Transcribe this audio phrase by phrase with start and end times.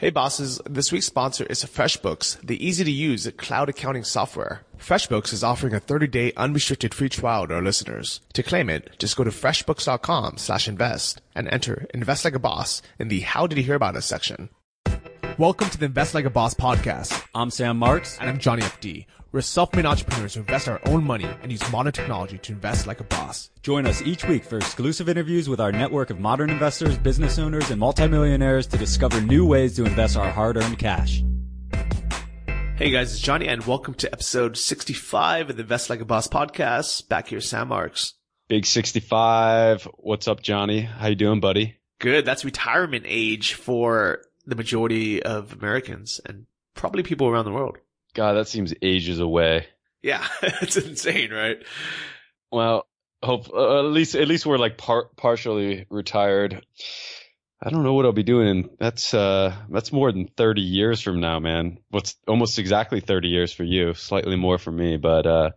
[0.00, 4.62] Hey bosses, this week's sponsor is FreshBooks, the easy to use cloud accounting software.
[4.78, 8.22] FreshBooks is offering a 30-day unrestricted free trial to our listeners.
[8.32, 12.80] To claim it, just go to freshbooks.com slash invest and enter invest like a boss
[12.98, 14.48] in the how did you hear about us section.
[15.40, 17.18] Welcome to the Invest Like a Boss podcast.
[17.34, 18.18] I'm Sam Marks.
[18.18, 19.06] And I'm Johnny FD.
[19.32, 23.00] We're self-made entrepreneurs who invest our own money and use modern technology to invest like
[23.00, 23.48] a boss.
[23.62, 27.70] Join us each week for exclusive interviews with our network of modern investors, business owners,
[27.70, 31.24] and multimillionaires to discover new ways to invest our hard-earned cash.
[32.76, 36.28] Hey guys, it's Johnny and welcome to episode 65 of the Invest Like a Boss
[36.28, 37.08] podcast.
[37.08, 38.12] Back here, Sam Marks.
[38.48, 39.84] Big 65.
[39.94, 40.82] What's up, Johnny?
[40.82, 41.78] How you doing, buddy?
[41.98, 42.26] Good.
[42.26, 47.78] That's retirement age for the majority of Americans and probably people around the world.
[48.14, 49.66] God, that seems ages away.
[50.02, 51.58] Yeah, it's insane, right?
[52.50, 52.86] Well,
[53.22, 56.64] hope uh, at least at least we're like par- partially retired.
[57.62, 58.70] I don't know what I'll be doing.
[58.78, 61.78] That's uh that's more than 30 years from now, man.
[61.90, 65.50] What's almost exactly 30 years for you, slightly more for me, but uh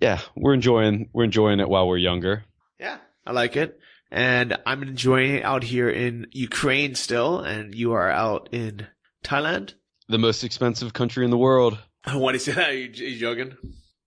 [0.00, 2.44] yeah, we're enjoying we're enjoying it while we're younger.
[2.78, 3.80] Yeah, I like it.
[4.10, 8.86] And I'm enjoying it out here in Ukraine still and you are out in
[9.24, 9.74] Thailand
[10.08, 11.78] the most expensive country in the world.
[12.12, 12.70] Why do you say that?
[12.70, 13.56] Are you, are you joking?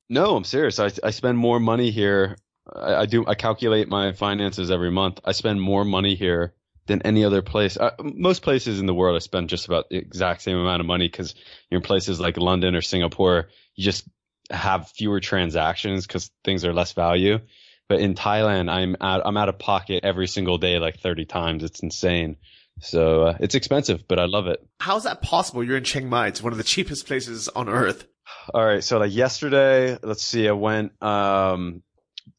[0.09, 0.80] No, I'm serious.
[0.80, 2.38] I I spend more money here.
[2.73, 3.25] I, I, do.
[3.28, 5.19] I calculate my finances every month.
[5.25, 6.53] I spend more money here
[6.88, 7.78] than any other place.
[7.78, 10.88] I, most places in the world, I spend just about the exact same amount of
[10.88, 11.36] money because
[11.69, 14.08] you're in places like London or Singapore, you just
[14.50, 17.39] have fewer transactions because things are less value.
[17.89, 21.63] But in Thailand, I'm out, I'm out of pocket every single day, like 30 times.
[21.63, 22.37] It's insane.
[22.81, 24.65] So uh, it's expensive, but I love it.
[24.79, 25.63] How's that possible?
[25.63, 26.27] You're in Chiang Mai.
[26.27, 28.07] It's one of the cheapest places on earth.
[28.53, 28.83] All right.
[28.83, 31.81] So like yesterday, let's see, I went, um,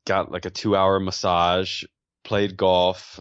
[0.07, 1.83] got like a two hour massage,
[2.25, 3.21] played golf,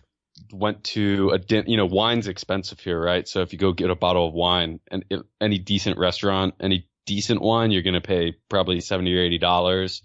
[0.54, 3.28] went to a din- you know, wine's expensive here, right?
[3.28, 5.04] So if you go get a bottle of wine and
[5.42, 10.04] any decent restaurant, any decent wine, you're going to pay probably 70 or 80 dollars.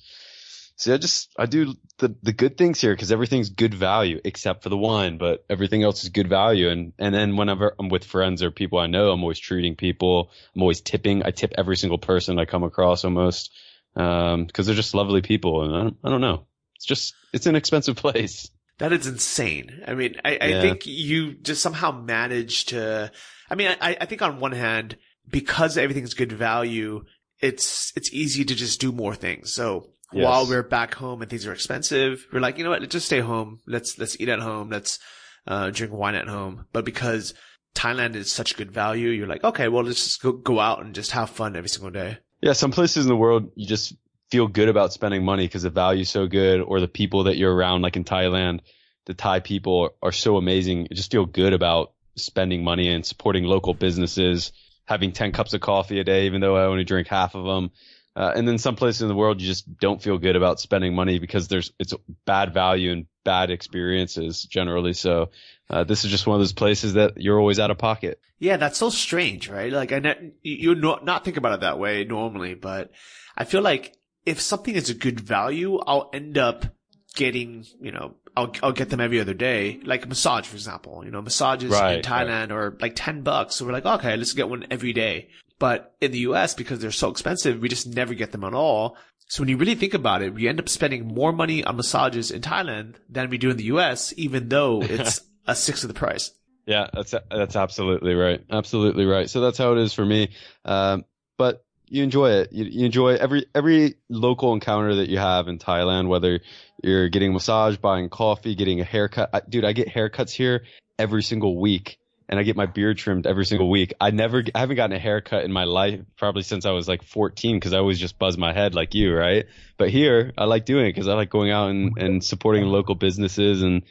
[0.77, 4.65] See, I just I do the the good things here because everything's good value except
[4.65, 6.69] for the wine, but everything else is good value.
[6.69, 10.31] And and then whenever I'm with friends or people I know, I'm always treating people.
[10.55, 11.23] I'm always tipping.
[11.25, 13.53] I tip every single person I come across almost
[13.95, 15.63] because um, they're just lovely people.
[15.63, 16.47] And I don't, I don't know.
[16.75, 18.51] It's just it's an expensive place.
[18.79, 19.83] That is insane.
[19.87, 20.61] I mean, I, I yeah.
[20.61, 23.13] think you just somehow manage to.
[23.49, 24.97] I mean, I, I think on one hand,
[25.31, 27.05] because everything's good value,
[27.39, 29.53] it's it's easy to just do more things.
[29.53, 30.25] So yes.
[30.25, 32.81] while we're back home and things are expensive, we're like, you know what?
[32.81, 33.61] Let's just stay home.
[33.67, 34.71] Let's, let's eat at home.
[34.71, 34.99] Let's,
[35.47, 36.67] uh, drink wine at home.
[36.73, 37.35] But because
[37.75, 40.95] Thailand is such good value, you're like, okay, well, let's just go, go out and
[40.95, 42.19] just have fun every single day.
[42.41, 42.53] Yeah.
[42.53, 43.95] Some places in the world, you just
[44.31, 47.55] feel good about spending money because the value's so good or the people that you're
[47.55, 48.61] around, like in Thailand,
[49.07, 50.89] the Thai people are so amazing.
[50.91, 54.53] You just feel good about spending money and supporting local businesses,
[54.87, 57.71] having 10 cups of coffee a day, even though I only drink half of them.
[58.17, 60.95] Uh, and then some places in the world you just don't feel good about spending
[60.95, 61.95] money because there's it's
[62.25, 64.93] bad value and bad experiences generally.
[64.93, 65.31] So
[65.69, 68.21] uh, this is just one of those places that you're always out of pocket.
[68.39, 69.73] Yeah, that's so strange, right?
[69.73, 72.93] Like I ne- you not not think about it that way normally, but
[73.37, 76.67] I feel like if something is a good value, I'll end up
[77.15, 81.05] getting you know I'll I'll get them every other day, like a massage, for example.
[81.05, 82.53] You know, massages right, in Thailand right.
[82.53, 85.29] are like ten bucks, so we're like, okay, let's get one every day.
[85.59, 88.97] But in the US, because they're so expensive, we just never get them at all.
[89.29, 92.31] So when you really think about it, we end up spending more money on massages
[92.31, 95.95] in Thailand than we do in the US, even though it's a sixth of the
[95.95, 96.33] price.
[96.67, 98.43] Yeah, that's that's absolutely right.
[98.51, 99.29] Absolutely right.
[99.29, 100.31] So that's how it is for me.
[100.65, 101.05] Um,
[101.37, 102.53] but you enjoy it.
[102.53, 106.41] You, you, enjoy every every local encounter that you have in Thailand, whether
[106.83, 109.31] you're getting a massage, buying coffee, getting a haircut.
[109.33, 110.65] I, dude, I get haircuts here
[110.99, 111.99] every single week
[112.29, 113.95] and I get my beard trimmed every single week.
[114.01, 117.03] I never, I haven't gotten a haircut in my life probably since I was like
[117.03, 119.47] 14 because I always just buzz my head like you, right?
[119.77, 122.95] But here, I like doing it because I like going out and, and supporting local
[122.95, 123.83] businesses and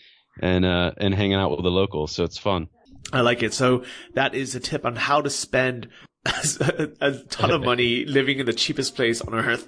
[0.42, 2.14] and uh, and hanging out with the locals.
[2.14, 2.70] So it's fun.
[3.12, 3.54] I like it.
[3.54, 3.84] So
[4.16, 5.90] that is a tip on how to spend
[6.26, 9.68] a, a ton of money living in the cheapest place on earth.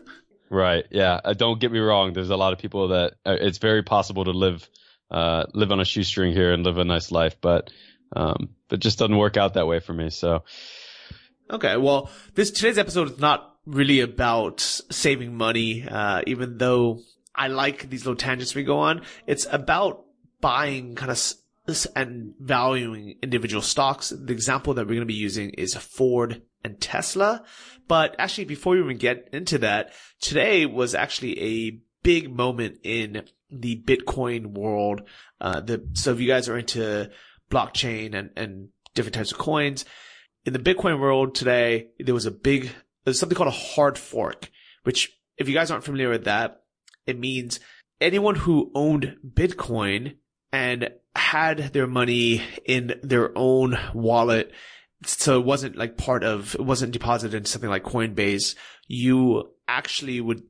[0.49, 0.85] Right.
[0.91, 1.19] Yeah.
[1.23, 2.13] Uh, don't get me wrong.
[2.13, 4.67] There's a lot of people that uh, it's very possible to live
[5.11, 7.69] uh, live on a shoestring here and live a nice life, but
[8.13, 10.09] um, but just doesn't work out that way for me.
[10.09, 10.43] So.
[11.49, 11.77] Okay.
[11.77, 17.01] Well, this, today's episode is not really about saving money, uh, even though
[17.33, 19.01] I like these little tangents we go on.
[19.27, 20.05] It's about
[20.41, 21.17] buying kind of
[21.95, 24.09] and valuing individual stocks.
[24.09, 27.43] The example that we're going to be using is Ford and Tesla.
[27.87, 33.23] But actually, before we even get into that, today was actually a big moment in
[33.49, 35.01] the Bitcoin world.
[35.41, 37.09] Uh, the, so if you guys are into
[37.55, 39.85] blockchain and, and different types of coins.
[40.45, 42.71] in the Bitcoin world today, there was a big,
[43.03, 44.49] there's something called a hard fork,
[44.83, 46.63] which if you guys aren't familiar with that,
[47.05, 47.59] it means
[47.99, 50.17] anyone who owned Bitcoin
[50.51, 54.51] and had their money in their own wallet.
[55.05, 58.55] So it wasn't like part of, it wasn't deposited in something like Coinbase.
[58.87, 60.43] You actually would,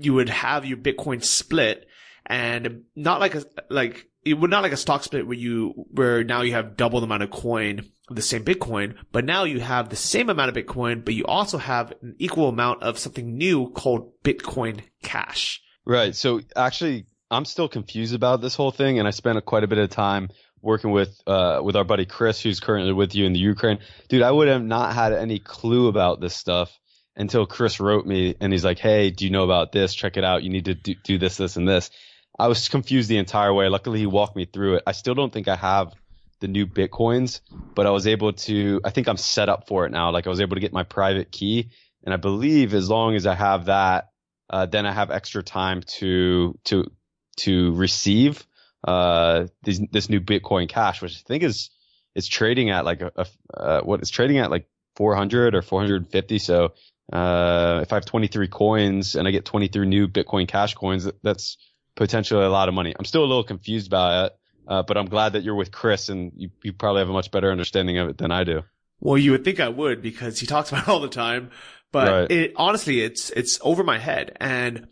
[0.00, 1.86] you would have your Bitcoin split
[2.26, 6.24] and not like a, like, it would not like a stock split where you, where
[6.24, 9.60] now you have double the amount of coin of the same Bitcoin, but now you
[9.60, 13.36] have the same amount of Bitcoin, but you also have an equal amount of something
[13.36, 15.60] new called Bitcoin Cash.
[15.84, 16.14] Right.
[16.14, 19.78] So actually, I'm still confused about this whole thing, and I spent quite a bit
[19.78, 20.30] of time
[20.62, 23.78] working with uh, with our buddy Chris, who's currently with you in the Ukraine.
[24.08, 26.76] Dude, I would have not had any clue about this stuff
[27.16, 29.94] until Chris wrote me, and he's like, "Hey, do you know about this?
[29.94, 30.42] Check it out.
[30.42, 31.90] You need to do, do this, this, and this."
[32.38, 33.68] I was confused the entire way.
[33.68, 34.82] Luckily, he walked me through it.
[34.86, 35.94] I still don't think I have
[36.40, 37.40] the new bitcoins,
[37.74, 38.80] but I was able to.
[38.84, 40.10] I think I'm set up for it now.
[40.10, 41.70] Like I was able to get my private key,
[42.04, 44.10] and I believe as long as I have that,
[44.50, 46.90] uh, then I have extra time to to
[47.38, 48.46] to receive
[48.86, 51.70] uh, this, this new Bitcoin Cash, which I think is
[52.14, 53.26] is trading at like a, a
[53.58, 56.38] uh, what it's trading at like 400 or 450.
[56.38, 56.72] So
[57.12, 61.56] uh, if I have 23 coins and I get 23 new Bitcoin Cash coins, that's
[61.98, 62.94] potentially a lot of money.
[62.96, 66.08] I'm still a little confused about it, uh, but I'm glad that you're with Chris
[66.08, 68.62] and you, you probably have a much better understanding of it than I do.
[69.00, 71.50] Well, you would think I would because he talks about it all the time,
[71.90, 72.30] but right.
[72.30, 74.86] it honestly, it's it's over my head, and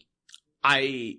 [0.65, 1.19] I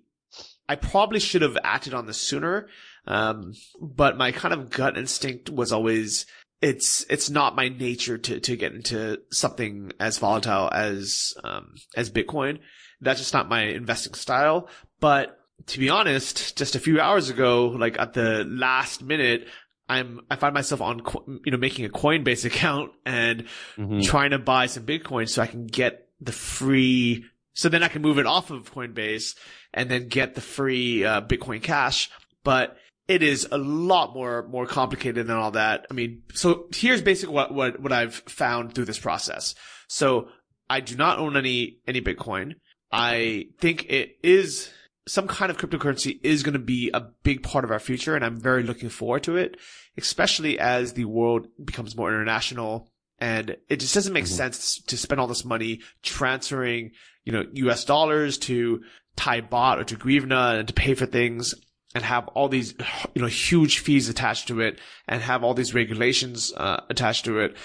[0.67, 2.67] I probably should have acted on this sooner.
[3.05, 6.25] Um, but my kind of gut instinct was always
[6.61, 12.11] it's it's not my nature to to get into something as volatile as um as
[12.11, 12.59] Bitcoin.
[12.99, 14.67] That's just not my investing style.
[14.99, 19.47] But to be honest, just a few hours ago, like at the last minute,
[19.89, 21.01] I'm I find myself on
[21.45, 23.45] you know making a Coinbase account and
[23.77, 24.01] mm-hmm.
[24.01, 27.25] trying to buy some Bitcoin so I can get the free.
[27.53, 29.35] So then I can move it off of Coinbase
[29.73, 32.11] and then get the free uh, Bitcoin Cash.
[32.43, 32.77] But
[33.07, 35.87] it is a lot more more complicated than all that.
[35.89, 39.55] I mean, so here's basically what what what I've found through this process.
[39.87, 40.27] So
[40.69, 42.55] I do not own any any Bitcoin.
[42.91, 44.69] I think it is
[45.07, 48.23] some kind of cryptocurrency is going to be a big part of our future, and
[48.23, 49.57] I'm very looking forward to it,
[49.97, 52.91] especially as the world becomes more international.
[53.19, 54.35] And it just doesn't make mm-hmm.
[54.35, 56.91] sense to spend all this money transferring,
[57.23, 58.81] you know, US dollars to
[59.15, 61.55] Thai baht or to Hryvnia and to pay for things
[61.95, 62.75] and have all these,
[63.15, 67.39] you know, huge fees attached to it and have all these regulations uh, attached to
[67.39, 67.57] it.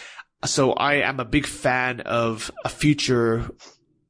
[0.45, 3.51] So I am a big fan of a future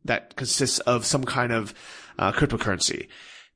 [0.05, 1.75] that consists of some kind of
[2.19, 3.09] uh, cryptocurrency.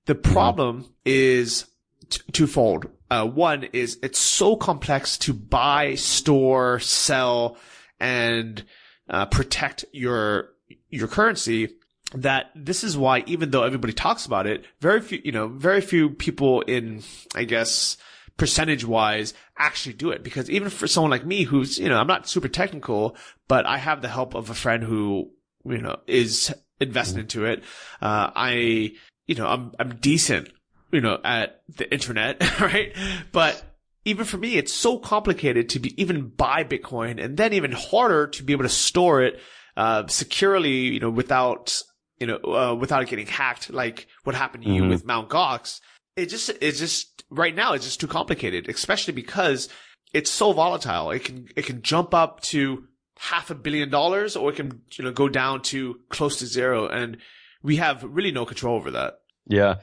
[0.07, 1.67] The problem is
[2.09, 2.87] t- twofold.
[3.11, 7.57] Uh, one is it's so complex to buy, store, sell,
[8.01, 8.65] and
[9.09, 10.51] uh, protect your
[10.91, 11.77] your currency
[12.15, 15.81] that this is why even though everybody talks about it, very few, you know, very
[15.81, 17.03] few people in,
[17.35, 17.97] I guess,
[18.37, 22.07] percentage wise actually do it because even for someone like me who's, you know, I'm
[22.07, 23.17] not super technical,
[23.49, 25.31] but I have the help of a friend who,
[25.65, 27.63] you know, is invested into it.
[28.01, 28.93] Uh, I,
[29.27, 30.49] you know, I'm, I'm decent,
[30.93, 32.95] you know, at the internet, right?
[33.33, 33.63] But
[34.05, 38.29] even for me, it's so complicated to be, even buy Bitcoin and then even harder
[38.29, 39.41] to be able to store it,
[39.77, 41.83] uh, securely, you know, without,
[42.19, 44.85] you know, uh, without it getting hacked, like what happened to mm-hmm.
[44.85, 45.81] you with Mount Gox.
[46.17, 49.69] It just, it's just, right now, it's just too complicated, especially because
[50.15, 51.11] it's so volatile.
[51.11, 52.85] It can, it can jump up to
[53.19, 56.89] half a billion dollars or it can, you know, go down to close to zero.
[56.89, 57.19] And
[57.63, 59.21] we have really no control over that.
[59.47, 59.77] Yeah.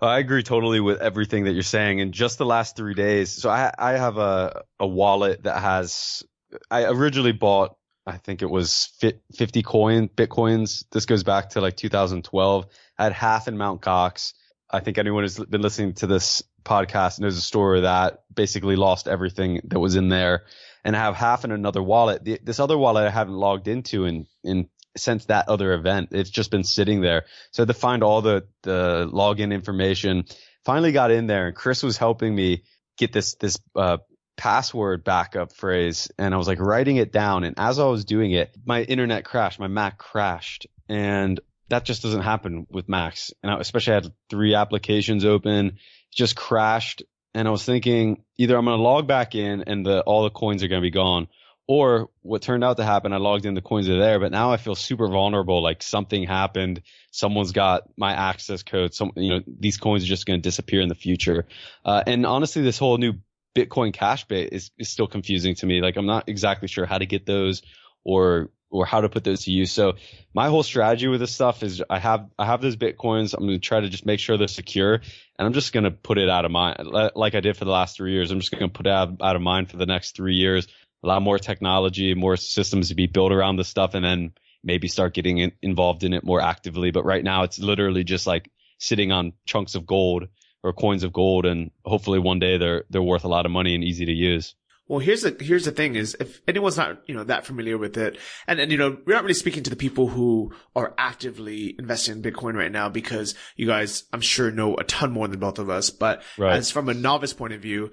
[0.00, 2.00] I agree totally with everything that you're saying.
[2.00, 6.22] In just the last three days, so I I have a a wallet that has
[6.70, 10.84] I originally bought I think it was 50 coin bitcoins.
[10.92, 12.66] This goes back to like 2012.
[12.98, 14.34] I had half in Mount Gox
[14.70, 19.06] I think anyone who's been listening to this podcast knows a story that basically lost
[19.06, 20.44] everything that was in there
[20.86, 22.24] and I have half in another wallet.
[22.24, 26.10] The, this other wallet I haven't logged into in, in since that other event.
[26.12, 27.24] It's just been sitting there.
[27.50, 30.26] So to find all the, the login information,
[30.64, 32.62] finally got in there and Chris was helping me
[32.96, 33.98] get this, this, uh,
[34.36, 37.42] password backup phrase and I was like writing it down.
[37.42, 42.02] And as I was doing it, my internet crashed, my Mac crashed and that just
[42.02, 43.32] doesn't happen with Macs.
[43.42, 45.78] And I especially had three applications open,
[46.14, 47.02] just crashed.
[47.36, 50.62] And I was thinking either I'm to log back in and the, all the coins
[50.62, 51.28] are to be gone
[51.68, 54.52] or what turned out to happen, I logged in, the coins are there, but now
[54.52, 55.62] I feel super vulnerable.
[55.62, 56.82] Like something happened.
[57.10, 58.94] Someone's got my access code.
[58.94, 61.46] Some, you know, these coins are just to disappear in the future.
[61.84, 63.14] Uh, and honestly, this whole new
[63.56, 65.80] Bitcoin Cash bit is, is still confusing to me.
[65.80, 67.62] Like I'm not exactly sure how to get those
[68.04, 69.72] or or how to put those to use.
[69.72, 69.94] So
[70.34, 73.34] my whole strategy with this stuff is I have I have those bitcoins.
[73.34, 75.90] I'm going to try to just make sure they're secure, and I'm just going to
[75.90, 78.30] put it out of mind, like I did for the last three years.
[78.30, 80.66] I'm just going to put it out, out of mind for the next three years.
[81.02, 84.32] Allow more technology, more systems to be built around this stuff, and then
[84.64, 86.90] maybe start getting in, involved in it more actively.
[86.90, 90.28] But right now, it's literally just like sitting on chunks of gold
[90.62, 93.74] or coins of gold, and hopefully one day they're they're worth a lot of money
[93.74, 94.54] and easy to use.
[94.88, 97.96] Well, here's the here's the thing: is if anyone's not you know that familiar with
[97.96, 101.74] it, and and you know we're not really speaking to the people who are actively
[101.78, 105.40] investing in Bitcoin right now because you guys, I'm sure, know a ton more than
[105.40, 105.90] both of us.
[105.90, 106.56] But Right.
[106.56, 107.90] as from a novice point of view,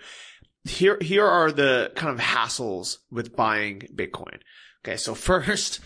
[0.65, 4.37] here here are the kind of hassles with buying Bitcoin.
[4.85, 5.79] Okay, so first.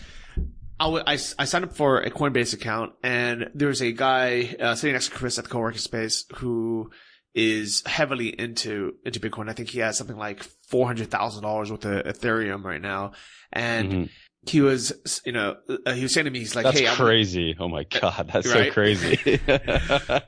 [0.80, 4.54] I, w- I, I signed up for a Coinbase account and there was a guy
[4.60, 6.92] uh, sitting next to Chris at the co-working space who
[7.38, 9.48] is heavily into into Bitcoin.
[9.48, 13.12] I think he has something like four hundred thousand dollars worth of Ethereum right now,
[13.52, 14.08] and Mhm.
[14.46, 16.96] he was, you know, uh, he was saying to me, he's like, That's "Hey, I'm,
[16.96, 17.54] crazy!
[17.60, 18.66] Oh my god, that's Right?
[18.68, 19.40] so crazy,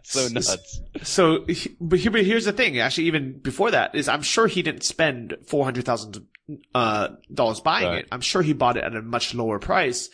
[0.02, 0.80] so nuts.
[1.02, 2.78] So, he- but, here, but here's the thing.
[2.78, 6.24] Actually, even before that, is I'm sure he didn't spend four hundred thousand
[6.74, 7.98] uh, dollars buying Right.
[8.00, 8.08] it.
[8.12, 10.10] I'm sure he bought it at a much lower price,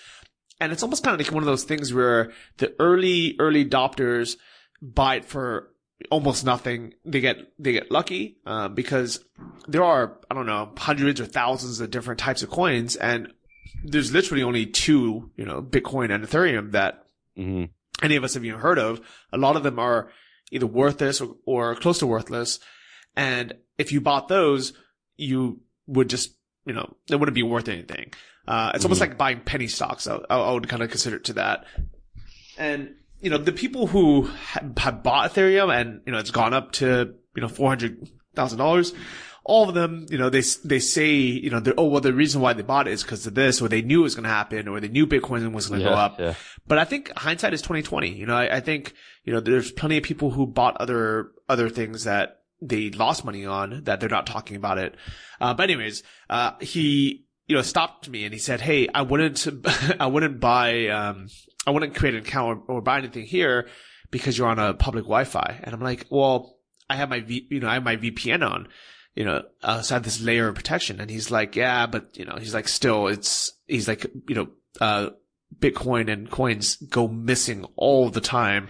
[0.60, 4.36] and it's almost kind of like one of those things where the early early adopters
[4.82, 5.70] buy it for
[6.10, 6.94] almost nothing.
[7.04, 9.24] They get they get lucky um, because
[9.68, 13.32] there are I don't know hundreds or thousands of different types of coins, and
[13.84, 17.64] there's literally only two, you know, Bitcoin and Ethereum that hmm
[18.02, 19.00] any of us have even heard of.
[19.32, 20.10] A lot of them are
[20.52, 22.60] either worthless or, or close to worthless.
[23.16, 24.74] And if you bought those,
[25.16, 26.36] you would just,
[26.66, 28.12] you know, it wouldn't be worth anything.
[28.46, 29.08] Uh, it's almost Mhm.
[29.08, 30.06] like buying penny stocks.
[30.06, 31.64] I, I would kind of consider it to that.
[32.58, 36.54] And, you know, the people who ha- have bought Ethereum and, you know, it's gone
[36.54, 38.94] up to, you know, $400,000,
[39.44, 42.40] all of them, you know, they, they say, you know, they're, oh, well, the reason
[42.40, 44.28] why they bought it is because of this, or they knew it was going to
[44.28, 46.18] happen, or they knew Bitcoin was going to yeah, go up.
[46.18, 46.34] yeah.
[46.66, 48.10] But I think hindsight is twenty twenty.
[48.10, 48.92] You know, I, I think
[49.22, 53.46] you know there's plenty of people who bought other other things that they lost money
[53.46, 54.96] on that they're not talking about it.
[55.40, 59.46] Uh, but anyways, uh, he you know stopped me and he said, "Hey, I wouldn't
[60.00, 61.28] I wouldn't buy um
[61.66, 63.68] I wouldn't create an account or, or buy anything here
[64.10, 67.60] because you're on a public Wi-Fi." And I'm like, "Well, I have my v, you
[67.60, 68.68] know I have my VPN on."
[69.14, 71.00] You know, uh, so I have this layer of protection.
[71.00, 74.48] And he's like, yeah, but, you know, he's like, still, it's, he's like, you know,
[74.78, 75.08] uh,
[75.58, 78.68] Bitcoin and coins go missing all the time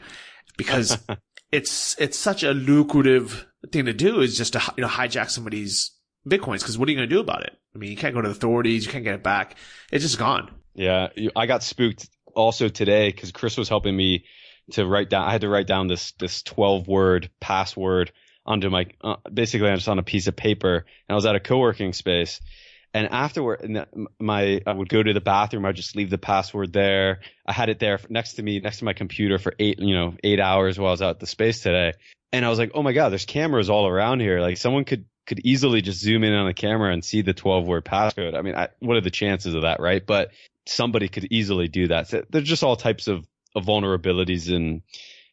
[0.56, 0.99] because
[1.52, 5.92] it's it's such a lucrative thing to do is just to you know hijack somebody's
[6.26, 7.56] bitcoins because what are you going to do about it?
[7.75, 9.56] I mean, you can't go to the authorities, you can't get it back.
[9.92, 10.50] It's just gone.
[10.75, 14.25] Yeah, I got spooked also today because Chris was helping me
[14.73, 15.26] to write down.
[15.26, 18.12] I had to write down this this twelve word password
[18.45, 21.40] onto my uh, basically just on a piece of paper, and I was at a
[21.40, 22.40] co working space.
[22.95, 23.87] And afterward,
[24.18, 25.66] my I would go to the bathroom.
[25.66, 27.21] I'd just leave the password there.
[27.47, 30.14] I had it there next to me, next to my computer for eight, you know,
[30.25, 31.92] eight hours while I was out at the space today.
[32.33, 34.40] And I was like, oh my god, there's cameras all around here.
[34.40, 37.66] Like someone could could easily just zoom in on the camera and see the 12
[37.66, 38.37] word passcode.
[38.37, 40.04] I mean, I, what are the chances of that, right?
[40.04, 40.30] But
[40.66, 42.09] somebody could easily do that.
[42.09, 44.83] So there's just all types of, of vulnerabilities and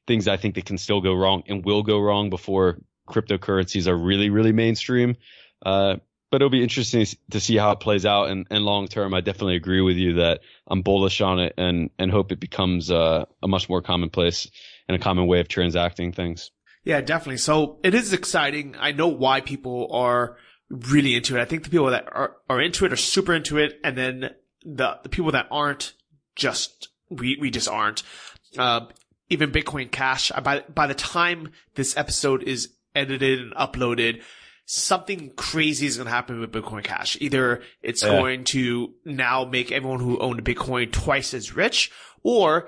[0.07, 3.97] things I think that can still go wrong and will go wrong before cryptocurrencies are
[3.97, 5.15] really, really mainstream.
[5.65, 5.97] Uh,
[6.31, 8.29] but it'll be interesting to see how it plays out.
[8.29, 11.91] And, and long term, I definitely agree with you that I'm bullish on it and,
[11.99, 14.49] and hope it becomes uh, a much more commonplace
[14.87, 16.49] and a common way of transacting things.
[16.83, 17.37] Yeah, definitely.
[17.37, 18.75] So it is exciting.
[18.79, 20.37] I know why people are
[20.69, 21.41] really into it.
[21.41, 23.79] I think the people that are, are into it are super into it.
[23.83, 24.31] And then
[24.65, 25.93] the, the people that aren't
[26.35, 28.03] just, we, we just aren't.
[28.57, 28.87] Uh,
[29.29, 34.21] even Bitcoin Cash, by, by the time this episode is edited and uploaded,
[34.65, 37.17] something crazy is going to happen with Bitcoin Cash.
[37.21, 38.09] Either it's Yeah.
[38.09, 41.91] going to now make everyone who owned Bitcoin twice as rich,
[42.23, 42.67] or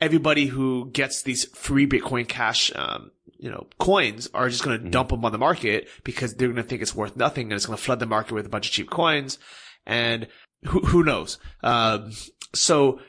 [0.00, 4.90] everybody who gets these free Bitcoin Cash, um, you know, coins are just going to
[4.90, 7.66] dump them on the market because they're going to think it's worth nothing and it's
[7.66, 9.38] going to flood the market with a bunch of cheap coins.
[9.86, 10.28] And
[10.64, 11.38] who, who knows?
[11.62, 12.12] Um,
[12.54, 13.00] so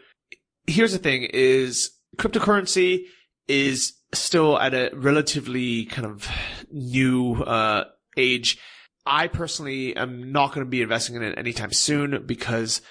[0.67, 3.05] here's the thing is cryptocurrency
[3.47, 6.29] is still at a relatively kind of
[6.71, 7.85] new, uh,
[8.17, 8.57] age.
[9.05, 12.81] I personally am not going to be investing in it anytime soon because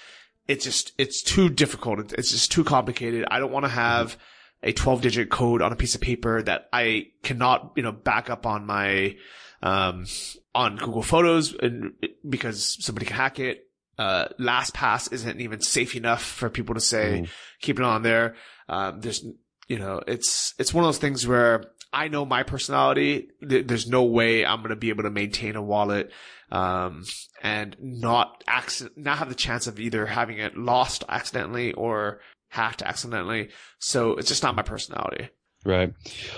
[0.51, 2.13] it's just, it's too difficult.
[2.13, 3.25] It's just too complicated.
[3.31, 4.17] I don't want to have
[4.63, 8.29] a 12 digit code on a piece of paper that I cannot, you know, back
[8.29, 9.15] up on my,
[9.63, 10.05] um,
[10.53, 11.93] on Google Photos and
[12.27, 13.67] because somebody can hack it.
[13.97, 17.29] Uh, LastPass isn't even safe enough for people to say, Mm.
[17.61, 18.35] keep it on there.
[18.67, 19.23] Um, there's,
[19.67, 23.29] you know, it's, it's one of those things where I know my personality.
[23.41, 26.11] There's no way I'm going to be able to maintain a wallet,
[26.51, 27.03] um,
[27.41, 32.81] and not accident, not have the chance of either having it lost accidentally or hacked
[32.81, 33.49] accidentally.
[33.79, 35.29] So it's just not my personality.
[35.63, 35.93] Right.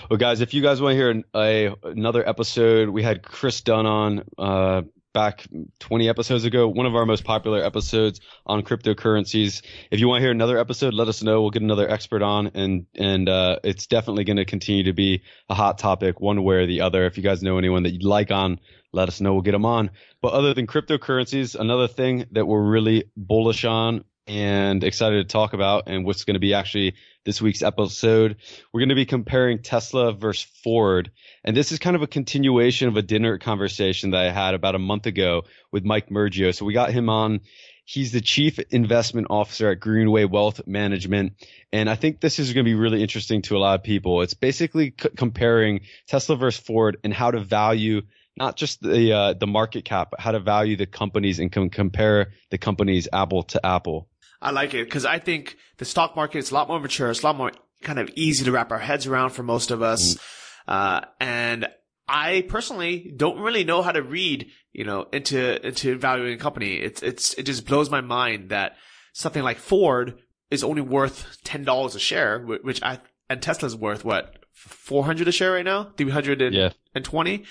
[0.10, 3.86] Well, guys, if you guys want to hear a, another episode, we had Chris Dunn
[3.86, 4.82] on, uh,
[5.13, 5.46] back
[5.79, 9.63] 20 episodes ago, one of our most popular episodes on cryptocurrencies.
[9.91, 11.41] If you want to hear another episode, let us know.
[11.41, 15.24] We'll get another expert on and, and, uh, it's definitely going to continue to be
[15.50, 17.05] a hot topic one way or the other.
[17.05, 18.60] If you guys know anyone that you'd like on,
[18.91, 19.34] let us know.
[19.34, 19.91] We'll get them on.
[20.22, 25.53] But other than cryptocurrencies, another thing that we're really bullish on and excited to talk
[25.53, 28.38] about and what's going to be actually this week's episode.
[28.72, 31.12] We're going to be comparing Tesla versus Ford.
[31.44, 34.75] And this is kind of a continuation of a dinner conversation that I had about
[34.75, 36.56] a month ago with Mike Murgio.
[36.56, 37.42] So we got him on.
[37.86, 41.34] He's the chief investment officer at Greenway Wealth Management.
[41.74, 44.22] And I think this is going to be really interesting to a lot of people.
[44.22, 48.03] It's basically c- comparing Tesla versus Ford and how to value
[48.36, 51.70] not just the uh, the market cap, but how to value the companies and com-
[51.70, 54.08] compare the companies apple to apple.
[54.43, 57.09] I like it because I think the stock market is a lot more mature.
[57.09, 59.81] It's a lot more kind of easy to wrap our heads around for most of
[59.81, 60.15] us.
[60.15, 60.19] Mm.
[60.67, 61.67] Uh, and
[62.07, 66.75] I personally don't really know how to read, you know, into, into valuing a company.
[66.75, 68.75] It's, it's, it just blows my mind that
[69.13, 70.19] something like Ford
[70.51, 74.35] is only worth $10 a share, which I, and Tesla's worth what?
[74.51, 75.91] 400 a share right now?
[75.97, 77.31] 320?
[77.31, 77.45] Yeah.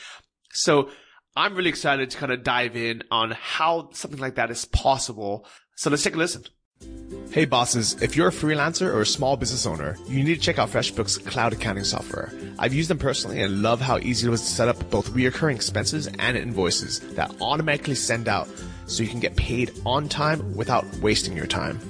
[0.52, 0.90] So
[1.34, 5.46] I'm really excited to kind of dive in on how something like that is possible.
[5.74, 6.44] So let's take a listen.
[7.32, 10.58] Hey bosses, if you're a freelancer or a small business owner, you need to check
[10.58, 12.30] out FreshBooks cloud accounting software.
[12.58, 15.56] I've used them personally and love how easy it was to set up both recurring
[15.56, 18.48] expenses and invoices that automatically send out
[18.86, 21.80] so you can get paid on time without wasting your time.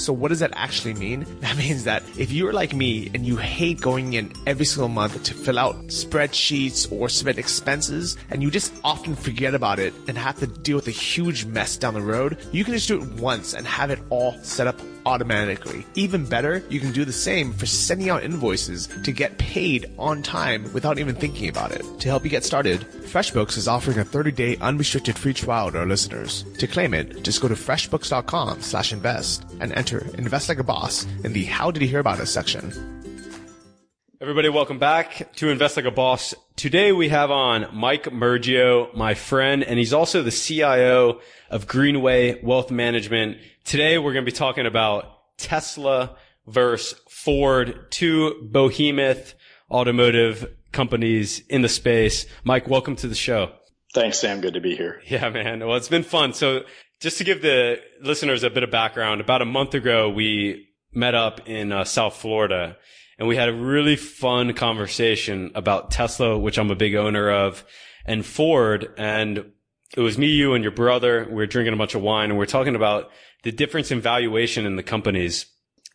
[0.00, 1.26] So what does that actually mean?
[1.40, 5.22] That means that if you're like me and you hate going in every single month
[5.24, 10.16] to fill out spreadsheets or submit expenses and you just often forget about it and
[10.16, 13.08] have to deal with a huge mess down the road, you can just do it
[13.20, 15.84] once and have it all set up automatically.
[15.94, 20.22] Even better, you can do the same for sending out invoices to get paid on
[20.22, 21.84] time without even thinking about it.
[22.00, 25.86] To help you get started, FreshBooks is offering a 30-day unrestricted free trial to our
[25.86, 26.44] listeners.
[26.58, 31.06] To claim it, just go to freshbooks.com slash invest and enter Invest Like a Boss
[31.24, 32.72] in the How Did You Hear About Us section.
[34.22, 36.34] Everybody, welcome back to Invest Like a Boss.
[36.54, 42.38] Today we have on Mike Murgio, my friend, and he's also the CIO of Greenway
[42.44, 43.38] Wealth Management.
[43.64, 49.34] Today we're going to be talking about Tesla versus Ford, two behemoth
[49.70, 52.26] automotive companies in the space.
[52.42, 53.52] Mike, welcome to the show.
[53.94, 54.40] Thanks, Sam.
[54.40, 55.00] Good to be here.
[55.06, 55.60] Yeah, man.
[55.60, 56.32] Well, it's been fun.
[56.32, 56.62] So
[57.00, 61.14] just to give the listeners a bit of background, about a month ago, we met
[61.14, 62.76] up in uh, South Florida
[63.18, 67.64] and we had a really fun conversation about Tesla, which I'm a big owner of,
[68.04, 68.92] and Ford.
[68.96, 69.52] And
[69.96, 71.26] it was me, you, and your brother.
[71.28, 73.10] We were drinking a bunch of wine and we are talking about
[73.42, 75.46] the difference in valuation in the companies.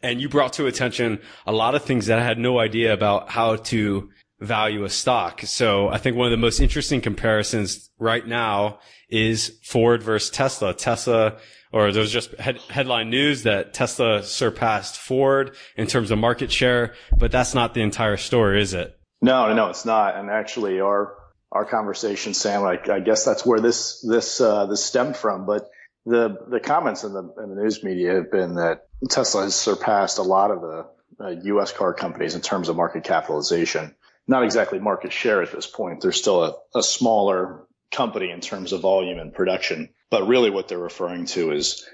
[0.02, 3.30] And you brought to attention a lot of things that I had no idea about
[3.30, 5.42] how to value a stock.
[5.42, 8.80] So I think one of the most interesting comparisons right now
[9.10, 10.74] is Ford versus Tesla.
[10.74, 11.38] Tesla
[11.76, 16.50] or there was just head, headline news that Tesla surpassed Ford in terms of market
[16.50, 18.98] share, but that's not the entire story, is it?
[19.22, 20.16] No, no, it's not.
[20.16, 21.18] And actually, our
[21.52, 25.46] our conversation, Sam, I, I guess that's where this this uh, this stemmed from.
[25.46, 25.68] But
[26.06, 30.18] the the comments in the in the news media have been that Tesla has surpassed
[30.18, 30.86] a lot of the
[31.20, 31.72] uh, U.S.
[31.72, 33.96] car companies in terms of market capitalization.
[34.28, 36.02] Not exactly market share at this point.
[36.02, 39.90] They're still a, a smaller company in terms of volume and production.
[40.10, 41.88] But really what they're referring to is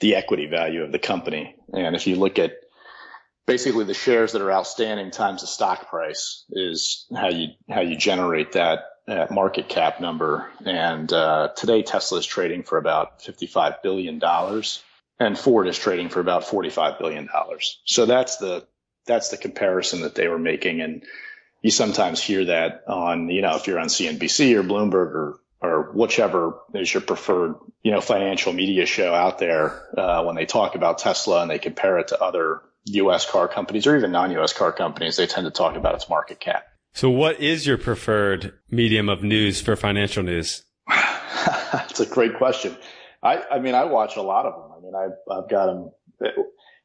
[0.00, 1.54] the equity value of the company.
[1.72, 2.52] And if you look at
[3.46, 7.96] basically the shares that are outstanding times the stock price is how you, how you
[7.96, 10.50] generate that, that market cap number.
[10.64, 14.20] And, uh, today Tesla is trading for about $55 billion
[15.18, 17.28] and Ford is trading for about $45 billion.
[17.84, 18.66] So that's the,
[19.06, 20.80] that's the comparison that they were making.
[20.80, 21.04] And
[21.62, 25.92] you sometimes hear that on, you know, if you're on CNBC or Bloomberg or or
[25.92, 30.74] whichever is your preferred, you know, financial media show out there, uh, when they talk
[30.74, 33.30] about Tesla and they compare it to other U.S.
[33.30, 34.52] car companies or even non-U.S.
[34.52, 36.64] car companies, they tend to talk about its market cap.
[36.94, 40.64] So what is your preferred medium of news for financial news?
[40.88, 42.76] That's a great question.
[43.22, 44.72] I, I mean, I watch a lot of them.
[44.76, 45.90] I mean, I've, I've got them.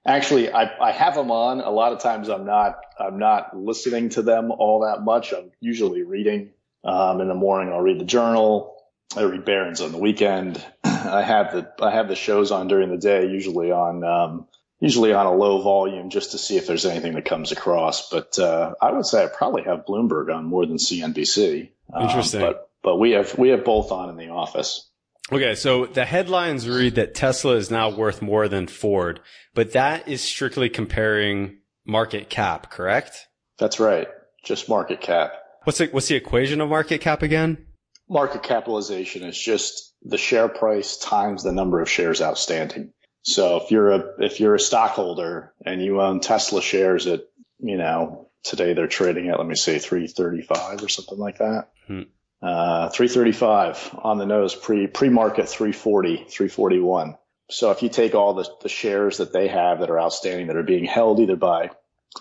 [0.06, 1.60] Actually, I, I have them on.
[1.60, 5.34] A lot of times I'm not, I'm not listening to them all that much.
[5.34, 6.52] I'm usually reading
[6.88, 8.76] um, in the morning, I'll read the journal.
[9.16, 10.64] I read Barron's on the weekend.
[10.84, 14.48] I have the I have the shows on during the day, usually on um,
[14.80, 18.10] usually on a low volume just to see if there's anything that comes across.
[18.10, 21.70] But uh, I would say I probably have Bloomberg on more than CNBC.
[21.94, 22.42] Um, Interesting.
[22.42, 24.90] but but we have we have both on in the office.
[25.30, 29.20] Okay, so the headlines read that Tesla is now worth more than Ford,
[29.54, 33.28] but that is strictly comparing market cap, correct?
[33.58, 34.08] That's right.
[34.46, 35.34] Just market cap.
[35.66, 37.66] What's the, what's the equation of market cap again?
[38.08, 42.94] Market capitalization is just the share price times the number of shares outstanding.
[43.28, 47.26] So if you're a if you're a stockholder and you own Tesla shares at
[47.60, 51.68] you know today they're trading at let me say 335 or something like that.
[51.88, 52.04] Hmm.
[52.42, 57.18] Uh, 335 on the nose pre pre market 340 341.
[57.50, 60.56] So if you take all the, the shares that they have that are outstanding that
[60.56, 61.72] are being held either by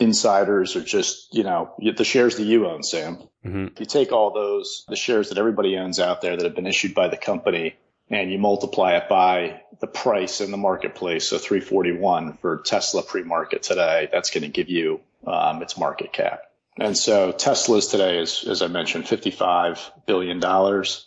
[0.01, 3.19] insiders or just you know the shares that you own, Sam.
[3.45, 6.57] hmm If you take all those, the shares that everybody owns out there that have
[6.57, 7.77] been issued by the company,
[8.11, 13.63] and you multiply it by the price in the marketplace, so 341 for Tesla pre-market
[13.63, 16.43] today, that's going to give you um, its market cap.
[16.79, 21.07] And so Tesla's today is, as I mentioned, 55 billion dollars,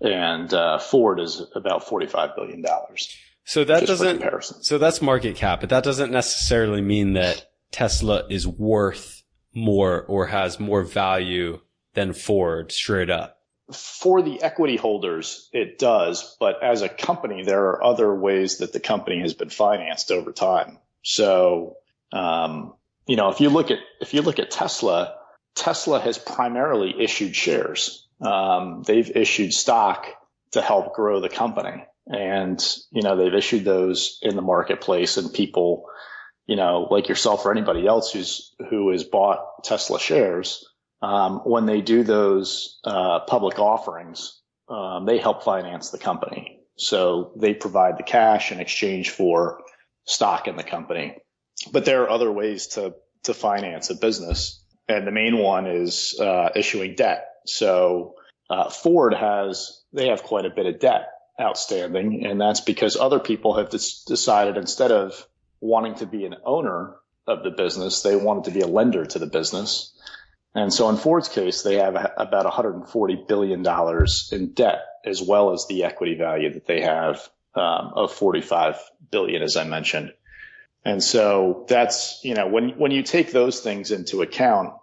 [0.00, 3.16] and uh, Ford is about 45 billion dollars.
[3.44, 4.62] So that doesn't, comparison.
[4.62, 9.22] so that's market cap, but that doesn't necessarily mean that Tesla is worth
[9.54, 11.60] more or has more value
[11.92, 13.38] than Ford straight up.
[13.72, 18.72] For the equity holders, it does, but as a company, there are other ways that
[18.72, 20.78] the company has been financed over time.
[21.02, 21.76] So,
[22.12, 22.74] um,
[23.06, 25.16] you know, if you look at if you look at Tesla,
[25.54, 28.06] Tesla has primarily issued shares.
[28.20, 30.06] Um, they've issued stock
[30.52, 35.32] to help grow the company, and you know they've issued those in the marketplace, and
[35.32, 35.86] people,
[36.46, 40.66] you know, like yourself or anybody else who's who has bought Tesla shares
[41.02, 46.60] um, when they do those uh, public offerings, um, they help finance the company.
[46.76, 49.62] So they provide the cash in exchange for
[50.04, 51.18] stock in the company.
[51.72, 56.18] But there are other ways to to finance a business, and the main one is
[56.20, 57.26] uh, issuing debt.
[57.46, 58.16] So
[58.50, 61.08] uh, Ford has they have quite a bit of debt
[61.40, 65.26] outstanding, and that's because other people have des- decided instead of
[65.60, 69.18] wanting to be an owner of the business, they wanted to be a lender to
[69.18, 69.92] the business.
[70.54, 73.66] And so in Ford's case, they have about $140 billion
[74.32, 78.78] in debt, as well as the equity value that they have um, of 45
[79.10, 80.12] billion, as I mentioned.
[80.84, 84.74] And so that's, you know, when, when you take those things into account,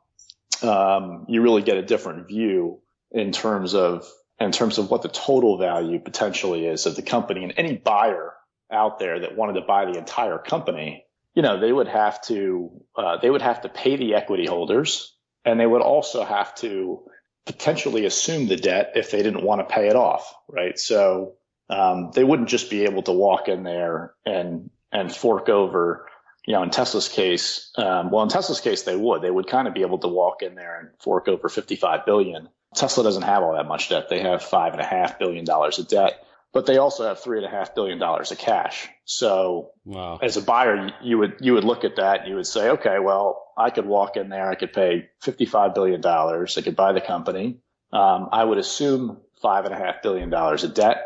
[0.62, 2.79] um, you really get a different view
[3.12, 4.05] in terms of,
[4.39, 8.34] in terms of what the total value potentially is of the company and any buyer
[8.71, 11.05] out there that wanted to buy the entire company,
[11.36, 15.15] you know, they would have to, uh, they would have to pay the equity holders
[15.45, 17.01] and they would also have to
[17.45, 20.77] potentially assume the debt if they didn't want to pay it off, right?
[20.77, 21.34] So
[21.69, 26.06] um, they wouldn't just be able to walk in there and and fork over,
[26.45, 29.21] you know, in Tesla's case, um, well, in Tesla's case, they would.
[29.21, 32.49] They would kind of be able to walk in there and fork over 55 billion.
[32.75, 34.10] Tesla doesn't have all that much debt.
[34.10, 37.37] They have five and a half billion dollars of debt, but they also have three
[37.37, 38.89] and a half billion dollars of cash.
[39.05, 40.19] So Wow.
[40.21, 42.99] as a buyer, you would you would look at that and you would say, okay,
[42.99, 46.75] well, I could walk in there, I could pay fifty five billion dollars, I could
[46.75, 47.59] buy the company.
[47.93, 50.97] Um, I would assume five and a half billion dollars of debt,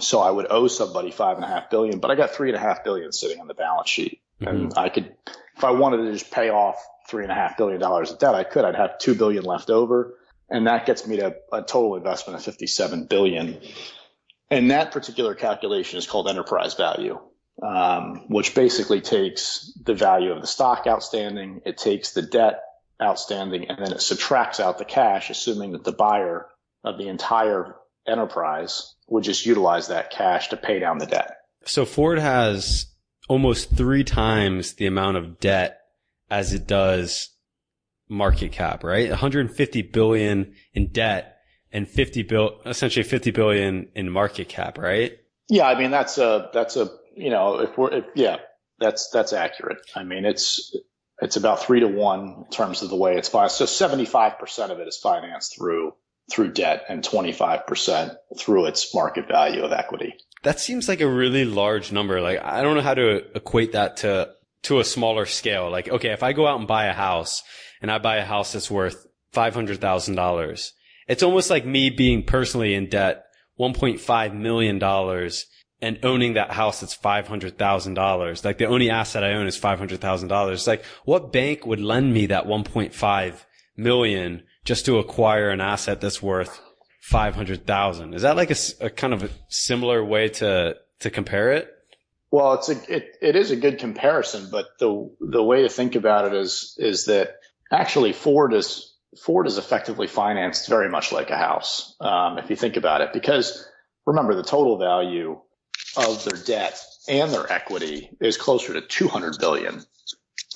[0.00, 2.56] so I would owe somebody five and a half billion, but I got three and
[2.56, 5.14] a half billion sitting on the balance sheet, and I could,
[5.56, 6.76] if I wanted to just pay off
[7.08, 8.64] three and a half billion dollars of debt, I could.
[8.64, 10.14] I'd have two billion left over,
[10.48, 13.60] and that gets me to a total investment of fifty seven billion.
[14.52, 17.18] And that particular calculation is called enterprise value
[17.60, 22.62] um, which basically takes the value of the stock outstanding, it takes the debt
[23.00, 26.46] outstanding, and then it subtracts out the cash, assuming that the buyer
[26.84, 31.36] of the entire enterprise would just utilize that cash to pay down the debt.
[31.64, 32.86] So Ford has
[33.28, 35.78] almost three times the amount of debt
[36.30, 37.28] as it does
[38.08, 39.08] market cap, right?
[39.08, 41.31] 150 billion in debt
[41.72, 45.18] and 50 bill, essentially 50 billion in market cap, right?
[45.48, 48.36] Yeah, I mean that's a that's a you know if we're if, yeah
[48.78, 49.78] that's that's accurate.
[49.94, 50.74] I mean it's
[51.20, 53.58] it's about three to one in terms of the way it's financed.
[53.58, 55.94] So seventy five percent of it is financed through
[56.30, 60.14] through debt and twenty five percent through its market value of equity.
[60.42, 62.20] That seems like a really large number.
[62.20, 64.30] Like, I don't know how to equate that to,
[64.64, 65.70] to a smaller scale.
[65.70, 67.42] Like, okay, if I go out and buy a house
[67.80, 70.72] and I buy a house that's worth $500,000,
[71.08, 73.26] it's almost like me being personally in debt
[73.58, 74.82] $1.5 million
[75.80, 78.44] and owning that house that's $500,000.
[78.44, 80.52] Like the only asset I own is $500,000.
[80.52, 83.44] It's like, what bank would lend me that 1.5
[83.76, 86.60] million just to acquire an asset that's worth
[87.02, 88.14] 500,000?
[88.14, 91.68] Is that like a, a, kind of a similar way to, to compare it?
[92.30, 95.96] Well, it's a it, it is a good comparison, but the the way to think
[95.96, 97.34] about it is is that
[97.70, 102.56] actually Ford is Ford is effectively financed very much like a house, um, if you
[102.56, 103.66] think about it, because
[104.06, 105.40] remember the total value
[105.96, 109.84] of their debt and their equity is closer to 200 billion,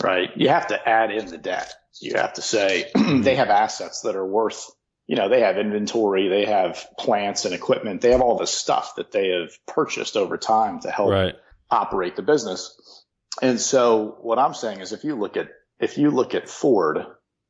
[0.03, 0.31] right?
[0.37, 1.73] You have to add in the debt.
[2.01, 4.71] You have to say they have assets that are worth,
[5.07, 8.95] you know, they have inventory, they have plants and equipment, they have all this stuff
[8.97, 11.35] that they have purchased over time to help Right.
[11.71, 13.05] operate the business.
[13.43, 17.05] And so what I'm saying is if you look at, if you look at Ford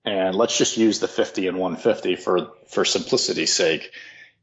[0.07, 3.91] and let's just use the 50 and 150 for, for simplicity's sake,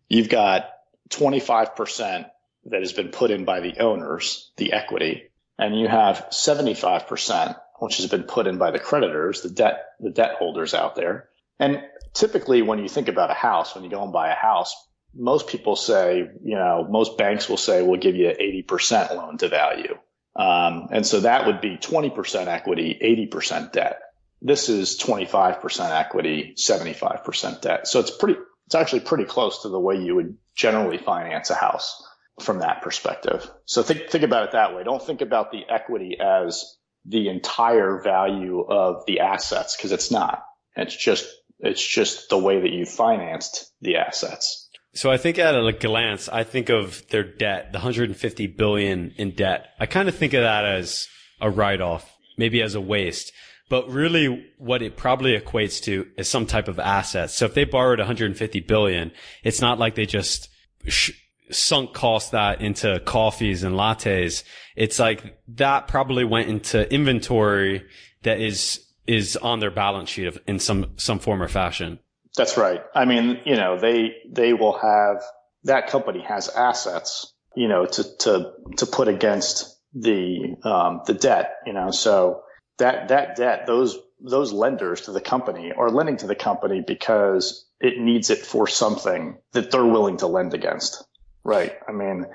[0.10, 0.70] you've got
[1.10, 2.30] 25%
[2.66, 7.98] that has been put in by the owners, the equity, and you have 75%, which
[7.98, 11.30] has been put in by the creditors, the debt, the debt holders out there.
[11.60, 11.82] And
[12.14, 14.76] typically when you think about a house, when you go and buy a house,
[15.16, 19.48] most people say, you know, most banks will say, we'll give you 80% loan to
[19.48, 19.98] value.
[20.36, 24.00] Um, and so that would be 20% equity, 80% debt.
[24.46, 27.88] This is 25% equity, 75% debt.
[27.88, 31.56] So it's pretty, it's actually pretty close to the way you would generally finance a
[31.56, 32.04] house
[32.42, 33.50] from that perspective.
[33.66, 34.84] So think, think about it that way.
[34.84, 40.44] Don't think about the equity as the entire value of the assets because it's not.
[40.76, 41.26] It's just,
[41.60, 44.70] it's just the way that you financed the assets.
[44.94, 49.32] So I think at a glance, I think of their debt, the 150 billion in
[49.32, 49.68] debt.
[49.80, 51.08] I kind of think of that as
[51.40, 53.32] a write-off, maybe as a waste.
[53.70, 57.32] But really what it probably equates to is some type of asset.
[57.32, 59.12] So if they borrowed 150 billion,
[59.44, 60.50] it's not like they just
[60.88, 61.12] sh-
[61.50, 64.44] sunk cost that into coffees and lattes.
[64.76, 67.86] It's like that probably went into inventory
[68.24, 72.00] that is, is on their balance sheet of, in some, some form or fashion.
[72.36, 72.82] That's right.
[72.96, 75.22] I mean, you know, they they will have
[75.66, 81.58] that company has assets, you know, to to to put against the um, the debt,
[81.66, 81.92] you know.
[81.92, 82.43] So
[82.78, 87.66] that that debt, those those lenders to the company are lending to the company because
[87.80, 91.04] it needs it for something that they're willing to lend against,
[91.44, 91.74] right?
[91.88, 92.26] I mean,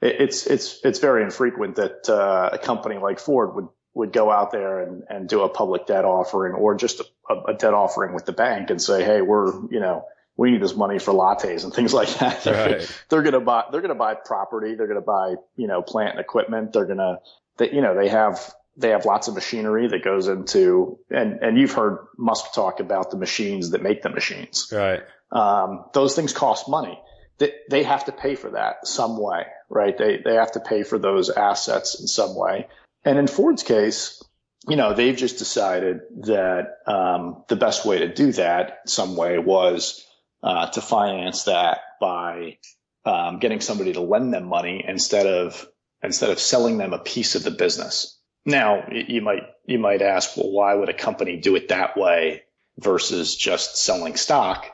[0.00, 4.30] it, it's it's it's very infrequent that uh, a company like Ford would would go
[4.30, 8.14] out there and, and do a public debt offering or just a, a, debt offering
[8.14, 10.04] with the bank and say, Hey, we're, you know,
[10.36, 12.46] we need this money for lattes and things like that.
[12.46, 13.02] Right.
[13.08, 14.76] they're going to buy, they're going to buy property.
[14.76, 16.72] They're going to buy, you know, plant and equipment.
[16.72, 17.18] They're going to,
[17.56, 18.40] they, you know, they have,
[18.78, 23.10] they have lots of machinery that goes into, and, and you've heard Musk talk about
[23.10, 24.72] the machines that make the machines.
[24.72, 25.02] Right.
[25.32, 26.98] Um, those things cost money.
[27.38, 29.96] They, they have to pay for that some way, right?
[29.98, 32.68] They, they have to pay for those assets in some way.
[33.04, 34.22] And in Ford's case,
[34.68, 39.38] you know, they've just decided that um, the best way to do that some way
[39.38, 40.06] was
[40.42, 42.58] uh, to finance that by
[43.04, 45.66] um, getting somebody to lend them money instead of
[46.02, 48.17] instead of selling them a piece of the business.
[48.48, 52.44] Now, you might you might ask, well, why would a company do it that way
[52.78, 54.64] versus just selling stock?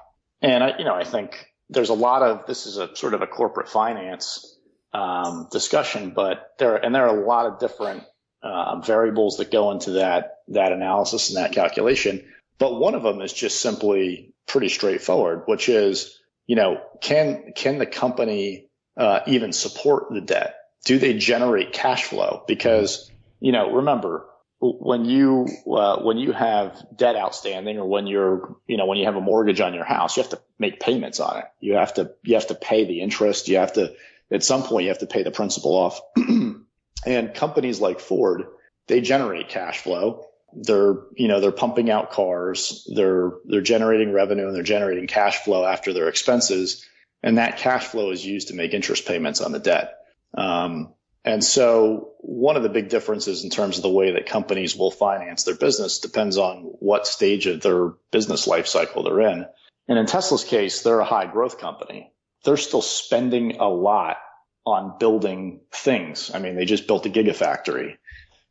[0.40, 3.22] And I, you know, I think there's a lot of this is a sort of
[3.22, 4.56] a corporate finance
[4.92, 8.04] um, discussion, but there and there are a lot of different
[8.44, 12.24] uh, variables that go into that that analysis and that calculation.
[12.58, 17.78] But one of them is just simply pretty straightforward, which is, you know, can can
[17.78, 20.54] the company uh, even support the debt?
[20.84, 22.44] Do they generate cash flow?
[22.46, 23.10] Because
[23.44, 24.26] you know, remember
[24.60, 29.04] when you uh, when you have debt outstanding, or when you're you know when you
[29.04, 31.44] have a mortgage on your house, you have to make payments on it.
[31.60, 33.48] You have to you have to pay the interest.
[33.48, 33.94] You have to
[34.30, 36.00] at some point you have to pay the principal off.
[37.06, 38.46] And companies like Ford,
[38.86, 40.26] they generate cash flow.
[40.54, 42.88] They're, you know, they're pumping out cars.
[42.94, 46.86] They're, they're generating revenue and they're generating cash flow after their expenses.
[47.22, 49.94] And that cash flow is used to make interest payments on the debt.
[50.36, 54.76] Um, and so one of the big differences in terms of the way that companies
[54.76, 59.46] will finance their business depends on what stage of their business life cycle they're in.
[59.88, 62.12] And in Tesla's case, they're a high growth company.
[62.44, 64.18] They're still spending a lot
[64.66, 66.30] on building things.
[66.32, 67.96] I mean, they just built a gigafactory,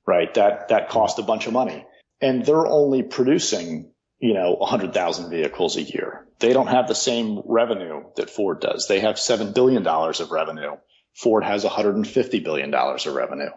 [0.07, 0.33] right?
[0.33, 1.85] That, that cost a bunch of money
[2.23, 6.25] and they're only producing, you know, 100,000 vehicles a year.
[6.39, 8.87] They don't have the same revenue that Ford does.
[8.87, 10.77] They have $7 billion of revenue.
[11.15, 13.49] Ford has $150 billion of revenue.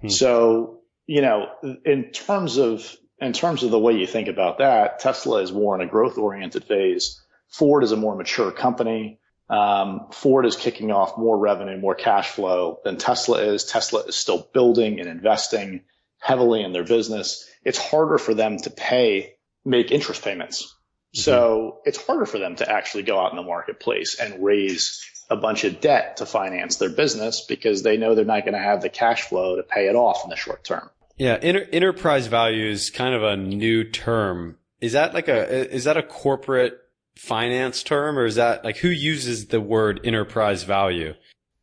[0.00, 0.08] Hmm.
[0.08, 1.46] So, you know,
[1.84, 5.74] in terms of, in terms of the way you think about that, Tesla is more
[5.74, 7.20] in a growth oriented phase.
[7.48, 9.18] Ford is a more mature company.
[9.48, 13.64] Um, Ford is kicking off more revenue, more cash flow than Tesla is.
[13.64, 15.84] Tesla is still building and investing
[16.18, 17.48] heavily in their business.
[17.64, 19.34] It's harder for them to pay,
[19.64, 20.64] make interest payments.
[20.64, 21.20] Mm-hmm.
[21.20, 25.36] So it's harder for them to actually go out in the marketplace and raise a
[25.36, 28.82] bunch of debt to finance their business because they know they're not going to have
[28.82, 30.88] the cash flow to pay it off in the short term.
[31.16, 34.56] Yeah, inter- enterprise value is kind of a new term.
[34.80, 36.78] Is that like a is that a corporate
[37.16, 41.14] finance term or is that like who uses the word enterprise value?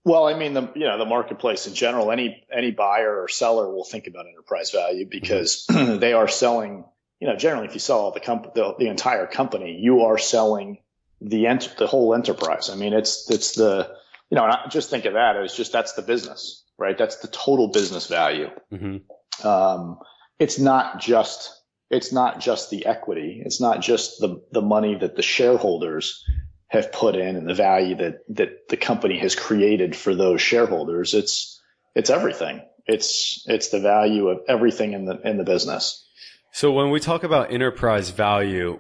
[0.04, 3.68] Well, I mean, the you know the marketplace in general, any any buyer or seller
[3.74, 6.00] will think about enterprise value because mm-hmm.
[6.00, 6.86] they are selling.
[7.22, 10.80] You know, generally, if you sell the comp- the, the entire company, you are selling
[11.26, 12.70] the ent- the whole enterprise.
[12.70, 13.92] I mean, it's it's the
[14.30, 16.98] you know, just think of that as just that's the business, right?
[16.98, 18.50] That's the total business value.
[18.72, 19.48] Mm-hmm.
[19.48, 20.00] Um,
[20.40, 21.52] it's not just
[21.90, 23.42] it's not just the equity.
[23.46, 26.24] It's not just the the money that the shareholders
[26.68, 31.14] have put in and the value that that the company has created for those shareholders.
[31.14, 31.62] It's
[31.96, 32.62] it's everything.
[32.86, 36.04] It's it's the value of everything in the in the business.
[36.52, 38.80] So when we talk about enterprise value,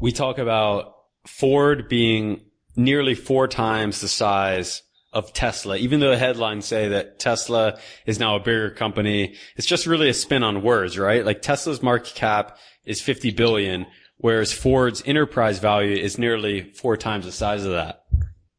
[0.00, 0.93] we talk about
[1.26, 2.40] Ford being
[2.76, 4.82] nearly four times the size
[5.12, 9.36] of Tesla, even though the headlines say that Tesla is now a bigger company.
[9.56, 11.24] It's just really a spin on words, right?
[11.24, 17.26] Like Tesla's market cap is 50 billion, whereas Ford's enterprise value is nearly four times
[17.26, 18.02] the size of that.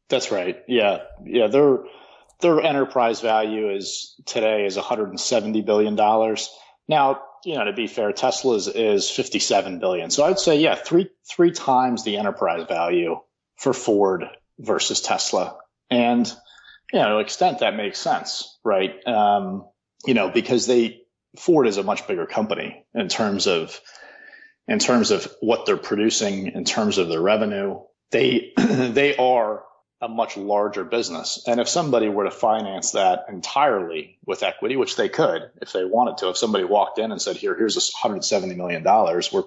[0.08, 0.56] That's right.
[0.66, 1.00] Yeah.
[1.24, 1.48] Yeah.
[1.48, 1.78] Their,
[2.40, 6.48] their enterprise value is today is 170 billion dollars.
[6.88, 10.10] Now, you know, to be fair, Tesla's is 57 billion.
[10.10, 13.20] So I'd say, yeah, three, three times the enterprise value
[13.54, 14.24] for Ford
[14.58, 15.56] versus Tesla.
[15.88, 16.26] And,
[16.92, 18.94] you know, to extent that makes sense, right?
[19.06, 19.64] Um,
[20.04, 21.02] you know, because they,
[21.38, 23.80] Ford is a much bigger company in terms of,
[24.66, 27.78] in terms of what they're producing, in terms of their revenue.
[28.10, 29.62] They, they are
[30.00, 31.42] a much larger business.
[31.46, 35.84] And if somebody were to finance that entirely with equity, which they could if they
[35.84, 39.44] wanted to, if somebody walked in and said, here, here's this $170 million, we're,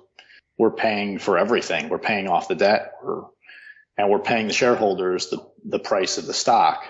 [0.58, 1.90] we're paying for everything.
[1.90, 3.24] We're paying off the debt we're,
[3.98, 6.84] and we're paying the shareholders the, the price of the stock,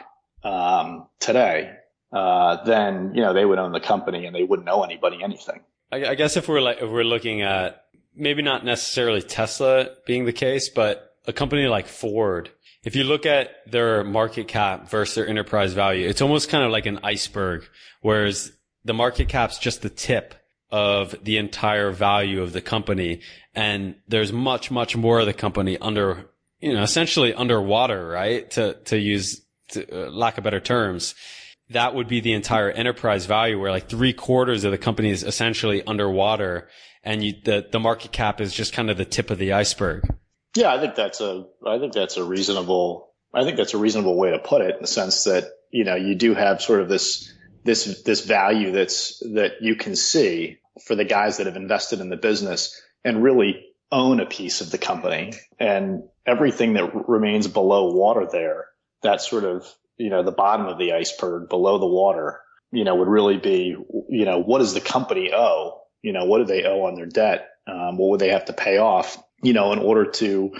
[0.44, 1.76] um, today.
[2.14, 5.62] Uh, then, you know, they would own the company and they wouldn't owe anybody anything.
[5.92, 7.84] I, I guess if we're like, if we're looking at
[8.16, 12.50] maybe not necessarily Tesla being the case, but a company like Ford,
[12.84, 16.72] if you look at their market cap versus their enterprise value, it's almost kind of
[16.72, 17.64] like an iceberg,
[18.02, 18.52] whereas
[18.86, 20.34] the market cap's just the tip
[20.72, 23.22] of the entire value of the company.
[23.54, 28.50] And there's much, much more of the company under, you know, essentially underwater, right?
[28.52, 31.16] To, to use, to, uh, lack of better terms.
[31.72, 35.24] That would be the entire enterprise value where like three quarters of the company is
[35.24, 36.70] essentially underwater
[37.04, 40.04] and you, the, the market cap is just kind of the tip of the iceberg.
[40.56, 44.18] Yeah, I think that's a I think that's a reasonable I think that's a reasonable
[44.18, 46.90] way to put it in the sense that you know you do have sort of
[46.90, 47.34] this
[47.64, 52.10] this this value that's that you can see for the guys that have invested in
[52.10, 55.34] the business and really own a piece of the company.
[55.60, 58.68] And everything that remains below water there
[59.04, 62.96] that sort of you know the bottom of the iceberg below the water you know
[62.96, 63.76] would really be
[64.10, 65.82] you know what does the company owe?
[66.02, 67.50] You know what do they owe on their debt?
[67.68, 70.52] Um, what would they have to pay off you know, in order to,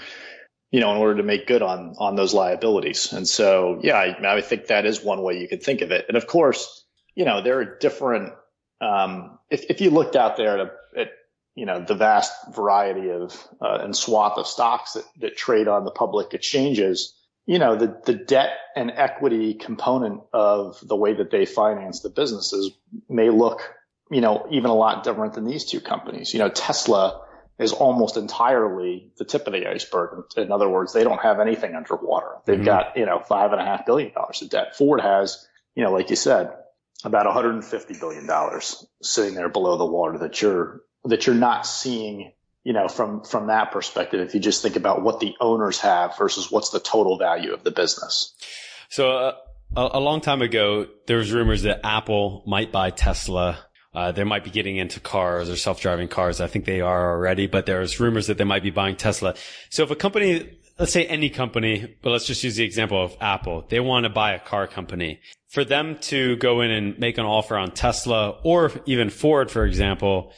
[0.70, 3.12] you know, in order to make good on, on those liabilities.
[3.12, 6.06] And so, yeah, I, I think that is one way you could think of it.
[6.08, 8.32] And of course, you know, there are different,
[8.80, 11.08] um, if, if you looked out there at, at
[11.54, 15.84] you know, the vast variety of, uh, and swath of stocks that, that trade on
[15.84, 17.16] the public exchanges,
[17.46, 22.08] you know, the, the debt and equity component of the way that they finance the
[22.08, 22.70] businesses
[23.08, 23.74] may look,
[24.10, 26.32] you know, even a lot different than these two companies.
[26.32, 27.22] You know, Tesla,
[27.60, 30.24] is almost entirely the tip of the iceberg.
[30.36, 32.38] In other words, they don't have anything underwater.
[32.46, 32.64] They've mm-hmm.
[32.64, 34.76] got, you know, five and a half billion dollars of debt.
[34.76, 36.52] Ford has, you know, like you said,
[37.04, 42.32] about 150 billion dollars sitting there below the water that you're, that you're not seeing,
[42.64, 44.20] you know, from, from that perspective.
[44.20, 47.62] If you just think about what the owners have versus what's the total value of
[47.62, 48.34] the business.
[48.88, 49.32] So, uh,
[49.76, 53.58] a, a long time ago, there was rumors that Apple might buy Tesla
[53.94, 56.40] uh, they might be getting into cars or self-driving cars.
[56.40, 59.34] I think they are already, but there's rumors that they might be buying Tesla.
[59.68, 63.16] So if a company, let's say any company, but let's just use the example of
[63.20, 65.20] Apple, they want to buy a car company.
[65.48, 69.64] For them to go in and make an offer on Tesla or even Ford, for
[69.64, 70.32] example,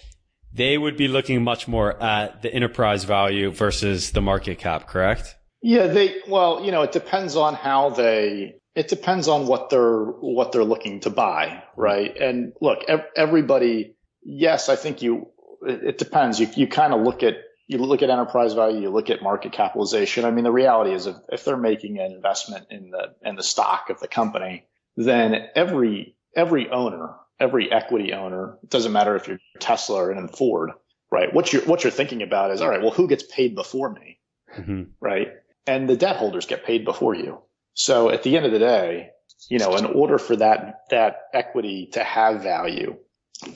[0.55, 5.37] they would be looking much more at the enterprise value versus the market cap, correct?
[5.63, 10.05] Yeah, they, well, you know, it depends on how they, it depends on what they're
[10.05, 12.17] what they're looking to buy, right?
[12.17, 12.85] And look,
[13.17, 13.97] everybody.
[14.23, 15.29] Yes, I think you.
[15.63, 16.41] It depends.
[16.41, 17.37] You you kind of look at
[17.69, 20.25] you look at enterprise value, you look at market capitalization.
[20.25, 23.43] I mean, the reality is if, if they're making an investment in the in the
[23.43, 24.67] stock of the company,
[24.97, 30.29] then every every owner, every equity owner, it doesn't matter if you're Tesla or in
[30.29, 30.71] Ford,
[31.11, 31.33] right?
[31.33, 32.81] What you're what you're thinking about is all right.
[32.81, 34.19] Well, who gets paid before me,
[34.57, 34.85] mm-hmm.
[35.01, 35.29] right?
[35.67, 37.43] And the debt holders get paid before you
[37.75, 39.11] So at the end of the day,
[39.49, 42.97] you know, in order for that, that equity to have value,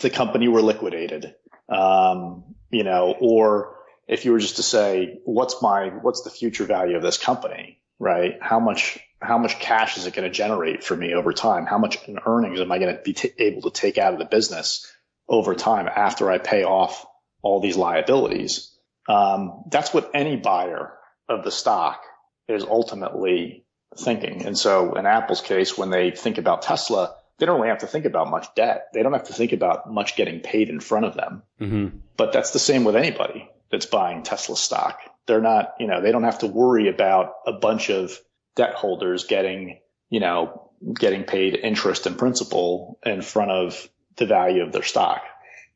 [0.00, 1.34] the company were liquidated,
[1.68, 3.76] um, you know, or
[4.08, 7.80] if you were just to say, what's my, what's the future value of this company,
[7.98, 8.34] right?
[8.40, 11.66] How much, how much cash is it going to generate for me over time?
[11.66, 14.18] How much in earnings am I going to be t- able to take out of
[14.18, 14.92] the business
[15.28, 17.04] over time after I pay off
[17.42, 18.72] all these liabilities?
[19.08, 20.92] Um, that's what any buyer
[21.28, 22.00] of the stock
[22.48, 23.65] is ultimately
[23.98, 24.46] thinking.
[24.46, 27.86] And so in Apple's case, when they think about Tesla, they don't really have to
[27.86, 28.88] think about much debt.
[28.94, 31.42] They don't have to think about much getting paid in front of them.
[31.60, 31.98] Mm-hmm.
[32.16, 35.00] But that's the same with anybody that's buying Tesla stock.
[35.26, 38.18] They're not, you know, they don't have to worry about a bunch of
[38.54, 44.62] debt holders getting, you know, getting paid interest and principal in front of the value
[44.62, 45.22] of their stock.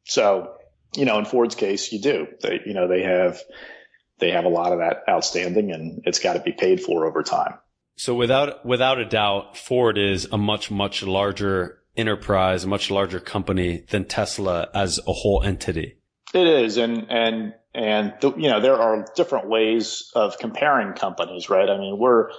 [0.04, 0.54] So,
[0.96, 2.26] you know, in Ford's case, you do.
[2.42, 3.40] They, you know, they have,
[4.18, 7.22] they have a lot of that outstanding and it's got to be paid for over
[7.22, 7.54] time.
[8.00, 13.20] So without without a doubt, Ford is a much much larger enterprise, a much larger
[13.20, 15.98] company than Tesla as a whole entity.
[16.32, 21.50] It is, and and and the, you know there are different ways of comparing companies,
[21.50, 21.68] right?
[21.68, 22.30] I mean, we're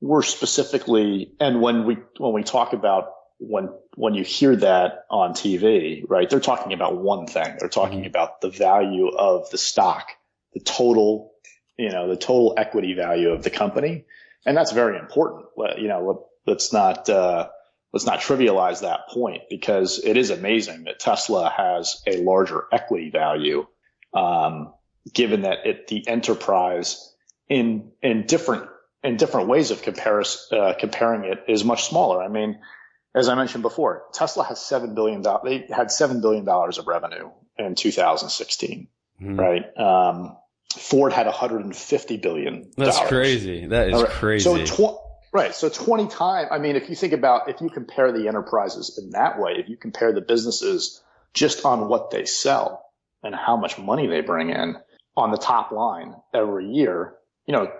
[0.00, 3.06] we're specifically, and when we when we talk about
[3.40, 6.30] when when you hear that on TV, right?
[6.30, 7.56] They're talking about one thing.
[7.58, 8.06] They're talking mm-hmm.
[8.06, 10.06] about the value of the stock,
[10.54, 11.32] the total,
[11.76, 14.04] you know, the total equity value of the company
[14.46, 15.46] and that's very important.
[15.78, 17.48] You know, let's not uh,
[17.92, 23.10] let's not trivialize that point because it is amazing that Tesla has a larger equity
[23.10, 23.66] value,
[24.14, 24.72] um,
[25.12, 27.14] given that it the enterprise
[27.48, 28.68] in in different
[29.02, 32.22] in different ways of comparis, uh, comparing it is much smaller.
[32.22, 32.60] I mean,
[33.14, 35.42] as I mentioned before, Tesla has seven billion dollars.
[35.44, 38.88] They had seven billion dollars of revenue in 2016,
[39.20, 39.40] mm-hmm.
[39.40, 39.64] right?
[39.76, 40.36] Um,
[40.76, 42.70] Ford had 150 billion.
[42.76, 43.66] That's crazy.
[43.66, 44.10] That is right.
[44.10, 44.66] crazy.
[44.66, 44.98] So tw-
[45.32, 45.54] right.
[45.54, 46.48] So 20 times.
[46.50, 49.68] I mean, if you think about, if you compare the enterprises in that way, if
[49.68, 51.02] you compare the businesses
[51.34, 52.84] just on what they sell
[53.22, 54.76] and how much money they bring in
[55.16, 57.14] on the top line every year,
[57.46, 57.70] you know,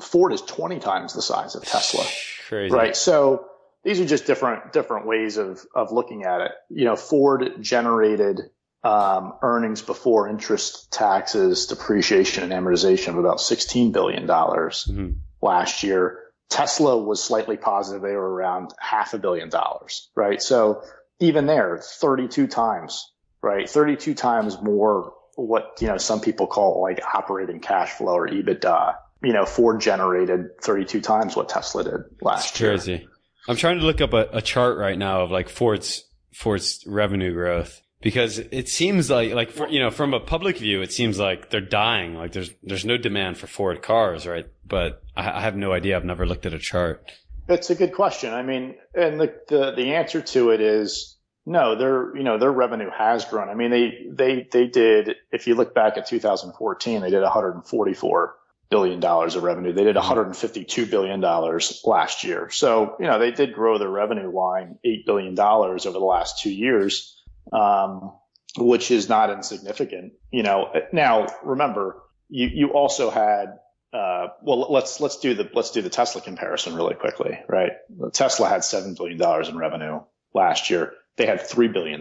[0.00, 2.04] Ford is 20 times the size of Tesla.
[2.48, 2.74] Crazy.
[2.74, 2.96] Right.
[2.96, 3.46] So
[3.84, 6.52] these are just different, different ways of, of looking at it.
[6.68, 8.50] You know, Ford generated
[8.82, 15.10] um, earnings before interest, taxes, depreciation, and amortization of about $16 billion mm-hmm.
[15.42, 16.18] last year.
[16.48, 18.02] Tesla was slightly positive.
[18.02, 20.42] They were around half a billion dollars, right?
[20.42, 20.82] So
[21.20, 23.12] even there, 32 times,
[23.42, 23.68] right?
[23.68, 28.96] 32 times more what, you know, some people call like operating cash flow or EBITDA.
[29.22, 32.70] You know, Ford generated 32 times what Tesla did last year.
[32.70, 33.06] Crazy.
[33.46, 36.04] I'm trying to look up a, a chart right now of like Ford's,
[36.34, 40.82] Ford's revenue growth because it seems like like for, you know from a public view
[40.82, 42.14] it seems like they're dying.
[42.14, 44.46] Like there's there's no demand for ford cars right?
[44.66, 45.96] But i, I have no idea.
[45.96, 47.10] I've never looked at a chart.
[47.48, 48.32] It's a good question.
[48.32, 52.52] I mean and the, the the answer to it is no their you know their
[52.52, 53.48] revenue has grown.
[53.48, 58.36] I mean they they they did if you look back at 2014 they did 144
[58.70, 59.72] billion dollars of revenue.
[59.72, 60.08] They did mm-hmm.
[60.08, 62.48] 152 billion dollars last year.
[62.48, 66.40] So you know they did grow their revenue line 8 billion dollars over the last
[66.40, 67.19] two years
[67.52, 68.12] um,
[68.56, 70.12] which is not insignificant.
[70.30, 73.58] You know, now remember, you, you also had,
[73.92, 77.72] uh, well, let's, let's do the, let's do the Tesla comparison really quickly, right?
[78.12, 80.00] Tesla had $7 billion in revenue
[80.34, 80.92] last year.
[81.16, 82.00] They had $3 billion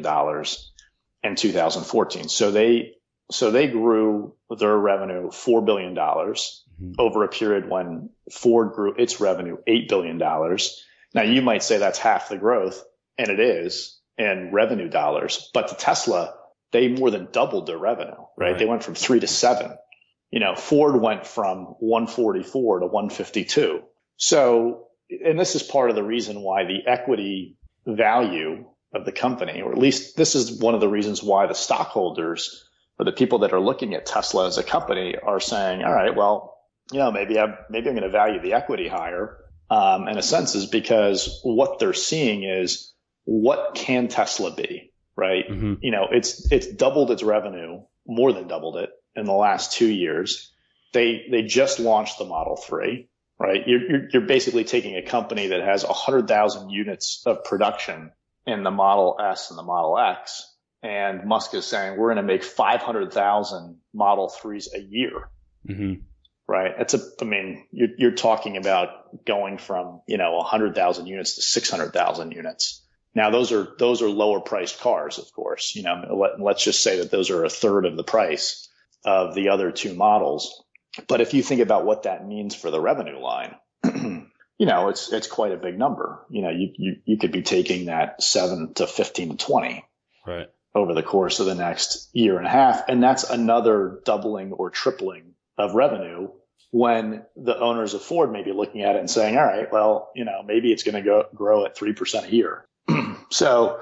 [1.23, 2.29] in 2014.
[2.29, 2.93] So they,
[3.31, 6.93] so they grew their revenue $4 billion mm-hmm.
[6.97, 10.17] over a period when Ford grew its revenue $8 billion.
[10.17, 12.83] Now you might say that's half the growth
[13.17, 15.49] and it is, in revenue dollars.
[15.53, 16.35] But to Tesla,
[16.71, 18.51] they more than doubled their revenue, right?
[18.51, 18.59] right?
[18.59, 19.75] They went from three to seven.
[20.29, 23.81] You know, Ford went from 144 to 152.
[24.17, 27.57] So, and this is part of the reason why the equity
[27.87, 31.55] value of the company, or at least this is one of the reasons why the
[31.55, 32.63] stockholders
[32.99, 36.15] or the people that are looking at Tesla as a company are saying, all right,
[36.15, 36.57] well,
[36.91, 39.37] you know, maybe I'm, maybe I'm going to value the equity higher.
[39.71, 42.91] Um, in a sense is because what they're seeing is
[43.29, 44.91] what can Tesla be?
[45.15, 45.47] Right.
[45.47, 45.73] Mm-hmm.
[45.81, 49.87] You know, it's, it's doubled its revenue, more than doubled it in the last two
[49.87, 50.51] years.
[50.93, 53.07] They, they just launched the Model 3,
[53.37, 53.61] right?
[53.67, 58.11] You're, you're, you're basically taking a company that has 100,000 units of production
[58.47, 60.55] in the Model S and the Model X.
[60.81, 65.29] And Musk is saying we're going to make 500,000 Model 3s a year.
[65.67, 66.01] Mm-hmm.
[66.47, 66.71] Right.
[66.79, 71.43] It's a, I mean, you're, you're talking about going from, you know, 100,000 units to
[71.43, 72.85] 600,000 units.
[73.15, 75.75] Now those are those are lower priced cars, of course.
[75.75, 78.69] You know, let, us just say that those are a third of the price
[79.05, 80.63] of the other two models.
[81.07, 83.55] But if you think about what that means for the revenue line,
[84.59, 86.25] you know, it's, it's quite a big number.
[86.29, 89.85] You know, you, you, you could be taking that seven to 15 to 20
[90.27, 90.47] Right.
[90.75, 92.83] over the course of the next year and a half.
[92.87, 96.29] And that's another doubling or tripling of revenue
[96.71, 100.11] when the owners of Ford may be looking at it and saying, all right, well,
[100.15, 102.65] you know, maybe it's going to go grow at 3% a year.
[103.31, 103.79] So,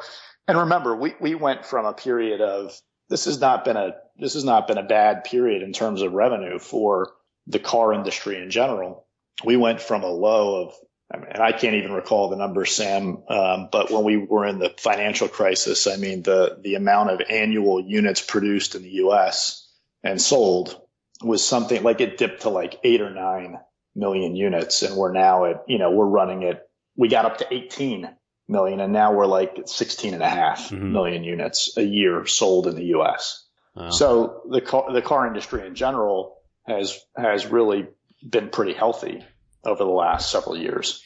[0.47, 2.79] and remember, we, we went from a period of
[3.09, 6.13] this has not been a this has not been a bad period in terms of
[6.13, 7.11] revenue for
[7.45, 9.05] the car industry in general.
[9.45, 10.73] We went from a low of
[11.13, 13.23] I mean, and I can't even recall the number, Sam.
[13.29, 17.21] Um, but when we were in the financial crisis, I mean, the the amount of
[17.29, 19.69] annual units produced in the U.S.
[20.03, 20.81] and sold
[21.21, 23.57] was something like it dipped to like eight or nine
[23.95, 26.61] million units, and we're now at you know we're running it.
[26.97, 28.09] We got up to 18
[28.47, 30.91] million, and now we're like 16 and a half Mhm.
[30.91, 33.43] million units a year sold in the U.S.
[33.75, 33.89] Wow.
[33.89, 37.87] So the car, the car industry in general has has really
[38.27, 39.23] been pretty healthy
[39.63, 41.01] over the last several years.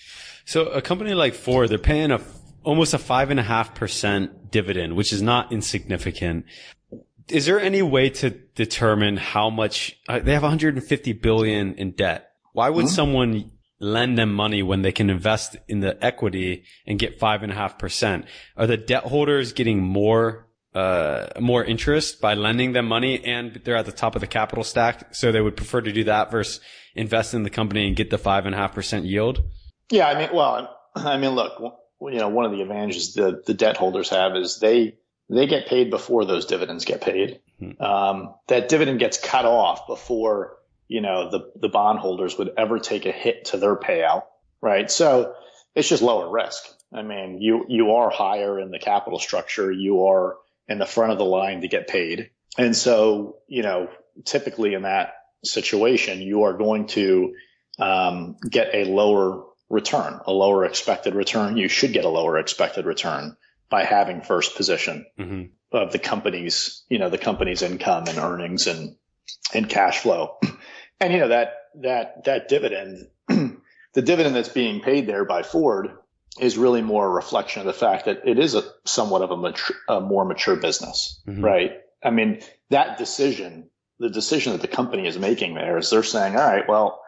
[0.45, 2.21] So a company like Ford, they're paying a
[2.63, 6.45] almost a five and a half percent dividend, which is not insignificant.
[7.27, 12.29] Is there any way to determine how much uh, they have 150 billion in debt?
[12.53, 12.89] Why would Mhm.
[12.89, 13.50] someone
[13.81, 17.55] lend them money when they can invest in the equity and get five and a
[17.55, 18.25] half percent?
[18.55, 23.75] Are the debt holders getting more uh, more interest by lending them money and they're
[23.75, 26.61] at the top of the capital stack, so they would prefer to do that versus
[26.95, 29.43] invest in the company and get the five and a half percent yield?
[29.89, 31.59] Yeah, I mean, well, I mean, look,
[31.99, 34.95] you know, one of the advantages the the debt holders have is they
[35.29, 37.41] they get paid before those dividends get paid.
[37.59, 37.81] Hmm.
[37.81, 40.57] Um, that dividend gets cut off before
[40.91, 44.23] you know the the bondholders would ever take a hit to their payout,
[44.61, 44.91] right?
[44.91, 45.33] So
[45.73, 46.63] it's just lower risk.
[46.93, 49.71] I mean, you you are higher in the capital structure.
[49.71, 50.35] You are
[50.67, 53.87] in the front of the line to get paid, and so you know,
[54.25, 55.13] typically in that
[55.45, 57.35] situation, you are going to
[57.79, 61.55] um, get a lower return, a lower expected return.
[61.55, 63.37] You should get a lower expected return
[63.69, 68.67] by having first position hmm of the company's, you know, the company's income and earnings
[68.67, 68.97] and,
[69.53, 70.37] and cash flow.
[71.01, 75.91] And, you know, that, that, that dividend, the dividend that's being paid there by Ford
[76.39, 79.37] is really more a reflection of the fact that it is a somewhat of a,
[79.37, 81.43] mature, a more mature business, Mhm.
[81.43, 81.81] right?
[82.03, 86.35] I mean, that decision, the decision that the company is making there is they're saying,
[86.37, 87.01] all right, well,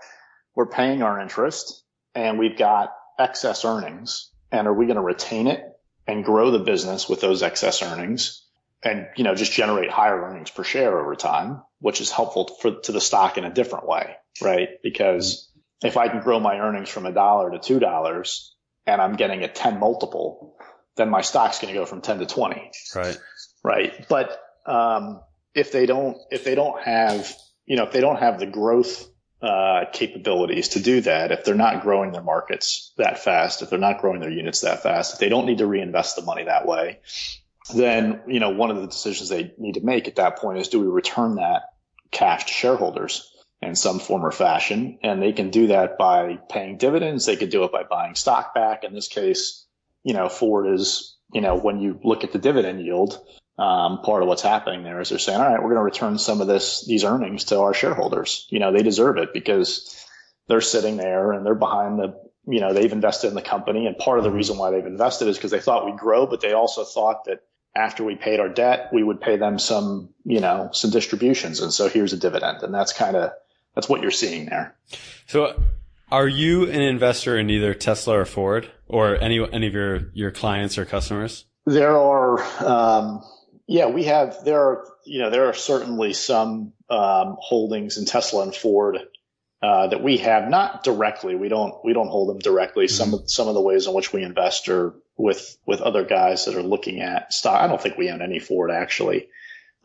[0.55, 1.83] we're paying our interest
[2.15, 5.63] and we've got excess earnings and are we going to retain it
[6.05, 8.42] and grow the business with those excess earnings
[8.83, 12.79] and, you know, just generate higher earnings per share over time, which is helpful for,
[12.81, 14.69] to the stock in a different way, right?
[14.81, 15.49] Because
[15.83, 18.55] if I can grow my earnings from a dollar to two dollars
[18.85, 20.57] and I'm getting a 10 multiple,
[20.97, 23.17] then my stock's going to go from 10 to 20 Right.
[23.63, 24.05] right?
[24.07, 25.21] But um,
[25.53, 27.33] if they don't, if they don't have,
[27.65, 29.07] you know, if they don't have the growth
[29.41, 33.79] uh, capabilities to do that, if they're not growing their markets that fast, if they're
[33.79, 36.65] not growing their units that fast, if they don't need to reinvest the money that
[36.65, 36.99] way,
[37.73, 40.67] then you know one of the decisions they need to make at that point is
[40.67, 41.63] do we return that
[42.11, 43.29] cash to shareholders
[43.61, 47.25] in some form or fashion, and they can do that by paying dividends.
[47.25, 48.83] They could do it by buying stock back.
[48.83, 49.65] In this case,
[50.03, 53.19] you know, Ford is, you know, when you look at the dividend yield,
[53.57, 56.17] um, part of what's happening there is they're saying, all right, we're going to return
[56.17, 58.47] some of this, these earnings to our shareholders.
[58.49, 60.05] You know, they deserve it because
[60.47, 63.85] they're sitting there and they're behind the, you know, they've invested in the company.
[63.85, 66.41] And part of the reason why they've invested is because they thought we'd grow, but
[66.41, 67.41] they also thought that
[67.75, 71.59] after we paid our debt, we would pay them some, you know, some distributions.
[71.59, 72.61] And so here's a dividend.
[72.61, 73.31] And that's kind of,
[73.73, 74.75] that's what you're seeing there.
[75.27, 75.61] So
[76.11, 80.31] are you an investor in either Tesla or Ford or any, any of your, your
[80.31, 81.45] clients or customers?
[81.65, 83.23] There are, um,
[83.65, 88.43] yeah, we have, there are, you know, there are certainly some, um, holdings in Tesla
[88.43, 88.99] and Ford,
[89.63, 91.35] uh, that we have not directly.
[91.35, 92.87] We don't, we don't hold them directly.
[92.89, 96.45] Some of, some of the ways in which we invest are with, with other guys
[96.45, 97.61] that are looking at stock.
[97.61, 99.29] I don't think we own any Ford actually.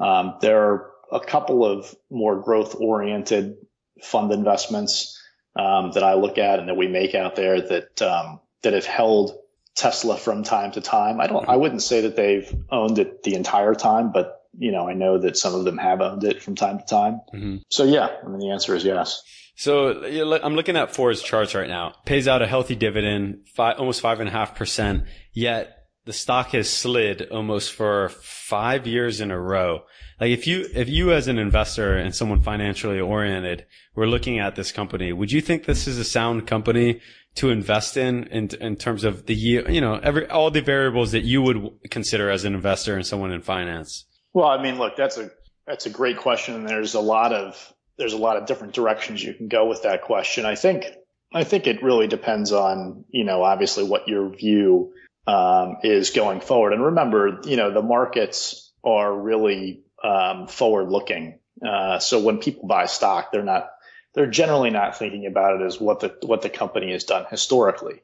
[0.00, 3.56] Um, there are a couple of more growth oriented
[4.02, 5.20] fund investments,
[5.56, 8.86] um, that I look at and that we make out there that, um, that have
[8.86, 9.36] held
[9.74, 11.20] Tesla from time to time.
[11.20, 14.88] I don't, I wouldn't say that they've owned it the entire time, but you know,
[14.88, 17.20] I know that some of them have owned it from time to time.
[17.32, 17.56] Mm-hmm.
[17.68, 19.22] So yeah, I mean, the answer is yes.
[19.58, 20.04] So
[20.44, 21.94] I'm looking at Ford's charts right now.
[22.06, 25.02] Pays out a healthy dividend, five, almost five and a half percent.
[25.32, 29.80] Yet the stock has slid almost for five years in a row.
[30.20, 34.54] Like if you, if you as an investor and someone financially oriented were looking at
[34.54, 37.00] this company, would you think this is a sound company
[37.34, 41.10] to invest in, in, in terms of the year, you know, every, all the variables
[41.10, 44.04] that you would consider as an investor and someone in finance?
[44.32, 45.32] Well, I mean, look, that's a,
[45.66, 46.54] that's a great question.
[46.54, 49.82] And there's a lot of, there's a lot of different directions you can go with
[49.82, 50.46] that question.
[50.46, 50.86] I think,
[51.32, 54.92] I think it really depends on, you know, obviously what your view
[55.26, 56.72] um, is going forward.
[56.72, 61.40] And remember, you know, the markets are really um, forward looking.
[61.66, 63.68] Uh, so when people buy stock, they're not,
[64.14, 68.00] they're generally not thinking about it as what the, what the company has done historically.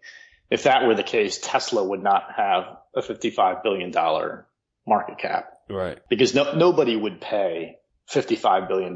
[0.51, 3.93] If that were the case, Tesla would not have a $55 billion
[4.87, 5.51] market cap.
[5.71, 5.99] Right.
[6.11, 7.77] Because no, nobody would pay
[8.11, 8.95] $55 billion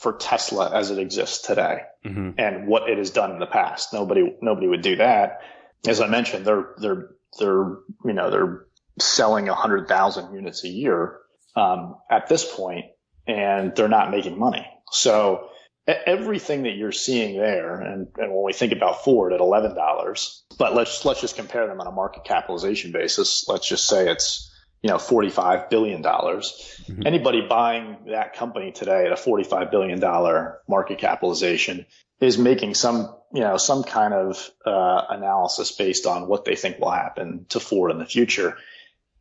[0.00, 2.38] for Tesla as it exists today Mm-hmm.
[2.38, 3.92] and what it has done in the past.
[3.92, 5.40] Nobody, nobody would do that.
[5.88, 7.10] As I mentioned, they're, they're,
[7.40, 8.66] they're, you know, they're
[9.00, 11.18] selling a hundred thousand units a year,
[11.56, 12.84] um, at this point
[13.26, 14.64] and they're not making money.
[14.92, 15.48] So
[15.86, 20.74] everything that you're seeing there, and, and when we think about Ford at $11, but
[20.74, 23.46] let's, let's just compare them on a market capitalization basis.
[23.48, 24.52] Let's just say it's,
[24.82, 26.02] you know, $45 billion.
[26.02, 27.06] Mhm.
[27.06, 30.00] Anybody buying that company today at a $45 billion
[30.68, 31.86] market capitalization
[32.20, 36.78] is making some, you know, some kind of, uh, analysis based on what they think
[36.78, 38.56] will happen to Ford in the future.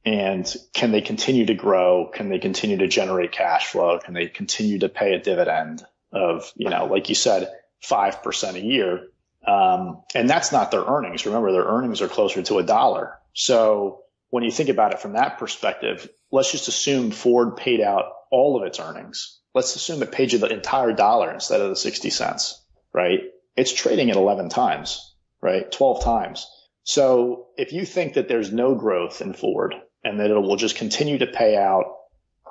[0.06, 2.12] And can they continue to grow?
[2.14, 3.98] Can they continue to generate cash flow?
[3.98, 7.50] Can they continue to pay a dividend of, you know, like you said,
[7.84, 9.08] 5% a year?
[9.48, 11.26] Um, and that's not their earnings.
[11.26, 13.18] Remember, their earnings are closer to a dollar.
[13.34, 14.05] So
[14.36, 18.58] when you think about it from that perspective, let's just assume Ford paid out all
[18.58, 19.40] of its earnings.
[19.54, 22.62] Let's assume it paid you the entire dollar instead of the 60 cents,
[22.94, 23.22] right?
[23.56, 25.72] It's trading at 11 times, right?
[25.72, 26.48] 12 times.
[26.84, 29.74] So if you think that there's no growth in Ford
[30.04, 31.86] and that it will just continue to pay out,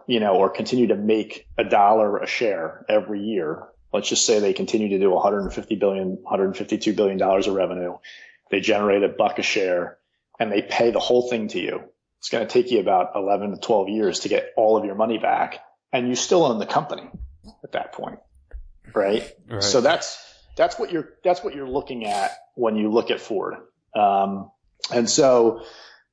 [0.06, 3.62] you know, or continue to make a dollar a share every year,
[3.92, 7.98] let's just say they continue to do 150 billion, 152 billion dollars of revenue.
[8.50, 9.98] They generate a buck a share
[10.38, 11.82] and they pay the whole thing to you.
[12.18, 14.94] It's going to take you about 11 to 12 years to get all of your
[14.94, 15.60] money back
[15.92, 17.08] and you still own the company
[17.62, 18.18] at that point.
[18.94, 19.30] Right.
[19.48, 19.62] Right.
[19.62, 20.18] So that's,
[20.56, 23.56] that's what you're, that's what you're looking at when you look at Ford.
[23.94, 24.50] Um,
[24.92, 25.62] and so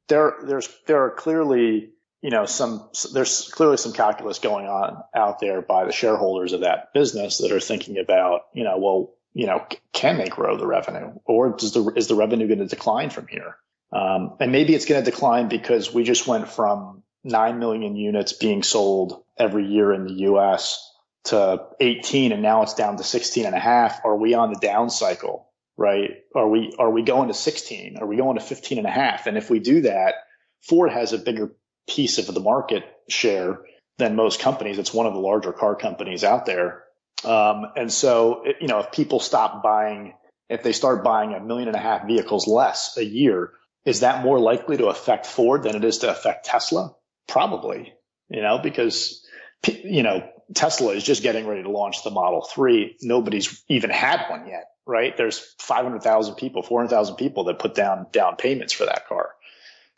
[0.08, 1.92] there, there's, there are clearly,
[2.22, 6.62] you know, some, there's clearly some calculus going on out there by the shareholders of
[6.62, 10.68] that business that are thinking about, you know, well, you know, can they grow the
[10.68, 13.56] revenue or does the, is the revenue going to decline from here?
[13.94, 18.34] Um, and maybe it's going to decline because we just went from 9 million units
[18.34, 20.88] being sold every year in the US
[21.26, 24.04] to 18 and now it's down to 16 and a half.
[24.06, 25.48] Are we on the down cycle?
[25.78, 26.12] Right?
[26.36, 27.98] Are we, are we going to 16?
[28.00, 29.28] Are we going to 15 and a half?
[29.28, 30.16] And if we do that,
[30.62, 31.54] Ford has a bigger
[31.88, 33.62] piece of the market share
[33.98, 34.80] than most companies.
[34.80, 36.84] It's one of the larger car companies out there.
[37.24, 40.14] Um, and so, you know, if people stop buying,
[40.50, 43.52] if they start buying a million and a half vehicles less a year,
[43.86, 46.96] is that more likely to affect Ford than it is to affect Tesla?
[47.28, 47.94] Probably,
[48.30, 49.26] you know, because,
[49.68, 52.98] you know, Tesla is just getting ready to launch the Model 3.
[53.02, 55.16] Nobody's even had one yet, right?
[55.16, 59.32] There's 500,000 people, 400,000 people that put down down payments for that car.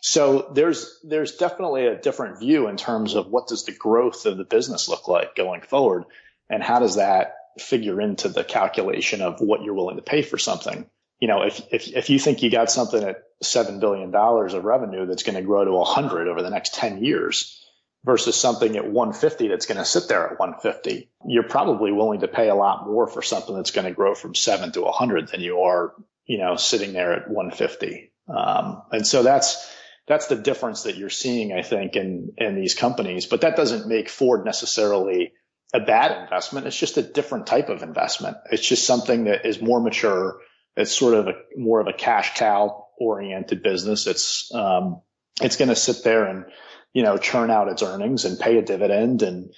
[0.01, 4.37] So there's, there's definitely a different view in terms of what does the growth of
[4.37, 6.03] the business look like going forward
[6.49, 10.37] and how does that figure into the calculation of what you're willing to pay for
[10.37, 10.89] something.
[11.23, 15.05] You know, if, if, if you think you got something at $7 billion of revenue
[15.05, 17.65] that's going to grow to 100 over the next 10 years
[18.03, 22.27] versus something at 150 that's going to sit there at 150, you're probably willing to
[22.27, 25.39] pay a lot more for something that's going to grow from 7 to 100 than
[25.39, 25.93] you are,
[26.25, 28.11] you know, sitting there at 150.
[28.27, 29.65] Um, and so that's,
[30.09, 33.27] that's the difference that you're seeing, I think, in, in these companies.
[33.27, 35.31] But that doesn't make Ford necessarily
[35.73, 36.67] a bad investment.
[36.67, 38.35] It's just a different type of investment.
[38.51, 40.41] It's just something that is more mature.
[40.75, 44.07] It's sort of a more of a cash cow oriented business.
[44.07, 45.01] It's, um,
[45.41, 46.45] it's going to sit there and,
[46.93, 49.53] you know, churn out its earnings and pay a dividend and,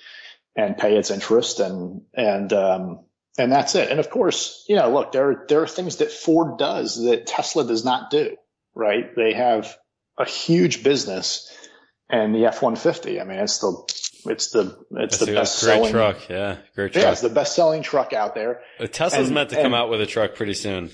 [0.55, 3.05] and pay its interest and, and, um,
[3.37, 3.91] and that's it.
[3.91, 7.65] And of course, you know, look, there, there are things that Ford does that Tesla
[7.65, 8.35] does not do,
[8.73, 9.13] right?
[9.15, 9.75] They have
[10.17, 11.51] a huge business
[12.09, 13.19] and the F-150.
[13.19, 13.83] I mean, it's the,
[14.27, 16.29] it's the, it's That's the best great selling, truck.
[16.29, 18.61] Yeah, great yeah, it's the best selling truck out there.
[18.79, 20.91] Uh, Tesla's and- meant to come out with a truck pretty soon.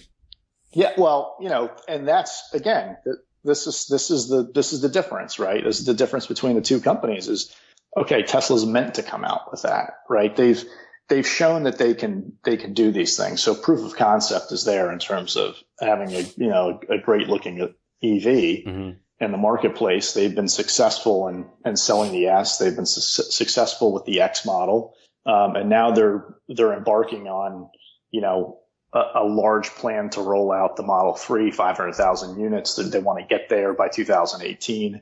[0.74, 2.98] Yeah, well, you know, and that's again,
[3.44, 5.64] this is this is the this is the difference, right?
[5.64, 7.28] This is the difference between the two companies.
[7.28, 7.54] Is
[7.98, 10.36] okay, Tesla's meant to come out with that, right?
[10.36, 10.64] They've
[11.10, 13.42] they've shown that they can they can do these things.
[13.42, 17.28] So proof of concept is there in terms of having a you know a great
[17.28, 17.62] looking
[18.04, 18.92] EV hmm
[19.22, 20.14] in the marketplace.
[20.14, 22.58] They've been successful in, in selling the S.
[22.58, 24.96] They've been su- successful with the X model.
[25.28, 27.70] Um, and now they're, they're embarking on,
[28.10, 28.61] you know,
[28.94, 33.20] a, a large plan to roll out the Model 3, 500,000 units that they want
[33.20, 35.02] to get there by 2018.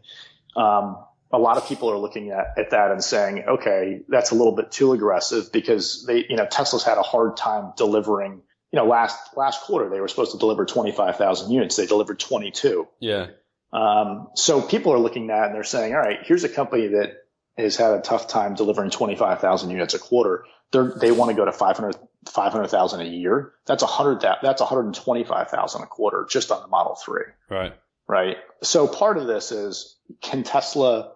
[0.55, 0.97] Um,
[1.31, 4.55] a lot of people are looking at, at that and saying, okay, that's a little
[4.55, 8.85] bit too aggressive because they, you know, Tesla's had a hard time delivering you know,
[8.85, 11.75] last last quarter they were supposed to deliver 25,000 units.
[11.75, 12.87] They delivered 22.
[12.99, 13.27] Yeah.
[13.71, 16.87] Um, so people are looking at that and they're saying, all right, here's a company
[16.87, 17.13] that
[17.57, 20.45] has had a tough time delivering 25,000 units a quarter.
[20.71, 21.95] They're, they want to go to 500,
[22.27, 23.53] 500,000 a year.
[23.65, 27.21] That's a hundred, that's 125,000 a quarter just on the Model 3.
[27.49, 27.73] Right.
[28.07, 28.37] Right.
[28.63, 31.13] So part of this is can Tesla,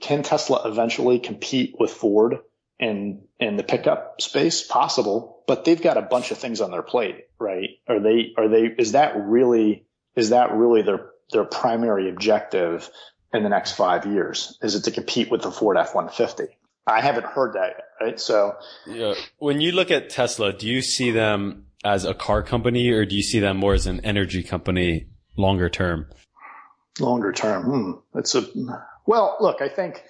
[0.00, 2.38] can Tesla eventually compete with Ford
[2.78, 4.66] in, in the pickup space?
[4.66, 7.70] Possible, but they've got a bunch of things on their plate, right?
[7.88, 9.86] Are they, are they, is that really,
[10.16, 12.90] is that really their, their primary objective
[13.32, 14.58] in the next five years?
[14.62, 16.48] Is it to compete with the Ford F-150?
[16.86, 18.20] I haven't heard that yet, right?
[18.20, 18.56] So
[18.86, 23.04] yeah, when you look at Tesla, do you see them as a car company or
[23.04, 25.06] do you see them more as an energy company
[25.36, 26.06] longer term?
[26.98, 28.44] Longer term, hmm, it's a
[29.06, 29.36] well.
[29.40, 30.02] Look, I think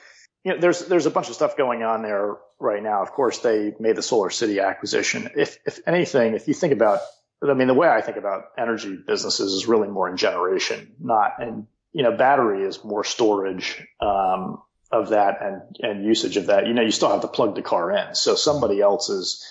[0.45, 3.03] you know there's there's a bunch of stuff going on there right now.
[3.03, 5.31] Of course, they made the Solar City acquisition.
[5.37, 7.01] If if anything, if you think about,
[7.47, 11.35] I mean, the way I think about energy businesses is really more in generation, not
[11.39, 13.85] and you know, battery is more storage.
[14.01, 14.63] Um,
[14.93, 17.63] of that and, and usage of that, you know, you still have to plug the
[17.63, 18.15] car in.
[18.15, 19.47] So somebody else is,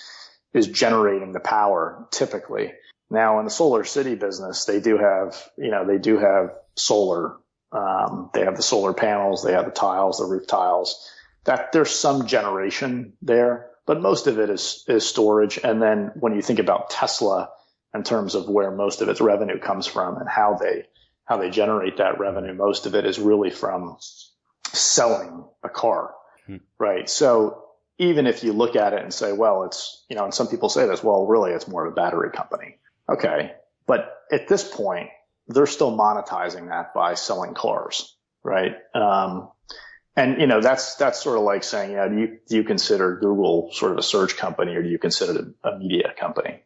[0.52, 2.72] is generating the power typically.
[3.10, 7.36] Now in the solar city business, they do have, you know, they do have solar.
[7.72, 11.08] Um, they have the solar panels, they have the tiles, the roof tiles
[11.44, 15.58] that there's some generation there, but most of it is, is storage.
[15.62, 17.50] And then when you think about Tesla
[17.94, 20.86] in terms of where most of its revenue comes from and how they,
[21.24, 23.96] how they generate that revenue, most of it is really from
[24.72, 26.14] selling a car,
[26.46, 26.56] hmm.
[26.78, 27.08] right?
[27.08, 27.64] So
[28.00, 30.70] even if you look at it and say, well, it's, you know, and some people
[30.70, 32.78] say this, well, really it's more of a battery company.
[33.08, 33.52] Okay.
[33.86, 35.10] But at this point,
[35.48, 38.76] they're still monetizing that by selling cars, right?
[38.94, 39.50] Um,
[40.16, 42.64] and you know, that's, that's sort of like saying, you know, do you, do you
[42.64, 46.62] consider Google sort of a search company or do you consider it a media company?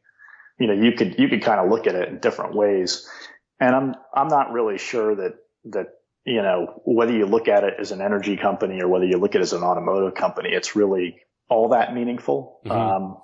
[0.59, 3.09] You know, you could, you could kind of look at it in different ways.
[3.59, 5.35] And I'm, I'm not really sure that,
[5.65, 5.87] that
[6.25, 9.35] you know, whether you look at it as an energy company or whether you look
[9.35, 12.61] at it as an automotive company, it's really all that meaningful.
[12.65, 12.73] Mm-hmm.
[12.73, 13.19] Um,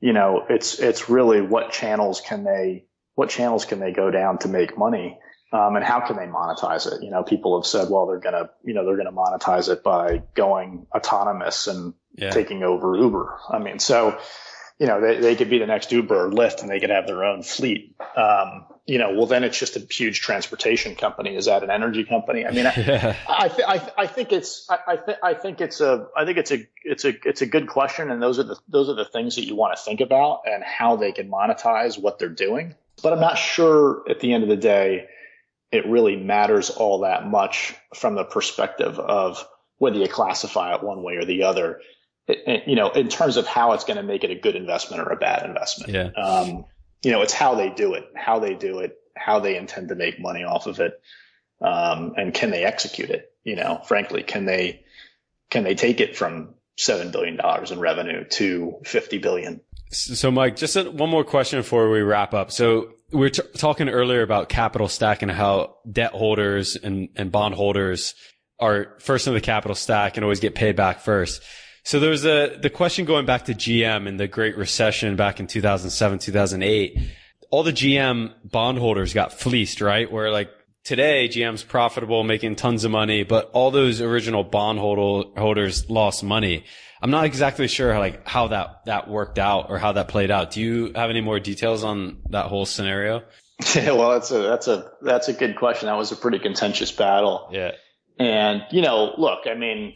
[0.00, 4.38] you know, it's, it's really what channels can they, what channels can they go down
[4.38, 5.18] to make money?
[5.52, 7.02] Um, and how can they monetize it?
[7.02, 9.70] You know, people have said, well, they're going to, you know, they're going to monetize
[9.70, 12.30] it by going autonomous and yeah.
[12.30, 13.38] taking over Uber.
[13.50, 14.18] I mean, so,
[14.78, 17.06] you know, they, they could be the next Uber or Lyft and they could have
[17.06, 17.96] their own fleet.
[18.16, 21.36] Um, you know, well, then it's just a huge transportation company.
[21.36, 22.46] Is that an energy company?
[22.46, 25.80] I mean, I, I, th- I, I, think it's, I, I, th- I think it's
[25.80, 28.10] a, I think it's a, it's a, it's a good question.
[28.10, 30.62] And those are the, those are the things that you want to think about and
[30.62, 32.74] how they can monetize what they're doing.
[33.02, 35.08] But I'm not sure at the end of the day,
[35.70, 41.02] it really matters all that much from the perspective of whether you classify it one
[41.02, 41.80] way or the other.
[42.28, 45.10] You know, in terms of how it's going to make it a good investment or
[45.10, 45.92] a bad investment.
[45.92, 46.22] Yeah.
[46.22, 46.64] Um,
[47.02, 49.94] you know, it's how they do it, how they do it, how they intend to
[49.94, 51.00] make money off of it.
[51.60, 53.32] Um, and can they execute it?
[53.44, 54.84] You know, frankly, can they,
[55.50, 57.38] can they take it from $7 billion
[57.70, 59.60] in revenue to 50 billion?
[59.90, 62.52] So Mike, just one more question before we wrap up.
[62.52, 67.32] So we are t- talking earlier about capital stack and how debt holders and, and
[67.32, 68.14] bond holders
[68.60, 71.42] are first in the capital stack and always get paid back first.
[71.88, 75.40] So there was a, the question going back to GM and the Great Recession back
[75.40, 76.98] in 2007, 2008.
[77.50, 80.12] All the GM bondholders got fleeced, right?
[80.12, 80.50] Where like
[80.84, 86.66] today GM's profitable, making tons of money, but all those original bondholders lost money.
[87.00, 90.30] I'm not exactly sure how, like how that, that worked out or how that played
[90.30, 90.50] out.
[90.50, 93.22] Do you have any more details on that whole scenario?
[93.74, 95.86] Yeah, well, that's a, that's a, that's a good question.
[95.86, 97.48] That was a pretty contentious battle.
[97.50, 97.70] Yeah.
[98.18, 99.94] And, you know, look, I mean,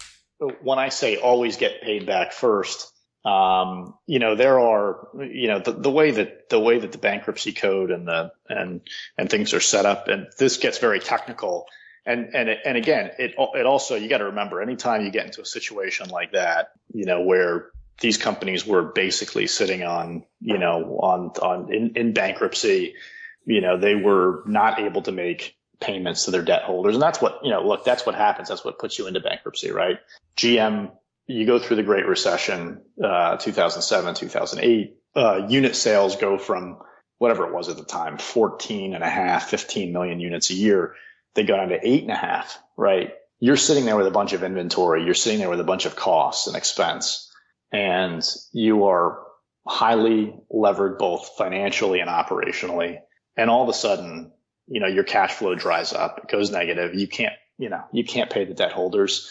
[0.62, 2.92] when I say always get paid back first,
[3.24, 6.98] um, you know, there are, you know, the, the way that, the way that the
[6.98, 8.80] bankruptcy code and the, and,
[9.16, 11.66] and things are set up, and this gets very technical.
[12.04, 15.40] And, and, and again, it, it also, you got to remember anytime you get into
[15.40, 17.70] a situation like that, you know, where
[18.00, 22.94] these companies were basically sitting on, you know, on, on, in, in bankruptcy,
[23.44, 26.94] you know, they were not able to make payments to their debt holders.
[26.94, 28.48] And that's what, you know, look, that's what happens.
[28.48, 29.98] That's what puts you into bankruptcy, right?
[30.36, 30.90] GM,
[31.26, 36.78] you go through the Great Recession, uh, 2007, 2008, uh, unit sales go from
[37.18, 40.94] whatever it was at the time, 14 and a half, 15 million units a year.
[41.34, 43.12] They go down to eight and a half, right?
[43.38, 45.04] You're sitting there with a bunch of inventory.
[45.04, 47.28] You're sitting there with a bunch of costs and expense
[47.72, 48.22] and
[48.52, 49.22] you are
[49.66, 52.98] highly levered both financially and operationally.
[53.36, 54.32] And all of a sudden
[54.72, 56.94] you know, your cash flow dries up, it goes negative.
[56.94, 59.30] You can't, you know, you can't pay the debt holders.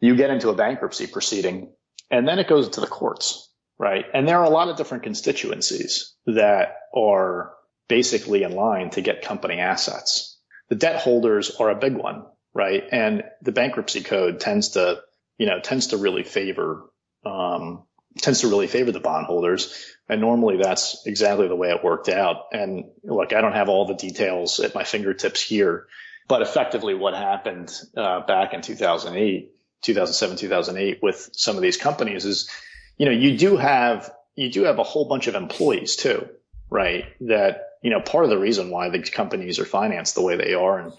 [0.00, 1.74] You get into a bankruptcy proceeding
[2.10, 4.06] and then it goes to the courts, right?
[4.14, 7.52] And there are a lot of different constituencies that are
[7.86, 10.40] basically in line to get company assets.
[10.70, 12.24] The debt holders are a big one,
[12.54, 12.84] right?
[12.90, 15.02] And the bankruptcy code tends to,
[15.36, 16.88] you know, tends to really favor,
[17.26, 17.84] um,
[18.20, 19.94] tends to really favor the bondholders.
[20.08, 22.46] And normally that's exactly the way it worked out.
[22.52, 25.86] And look, I don't have all the details at my fingertips here,
[26.28, 29.52] but effectively what happened uh, back in 2008,
[29.82, 32.50] 2007, 2008 with some of these companies is,
[32.96, 36.28] you know, you do have, you do have a whole bunch of employees too,
[36.70, 37.04] right?
[37.20, 40.54] That, you know, part of the reason why the companies are financed the way they
[40.54, 40.92] are and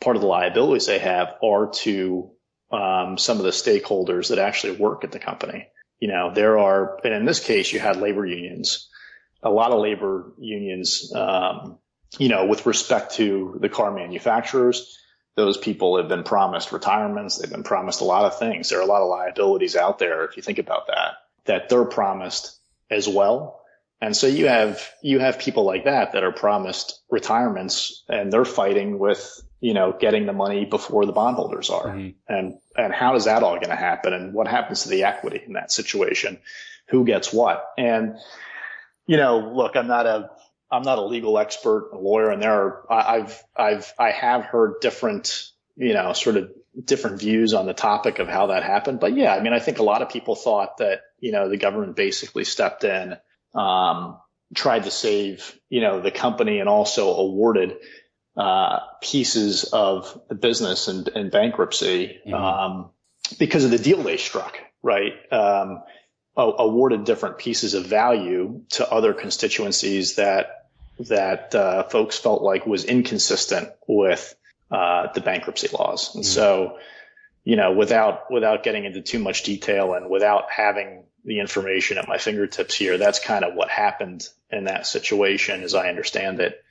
[0.00, 2.30] part of the liabilities they have are to
[2.70, 5.68] um, some of the stakeholders that actually work at the company.
[6.02, 8.88] You know, there are, and in this case, you had labor unions,
[9.40, 11.78] a lot of labor unions, um,
[12.18, 14.98] you know, with respect to the car manufacturers.
[15.36, 17.38] Those people have been promised retirements.
[17.38, 18.68] They've been promised a lot of things.
[18.68, 20.24] There are a lot of liabilities out there.
[20.24, 22.58] If you think about that, that they're promised
[22.90, 23.60] as well.
[24.00, 28.44] And so you have, you have people like that that are promised retirements and they're
[28.44, 31.86] fighting with, you know, getting the money before the bondholders are.
[31.86, 32.10] Mm-hmm.
[32.28, 34.12] And, and how is that all going to happen?
[34.12, 36.38] And what happens to the equity in that situation?
[36.88, 37.64] Who gets what?
[37.78, 38.16] And,
[39.06, 40.30] you know, look, I'm not a,
[40.68, 44.80] I'm not a legal expert, a lawyer, and there are, I've, I've, I have heard
[44.80, 46.50] different, you know, sort of
[46.84, 48.98] different views on the topic of how that happened.
[48.98, 51.56] But yeah, I mean, I think a lot of people thought that, you know, the
[51.56, 53.16] government basically stepped in
[53.54, 54.18] um,
[54.54, 57.76] tried to save, you know, the company and also awarded
[58.36, 62.34] uh, pieces of the business and, in bankruptcy mm-hmm.
[62.34, 62.90] um,
[63.38, 65.12] because of the deal they struck, right?
[65.30, 65.82] Um,
[66.34, 70.68] awarded different pieces of value to other constituencies that
[70.98, 74.34] that uh, folks felt like was inconsistent with
[74.70, 76.14] uh, the bankruptcy laws.
[76.14, 76.32] And mm-hmm.
[76.32, 76.78] so,
[77.44, 82.08] you know, without without getting into too much detail and without having the information at
[82.08, 82.98] my fingertips here.
[82.98, 86.62] That's kind of what happened in that situation as I understand it.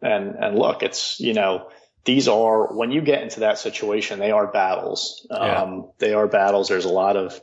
[0.00, 1.70] And, and look, it's, you know,
[2.04, 5.26] these are, when you get into that situation, they are battles.
[5.30, 5.62] Yeah.
[5.62, 6.68] Um, they are battles.
[6.68, 7.40] There's a lot of,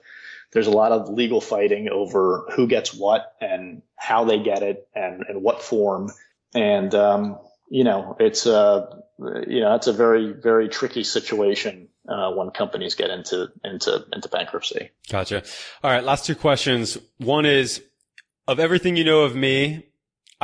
[0.51, 4.88] there's a lot of legal fighting over who gets what and how they get it
[4.95, 6.10] and, and what form.
[6.53, 7.38] And, um,
[7.70, 12.95] you know, it's a, you know, it's a very, very tricky situation uh, when companies
[12.95, 14.91] get into into into bankruptcy.
[15.10, 15.43] Gotcha.
[15.84, 16.97] All right, last two questions.
[17.18, 17.82] One is,
[18.47, 19.88] of everything you know of me,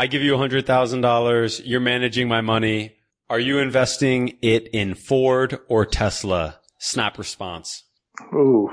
[0.02, 1.62] I give you a hundred thousand dollars.
[1.64, 2.96] You're managing my money.
[3.30, 6.60] Are you investing it in Ford or Tesla?
[6.80, 7.84] Snap response.
[8.34, 8.72] Ooh,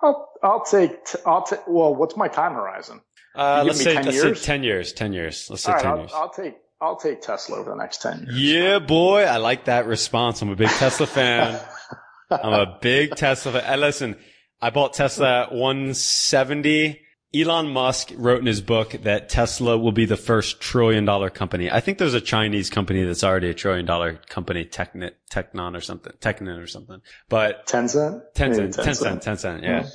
[0.00, 1.66] I'll I'll take t- I'll take.
[1.66, 3.00] Well, what's my time horizon?
[3.34, 4.40] Uh, let's say, 10 let's years?
[4.40, 4.92] say 10 years.
[4.92, 5.50] 10 years.
[5.50, 6.12] Let's say right, 10 I'll, years.
[6.14, 8.40] I'll take I'll take Tesla over the next 10 years.
[8.40, 9.24] Yeah, boy.
[9.24, 10.42] I like that response.
[10.42, 11.60] I'm a big Tesla fan.
[12.30, 13.80] I'm a big Tesla fan.
[13.80, 14.16] listen,
[14.60, 17.00] I bought Tesla at 170.
[17.34, 21.70] Elon Musk wrote in his book that Tesla will be the first trillion dollar company.
[21.70, 25.80] I think there's a Chinese company that's already a trillion dollar company, Technit, Technon or
[25.80, 27.00] something, Technon or something.
[27.30, 28.22] But Tencent?
[28.34, 29.88] Tencent, Tencent, Tencent, Tencent, yeah.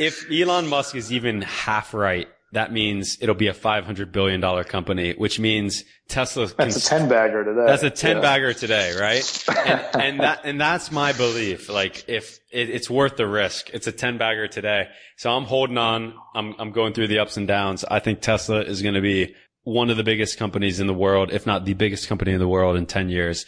[0.00, 5.12] If Elon Musk is even half right, that means it'll be a $500 billion company,
[5.12, 6.48] which means Tesla.
[6.48, 7.64] That's a 10 bagger today.
[7.66, 8.22] That's a 10 yeah.
[8.22, 9.44] bagger today, right?
[9.66, 11.68] and, and, that, and that's my belief.
[11.68, 14.88] Like if it, it's worth the risk, it's a 10 bagger today.
[15.16, 16.14] So I'm holding on.
[16.34, 17.84] I'm, I'm going through the ups and downs.
[17.84, 21.32] I think Tesla is going to be one of the biggest companies in the world,
[21.32, 23.46] if not the biggest company in the world in 10 years.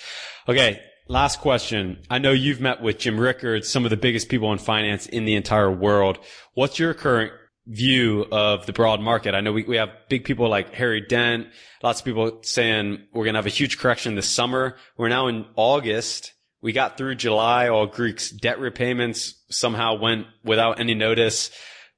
[0.48, 0.80] Okay.
[1.08, 1.98] Last question.
[2.08, 5.24] I know you've met with Jim Rickards, some of the biggest people in finance in
[5.24, 6.18] the entire world.
[6.54, 7.32] What's your current
[7.66, 9.34] view of the broad market.
[9.34, 11.46] I know we, we have big people like Harry Dent,
[11.82, 14.76] lots of people saying we're going to have a huge correction this summer.
[14.96, 16.32] We're now in August.
[16.60, 17.68] We got through July.
[17.68, 21.50] All Greeks debt repayments somehow went without any notice.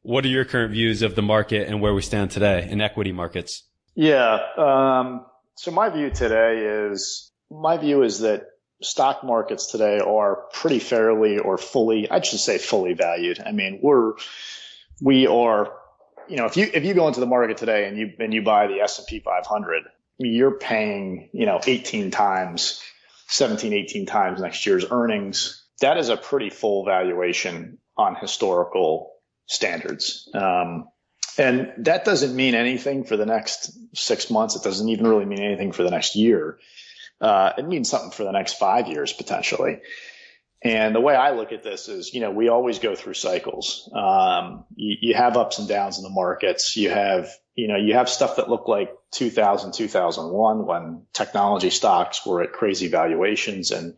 [0.03, 3.13] What are your current views of the market and where we stand today in equity
[3.13, 3.63] markets?
[3.95, 4.39] Yeah.
[4.57, 5.25] Um,
[5.57, 8.47] so my view today is my view is that
[8.83, 13.41] stock markets today are pretty fairly or fully, I should say fully valued.
[13.45, 14.15] I mean, we're,
[15.01, 15.73] we are,
[16.29, 18.43] you know, if you, if you go into the market today and you, and you
[18.43, 19.85] buy the S&P 500,
[20.19, 22.83] you're paying, you know, 18 times,
[23.29, 25.65] 17, 18 times next year's earnings.
[25.81, 29.13] That is a pretty full valuation on historical
[29.47, 30.29] standards.
[30.35, 30.89] Um,
[31.37, 34.55] and that doesn't mean anything for the next six months.
[34.55, 36.59] It doesn't even really mean anything for the next year.
[37.21, 39.81] Uh, it means something for the next five years potentially.
[40.65, 43.89] And the way I look at this is, you know, we always go through cycles.
[43.95, 46.75] Um, you, you, have ups and downs in the markets.
[46.75, 52.25] You have, you know, you have stuff that looked like 2000, 2001 when technology stocks
[52.25, 53.95] were at crazy valuations and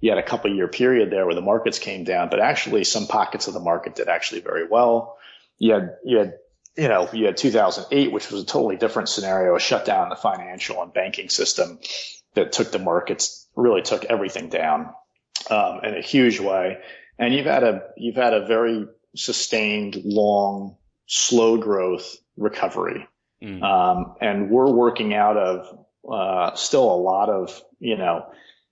[0.00, 3.06] you had a couple year period there where the markets came down, but actually some
[3.06, 5.18] pockets of the market did actually very well.
[5.58, 6.34] You had, you had
[6.76, 10.16] you know, you had 2008, which was a totally different scenario, a shutdown in the
[10.16, 11.80] financial and banking system
[12.34, 14.94] that took the markets, really took everything down
[15.50, 16.78] um, in a huge way.
[17.18, 18.86] And you've had a you've had a very
[19.16, 20.76] sustained, long,
[21.06, 23.08] slow growth recovery,
[23.42, 23.62] mm.
[23.62, 28.26] um, and we're working out of uh, still a lot of you know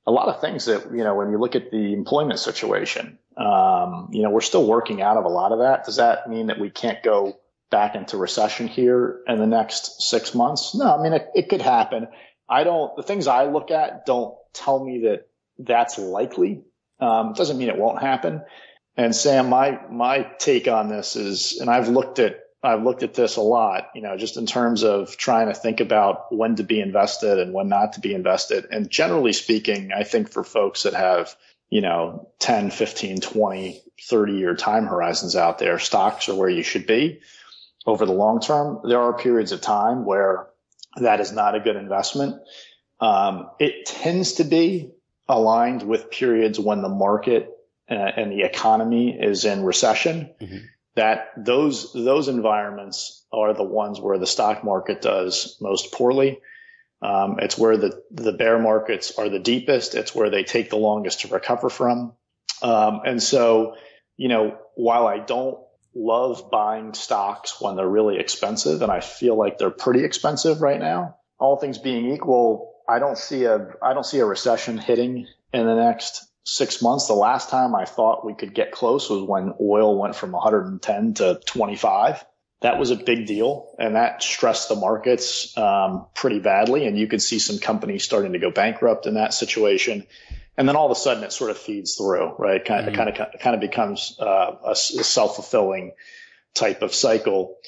[0.06, 4.08] a lot of things that you know when you look at the employment situation, um,
[4.12, 5.84] you know we're still working out of a lot of that.
[5.84, 7.38] Does that mean that we can't go
[7.70, 10.74] back into recession here in the next six months?
[10.74, 12.06] No, I mean it, it could happen.
[12.48, 12.94] I don't.
[12.96, 15.26] The things I look at don't tell me that
[15.58, 16.62] that's likely.
[17.00, 18.42] Um, it doesn't mean it won't happen.
[18.96, 23.14] And Sam, my, my take on this is, and I've looked at, I've looked at
[23.14, 26.64] this a lot, you know, just in terms of trying to think about when to
[26.64, 28.66] be invested and when not to be invested.
[28.70, 31.36] And generally speaking, I think for folks that have,
[31.68, 36.62] you know, 10, 15, 20, 30 year time horizons out there, stocks are where you
[36.62, 37.20] should be
[37.84, 38.80] over the long term.
[38.84, 40.48] There are periods of time where
[40.96, 42.40] that is not a good investment.
[43.00, 44.92] Um, it tends to be
[45.28, 47.50] aligned with periods when the market
[47.90, 50.30] uh, and the economy is in recession.
[50.40, 50.58] Mm-hmm.
[50.94, 56.40] That those those environments are the ones where the stock market does most poorly.
[57.02, 59.94] Um, it's where the the bear markets are the deepest.
[59.94, 62.14] It's where they take the longest to recover from.
[62.62, 63.76] Um, and so,
[64.16, 65.58] you know, while I don't
[65.94, 70.80] love buying stocks when they're really expensive, and I feel like they're pretty expensive right
[70.80, 75.26] now, all things being equal, I don't see a I don't see a recession hitting
[75.52, 77.06] in the next six months.
[77.06, 81.14] The last time I thought we could get close was when oil went from 110
[81.14, 82.24] to 25.
[82.62, 86.86] That was a big deal, and that stressed the markets um, pretty badly.
[86.86, 90.06] And you could see some companies starting to go bankrupt in that situation.
[90.56, 92.64] And then all of a sudden, it sort of feeds through, right?
[92.64, 93.02] Kind of, mm-hmm.
[93.02, 95.92] kind of, kind of becomes uh, a, a self fulfilling
[96.54, 97.58] type of cycle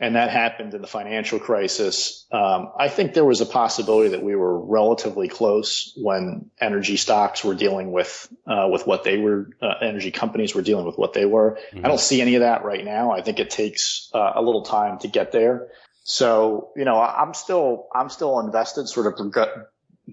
[0.00, 2.26] and that happened in the financial crisis.
[2.32, 7.44] Um, I think there was a possibility that we were relatively close when energy stocks
[7.44, 9.50] were dealing with uh, with what they were.
[9.62, 11.58] Uh, energy companies were dealing with what they were.
[11.70, 11.84] Mm-hmm.
[11.84, 13.12] I don't see any of that right now.
[13.12, 15.68] I think it takes uh, a little time to get there.
[16.02, 19.32] So you know, I'm still I'm still invested, sort of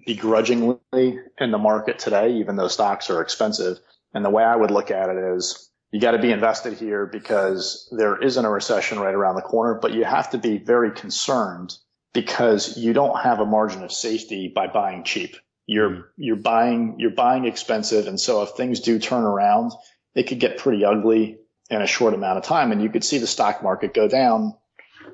[0.06, 3.80] begrudgingly in the market today, even though stocks are expensive.
[4.14, 7.06] And the way I would look at it is you got to be invested here
[7.06, 10.92] because there isn't a recession right around the corner, but you have to be very
[10.92, 11.76] concerned
[12.14, 15.36] because you don't have a margin of safety by buying cheap.
[15.66, 16.02] You're, mm-hmm.
[16.18, 18.08] you're buying, you're buying expensive.
[18.08, 19.74] And so if things do turn around,
[20.16, 21.40] it could get pretty ugly
[21.70, 22.72] in a short amount of time.
[22.72, 24.56] And you could see the stock market go down.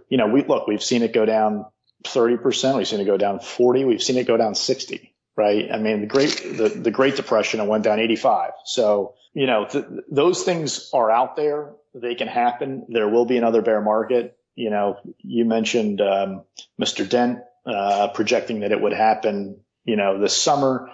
[0.09, 1.65] You know, we look, we've seen it go down
[2.05, 2.77] 30%.
[2.77, 3.85] We've seen it go down 40.
[3.85, 5.71] We've seen it go down 60, right?
[5.71, 8.51] I mean, the great, the, the great depression, it went down 85.
[8.65, 11.75] So, you know, th- those things are out there.
[11.93, 12.87] They can happen.
[12.89, 14.35] There will be another bear market.
[14.55, 16.41] You know, you mentioned um,
[16.81, 17.07] Mr.
[17.07, 20.89] Dent uh, projecting that it would happen, you know, this summer.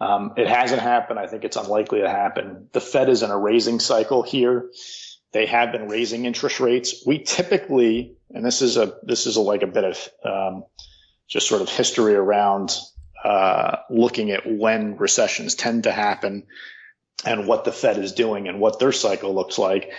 [0.00, 1.18] Um, it hasn't happened.
[1.18, 2.68] I think it's unlikely to happen.
[2.70, 4.70] The Fed is in a raising cycle here.
[5.32, 7.02] They have been raising interest rates.
[7.04, 10.64] We typically, and this is a this is a, like a bit of um,
[11.26, 12.78] just sort of history around
[13.24, 16.46] uh, looking at when recessions tend to happen
[17.24, 19.90] and what the Fed is doing and what their cycle looks like.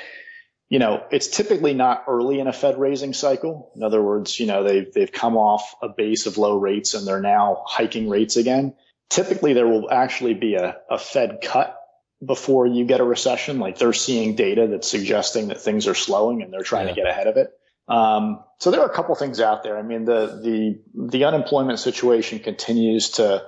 [0.70, 3.72] You know, it's typically not early in a Fed raising cycle.
[3.76, 7.08] In other words, you know, they've, they've come off a base of low rates and
[7.08, 8.76] they're now hiking rates again.
[9.10, 11.76] Typically there will actually be a, a Fed cut
[12.24, 13.60] before you get a recession.
[13.60, 16.94] Like they're seeing data that's suggesting that things are slowing and they're trying yeah.
[16.94, 17.52] to get ahead of it.
[17.88, 19.78] Um, so there are a couple things out there.
[19.78, 23.44] I mean, the, the, the unemployment situation continues to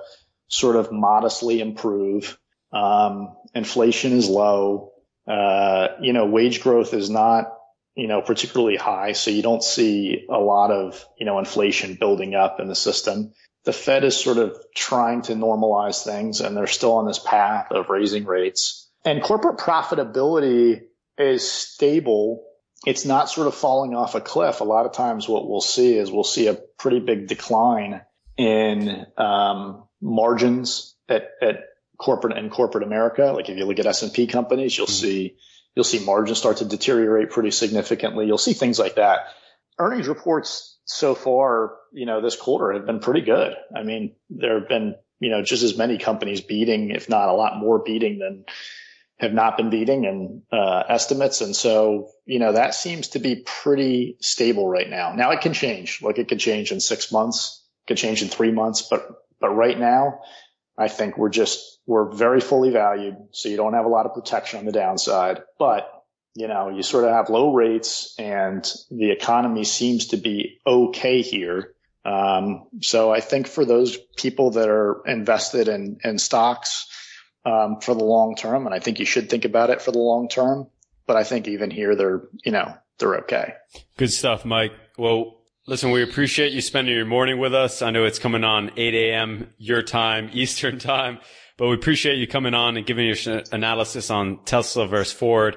[0.48, 2.36] sort of modestly improve.
[2.72, 4.92] Um, inflation is low.
[5.26, 7.52] Uh, you know, wage growth is not,
[7.94, 9.12] you know, particularly high.
[9.12, 13.32] So you don't see a lot of, you know, inflation building up in the system.
[13.64, 17.70] The Fed is sort of trying to normalize things and they're still on this path
[17.70, 20.82] of raising rates and corporate profitability
[21.18, 22.44] is stable.
[22.86, 24.60] It's not sort of falling off a cliff.
[24.60, 28.02] A lot of times what we'll see is we'll see a pretty big decline
[28.36, 31.64] in, um, margins at, at
[31.98, 33.32] corporate and corporate America.
[33.34, 35.06] Like if you look at S&P companies, you'll mm-hmm.
[35.06, 35.36] see,
[35.74, 38.26] you'll see margins start to deteriorate pretty significantly.
[38.26, 39.26] You'll see things like that.
[39.78, 43.54] Earnings reports so far, you know, this quarter have been pretty good.
[43.74, 47.34] I mean, there have been, you know, just as many companies beating, if not a
[47.34, 48.44] lot more beating than
[49.18, 51.40] have not been beating and uh, estimates.
[51.40, 55.14] And so, you know, that seems to be pretty stable right now.
[55.14, 56.02] Now it can change.
[56.02, 59.08] Like it could change in six months, could change in three months, but,
[59.40, 60.20] but right now,
[60.76, 63.16] I think we're just, we're very fully valued.
[63.32, 65.88] So you don't have a lot of protection on the downside, but
[66.34, 71.20] you know, you sort of have low rates and the economy seems to be okay
[71.20, 71.74] here.
[72.04, 76.88] Um, so I think for those people that are invested in, in stocks,
[77.44, 79.98] um, for the long term, and I think you should think about it for the
[79.98, 80.68] long term,
[81.06, 83.54] but I think even here they're, you know, they're okay.
[83.96, 84.72] Good stuff, Mike.
[84.96, 87.82] Well, listen, we appreciate you spending your morning with us.
[87.82, 89.52] I know it's coming on 8 a.m.
[89.58, 91.18] your time, Eastern time,
[91.56, 95.56] but we appreciate you coming on and giving your analysis on Tesla versus Ford.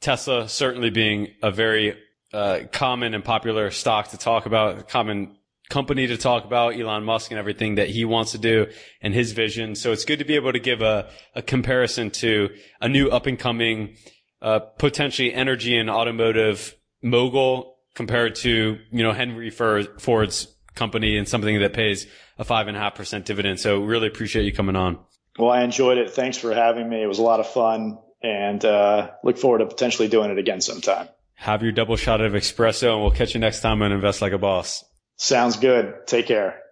[0.00, 1.96] Tesla certainly being a very
[2.34, 5.36] uh, common and popular stock to talk about, common
[5.70, 8.66] company to talk about, Elon Musk and everything that he wants to do
[9.00, 9.74] and his vision.
[9.74, 12.50] So it's good to be able to give a, a comparison to
[12.80, 13.96] a new up and coming,
[14.42, 21.58] uh, potentially energy and automotive mogul compared to, you know, Henry Ford's company and something
[21.60, 22.06] that pays
[22.38, 23.58] a five and a half percent dividend.
[23.58, 24.98] So really appreciate you coming on.
[25.38, 26.10] Well, I enjoyed it.
[26.10, 27.02] Thanks for having me.
[27.02, 30.60] It was a lot of fun and, uh, look forward to potentially doing it again
[30.60, 31.08] sometime.
[31.34, 34.32] Have your double shot of espresso and we'll catch you next time on Invest Like
[34.32, 34.84] a Boss.
[35.16, 36.06] Sounds good.
[36.06, 36.62] Take care.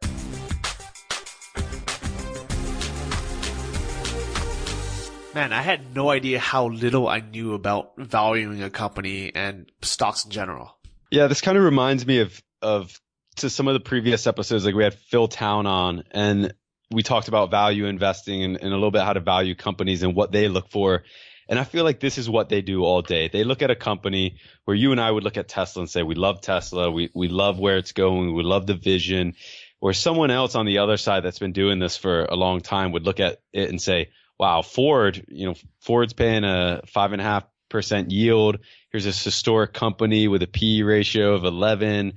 [5.34, 10.24] Man, I had no idea how little I knew about valuing a company and stocks
[10.24, 10.76] in general.
[11.10, 13.00] Yeah, this kind of reminds me of of
[13.36, 14.64] to some of the previous episodes.
[14.64, 16.54] Like we had Phil Town on, and
[16.90, 20.14] we talked about value investing and, and a little bit how to value companies and
[20.14, 21.02] what they look for.
[21.48, 23.28] And I feel like this is what they do all day.
[23.28, 26.02] They look at a company where you and I would look at Tesla and say,
[26.02, 26.90] we love Tesla.
[26.90, 28.34] We, we love where it's going.
[28.34, 29.34] We love the vision.
[29.80, 32.92] Or someone else on the other side that's been doing this for a long time
[32.92, 37.20] would look at it and say, wow, Ford, you know, Ford's paying a five and
[37.20, 37.44] a half
[37.74, 38.60] percent yield.
[38.92, 42.12] Here's this historic company with a P ratio of 11.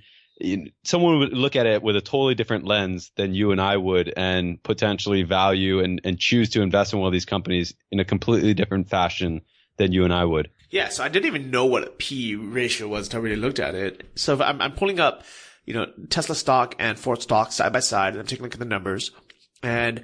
[0.83, 4.13] Someone would look at it with a totally different lens than you and I would
[4.15, 8.05] and potentially value and, and choose to invest in one of these companies in a
[8.05, 9.41] completely different fashion
[9.77, 10.51] than you and I would.
[10.69, 10.89] Yeah.
[10.89, 13.73] So I didn't even know what a P ratio was until I really looked at
[13.73, 14.03] it.
[14.13, 15.23] So I'm, I'm pulling up,
[15.65, 18.53] you know, Tesla stock and Ford stock side by side and I'm taking a look
[18.53, 19.09] at the numbers
[19.63, 20.03] and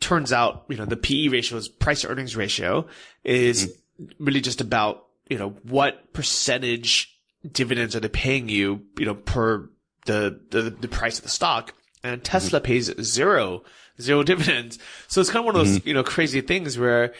[0.00, 2.88] turns out, you know, the PE ratio is price earnings ratio
[3.22, 3.81] is mm-hmm.
[4.18, 7.18] Really just about, you know, what percentage
[7.50, 9.68] dividends are they paying you, you know, per
[10.06, 11.74] the, the, the price of the stock.
[12.04, 12.66] And Tesla mm-hmm.
[12.66, 13.62] pays zero,
[14.00, 14.78] zero dividends.
[15.08, 15.88] So it's kind of one of those, mm-hmm.
[15.88, 17.14] you know, crazy things where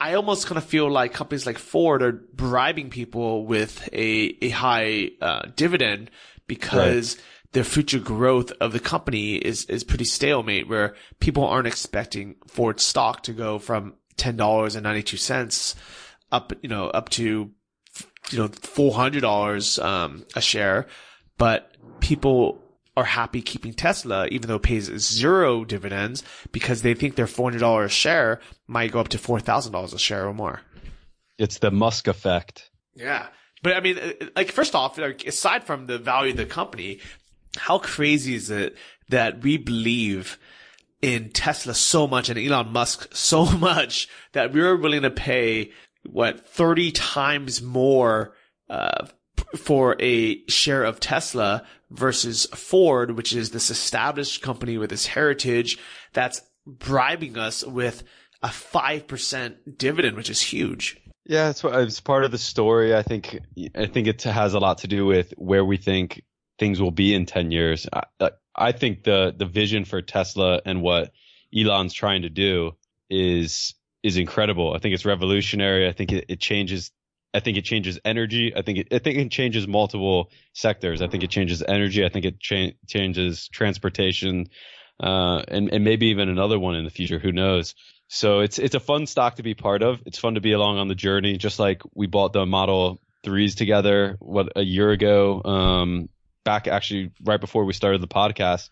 [0.00, 4.48] I almost kind of feel like companies like Ford are bribing people with a, a
[4.50, 6.10] high, uh, dividend
[6.46, 7.24] because right
[7.54, 12.80] the future growth of the company is, is pretty stalemate where people aren't expecting Ford
[12.80, 15.74] stock to go from $10.92
[16.32, 17.50] up, you know, up to,
[18.30, 20.86] you know, $400, um, a share.
[21.38, 22.60] But people
[22.96, 27.84] are happy keeping Tesla, even though it pays zero dividends because they think their $400
[27.84, 30.60] a share might go up to $4,000 a share or more.
[31.38, 32.70] It's the Musk effect.
[32.94, 33.26] Yeah.
[33.62, 33.98] But I mean,
[34.36, 37.00] like, first off, like, aside from the value of the company,
[37.56, 38.76] how crazy is it
[39.08, 40.38] that we believe
[41.04, 45.70] in Tesla so much and Elon Musk so much that we're willing to pay
[46.08, 48.34] what 30 times more
[48.70, 49.06] uh,
[49.54, 55.78] for a share of Tesla versus Ford, which is this established company with this heritage
[56.14, 58.02] that's bribing us with
[58.42, 61.00] a 5% dividend, which is huge.
[61.26, 62.94] Yeah, it's, it's part of the story.
[62.94, 63.38] I think,
[63.74, 66.22] I think it has a lot to do with where we think
[66.58, 67.86] things will be in 10 years.
[67.92, 71.12] I, I think the, the vision for Tesla and what
[71.56, 72.72] Elon's trying to do
[73.10, 74.74] is, is incredible.
[74.74, 75.88] I think it's revolutionary.
[75.88, 76.90] I think it, it changes
[77.34, 78.54] I think it changes energy.
[78.56, 81.02] I think it, I think it changes multiple sectors.
[81.02, 82.04] I think it changes energy.
[82.04, 84.46] I think it cha- changes transportation,
[85.02, 87.18] uh, and and maybe even another one in the future.
[87.18, 87.74] Who knows?
[88.06, 90.00] So it's it's a fun stock to be part of.
[90.06, 91.36] It's fun to be along on the journey.
[91.36, 95.42] Just like we bought the Model Threes together what a year ago.
[95.42, 96.08] Um,
[96.44, 98.70] back actually right before we started the podcast.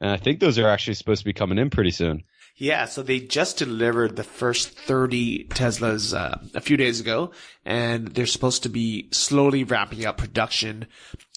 [0.00, 2.24] And I think those are actually supposed to be coming in pretty soon.
[2.56, 7.30] Yeah, so they just delivered the first 30 Teslas uh, a few days ago,
[7.64, 10.86] and they're supposed to be slowly ramping up production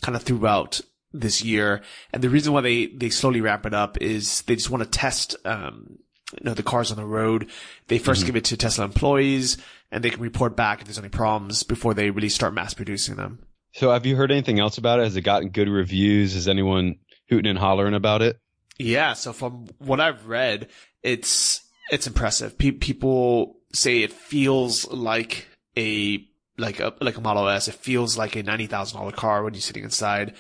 [0.02, 0.81] kind of throughout
[1.14, 1.81] this year.
[2.11, 4.89] And the reason why they, they slowly ramp it up is they just want to
[4.89, 5.99] test, um,
[6.34, 7.49] you know, the cars on the road.
[7.88, 8.26] They 1st mm-hmm.
[8.26, 9.57] give it to Tesla employees,
[9.91, 13.15] and they can report back if there's any problems before they really start mass producing
[13.15, 13.39] them.
[13.76, 15.03] So have you heard anything else about it?
[15.03, 16.34] Has it gotten good reviews?
[16.34, 16.95] Is anyone
[17.27, 18.39] hooting and hollering about it?
[18.77, 19.14] Yeah.
[19.14, 20.69] So from what I've read,
[21.03, 21.61] it's,
[21.91, 22.57] it's impressive.
[22.57, 26.26] Pe- people say it feels like a,
[26.57, 27.68] like a, like a Model S.
[27.68, 30.35] It feels like a $90,000 car when you're sitting inside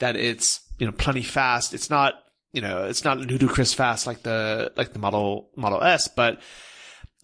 [0.00, 1.72] that it's, you know, plenty fast.
[1.72, 2.14] It's not,
[2.52, 6.40] you know, it's not ludicrous fast like the, like the Model, Model S, but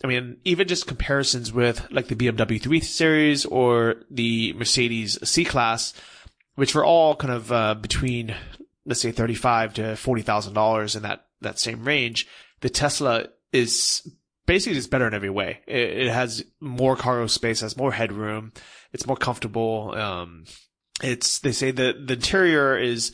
[0.04, 5.44] I mean, even just comparisons with like the BMW 3 Series or the Mercedes C
[5.44, 5.94] Class,
[6.54, 8.34] which were all kind of uh, between,
[8.84, 12.26] let's say, thirty-five to forty thousand dollars in that that same range.
[12.60, 14.06] The Tesla is
[14.46, 15.60] basically just better in every way.
[15.66, 18.52] It, it has more cargo space, has more headroom,
[18.92, 19.94] it's more comfortable.
[19.94, 20.44] Um,
[21.02, 23.12] it's they say that the interior is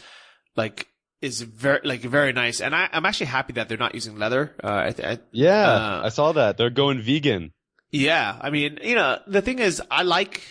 [0.56, 0.86] like
[1.22, 4.54] is very like very nice, and I, I'm actually happy that they're not using leather.
[4.62, 6.56] Uh, I, th- I, Yeah, Uh, I saw that.
[6.56, 7.52] They're going vegan.
[7.92, 10.42] yeah, I mean, you know, the thing is, I like,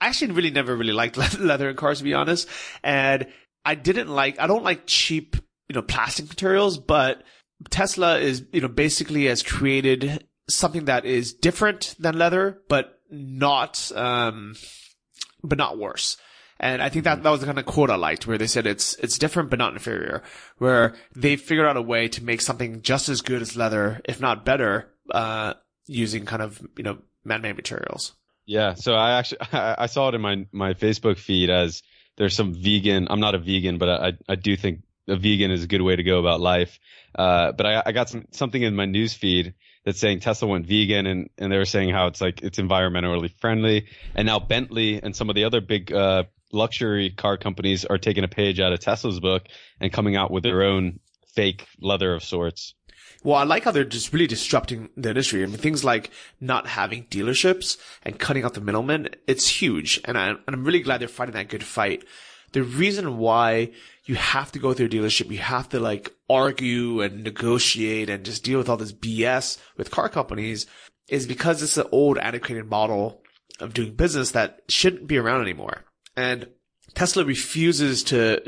[0.00, 2.48] I actually really never really liked leather in cars, to be honest.
[2.82, 3.26] And
[3.64, 5.36] I didn't like, I don't like cheap,
[5.68, 7.22] you know, plastic materials, but
[7.70, 13.90] Tesla is, you know, basically has created something that is different than leather, but not,
[13.94, 14.54] um,
[15.42, 16.16] but not worse.
[16.58, 18.66] And I think that that was the kind of quote I liked, where they said
[18.66, 20.22] it's it's different but not inferior.
[20.58, 24.20] Where they figured out a way to make something just as good as leather, if
[24.20, 25.54] not better, uh,
[25.86, 28.12] using kind of you know man-made materials.
[28.46, 31.82] Yeah, so I actually I, saw it in my my Facebook feed as
[32.16, 33.08] there's some vegan.
[33.10, 35.94] I'm not a vegan, but I I do think a vegan is a good way
[35.94, 36.78] to go about life.
[37.14, 39.54] Uh, but I I got some something in my news feed
[39.84, 43.30] that's saying Tesla went vegan, and and they were saying how it's like it's environmentally
[43.40, 47.98] friendly, and now Bentley and some of the other big uh luxury car companies are
[47.98, 49.46] taking a page out of Tesla's book
[49.80, 51.00] and coming out with their own
[51.34, 52.74] fake leather of sorts.
[53.22, 55.42] Well, I like how they're just really disrupting the industry.
[55.42, 56.10] I mean, things like
[56.40, 60.00] not having dealerships and cutting out the middlemen, it's huge.
[60.04, 62.04] And, I, and I'm really glad they're fighting that good fight.
[62.52, 63.72] The reason why
[64.04, 68.24] you have to go through a dealership, you have to like argue and negotiate and
[68.24, 70.66] just deal with all this BS with car companies
[71.08, 73.22] is because it's an old antiquated model
[73.60, 75.85] of doing business that shouldn't be around anymore.
[76.16, 76.48] And
[76.94, 78.42] Tesla refuses to,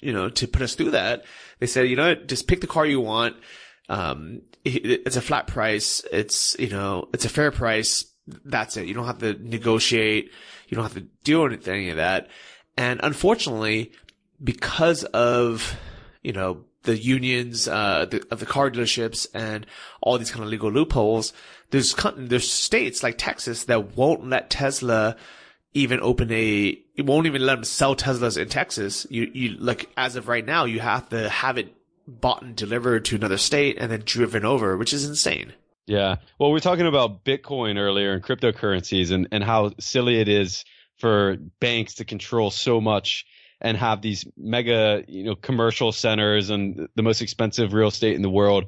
[0.00, 1.24] you know, to put us through that.
[1.60, 3.36] They said, you know, just pick the car you want.
[3.88, 6.02] Um, it- it's a flat price.
[6.10, 8.04] It's, you know, it's a fair price.
[8.26, 8.86] That's it.
[8.86, 10.30] You don't have to negotiate.
[10.68, 12.28] You don't have to do any of that.
[12.76, 13.92] And unfortunately,
[14.42, 15.76] because of,
[16.22, 19.66] you know, the unions, uh, the, of the car dealerships and
[20.00, 21.32] all these kind of legal loopholes,
[21.70, 25.16] there's, there's states like Texas that won't let Tesla
[25.74, 29.06] even open a, it won't even let them sell Teslas in Texas.
[29.10, 31.74] You, you, like, as of right now, you have to have it
[32.06, 35.52] bought and delivered to another state and then driven over, which is insane.
[35.86, 36.16] Yeah.
[36.38, 40.64] Well, we are talking about Bitcoin earlier and cryptocurrencies and, and how silly it is
[40.98, 43.26] for banks to control so much
[43.60, 48.22] and have these mega, you know, commercial centers and the most expensive real estate in
[48.22, 48.66] the world.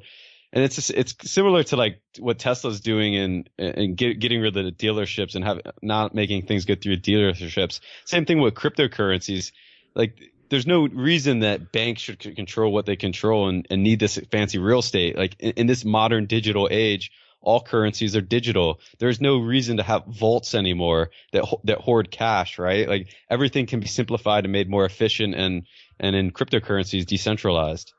[0.53, 4.55] And it's just, it's similar to like what Tesla's doing in in get, getting rid
[4.55, 7.79] of the dealerships and have not making things go through dealerships.
[8.05, 9.51] Same thing with cryptocurrencies.
[9.93, 10.19] Like
[10.49, 14.57] there's no reason that banks should control what they control and, and need this fancy
[14.57, 15.17] real estate.
[15.17, 17.11] Like in, in this modern digital age,
[17.41, 18.79] all currencies are digital.
[18.99, 22.87] There's no reason to have vaults anymore that that hoard cash, right?
[22.87, 25.67] Like everything can be simplified and made more efficient and
[25.99, 27.93] and in cryptocurrencies decentralized.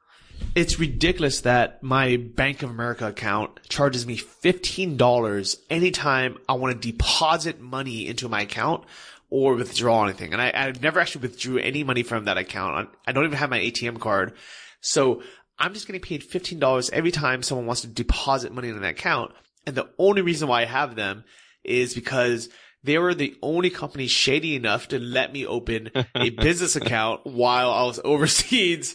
[0.54, 6.92] It's ridiculous that my Bank of America account charges me $15 anytime I want to
[6.92, 8.84] deposit money into my account
[9.30, 10.32] or withdraw anything.
[10.32, 12.88] And I, I've never actually withdrew any money from that account.
[13.06, 14.34] I don't even have my ATM card.
[14.80, 15.22] So
[15.58, 19.32] I'm just getting paid $15 every time someone wants to deposit money in that account.
[19.66, 21.24] And the only reason why I have them
[21.64, 22.48] is because
[22.84, 27.70] they were the only company shady enough to let me open a business account while
[27.70, 28.94] I was overseas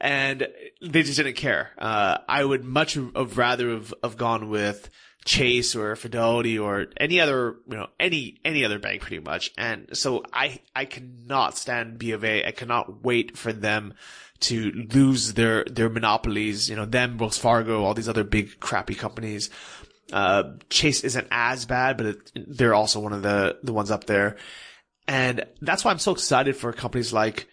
[0.00, 0.46] and
[0.80, 1.70] they just didn't care.
[1.78, 4.88] Uh, I would much have rather have, have gone with
[5.24, 9.52] Chase or Fidelity or any other, you know, any, any other bank pretty much.
[9.56, 12.46] And so I, I cannot stand B of A.
[12.46, 13.94] I cannot wait for them
[14.40, 18.94] to lose their, their monopolies, you know, them, Wells Fargo, all these other big crappy
[18.94, 19.48] companies.
[20.12, 24.04] Uh, Chase isn't as bad, but it, they're also one of the, the ones up
[24.04, 24.36] there.
[25.06, 27.48] And that's why I'm so excited for companies like,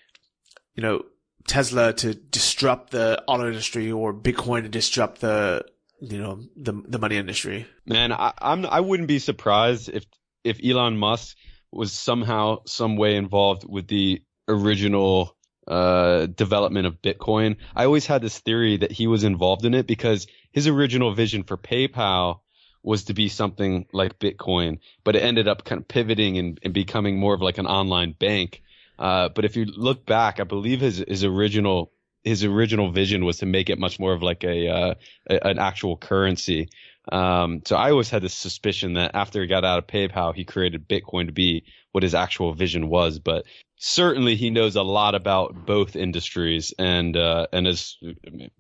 [0.76, 1.04] you know,
[1.48, 5.66] Tesla to disrupt the auto industry or Bitcoin to disrupt the,
[6.00, 7.66] you know, the, the money industry.
[7.86, 10.06] Man, I, I'm I wouldn't be surprised if
[10.44, 11.36] if Elon Musk
[11.72, 15.36] was somehow some way involved with the original
[15.68, 17.58] uh, development of Bitcoin.
[17.76, 21.44] I always had this theory that he was involved in it because his original vision
[21.44, 22.41] for PayPal
[22.84, 26.74] was to be something like Bitcoin, but it ended up kind of pivoting and, and
[26.74, 28.62] becoming more of like an online bank.
[28.98, 31.92] Uh, but if you look back, I believe his his original
[32.24, 34.94] his original vision was to make it much more of like a, uh,
[35.30, 36.70] a an actual currency.
[37.12, 40.46] Um, so I always had this suspicion that after he got out of PayPal, he
[40.46, 43.18] created Bitcoin to be what his actual vision was.
[43.18, 43.46] But
[43.78, 47.98] certainly he knows a lot about both industries and uh, and has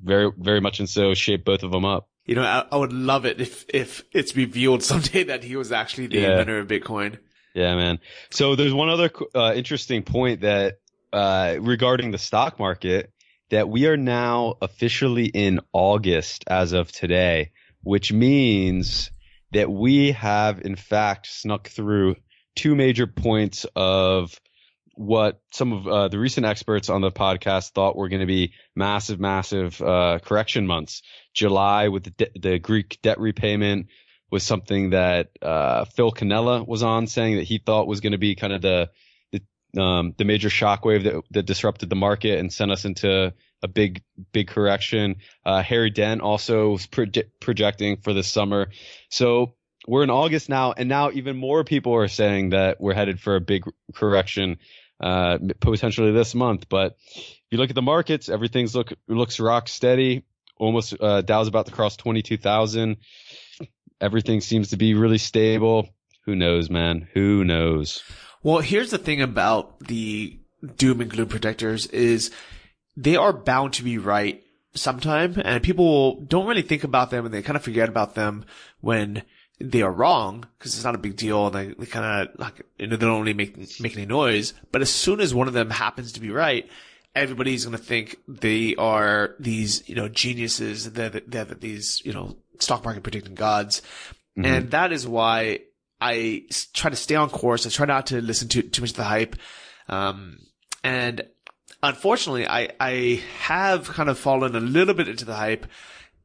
[0.02, 2.10] very very much and so shaped both of them up.
[2.26, 5.72] You know, I, I would love it if if it's revealed someday that he was
[5.72, 6.30] actually the Yeah.
[6.31, 7.18] inventor of Bitcoin.
[7.53, 7.99] Yeah, man.
[8.30, 10.76] So there's one other uh, interesting point that
[11.11, 13.11] uh, regarding the stock market
[13.49, 17.52] that we are now officially in August as of today,
[17.84, 19.11] which means
[19.52, 22.15] that we have in fact snuck through
[22.56, 24.39] two major points of
[25.02, 28.53] what some of uh, the recent experts on the podcast thought were going to be
[28.76, 31.02] massive, massive uh, correction months.
[31.34, 33.88] July with the, de- the Greek debt repayment
[34.30, 38.18] was something that uh, Phil Canella was on, saying that he thought was going to
[38.18, 38.90] be kind of the
[39.32, 43.34] the, um, the major shockwave that, that disrupted the market and sent us into
[43.64, 45.15] a big big correction.
[45.45, 48.69] Uh, Harry Dent also was proje- projecting for this summer.
[49.10, 49.56] So
[49.88, 53.36] we're in August now, and now even more people are saying that we're headed for
[53.36, 53.64] a big
[53.95, 54.60] correction,
[55.02, 56.69] uh, potentially this month.
[56.69, 60.23] But if you look at the markets, everything's look looks rock steady.
[60.57, 62.98] Almost uh, Dow's about to cross twenty two thousand.
[63.99, 65.90] Everything seems to be really stable.
[66.26, 67.07] Who knows, man?
[67.14, 68.03] Who knows?
[68.44, 70.40] Well, here's the thing about the
[70.78, 72.32] doom and gloom predictors is
[72.95, 77.34] they are bound to be right sometime and people don't really think about them and
[77.34, 78.45] they kind of forget about them
[78.80, 79.23] when
[79.62, 82.62] they are wrong because it's not a big deal and they, they kind of like,
[82.78, 84.54] you know, they don't really make, make any noise.
[84.72, 86.70] But as soon as one of them happens to be right,
[87.16, 90.92] everybody's going to think they are these, you know, geniuses.
[90.92, 93.82] They're, they're these, you know, stock market predicting gods.
[94.38, 94.46] Mhm.
[94.46, 95.60] And that is why
[96.00, 97.66] I try to stay on course.
[97.66, 99.36] I try not to listen to too much of the hype.
[99.88, 100.40] Um,
[100.84, 101.22] and
[101.84, 105.68] unfortunately, I, I have kind of fallen a little bit into the hype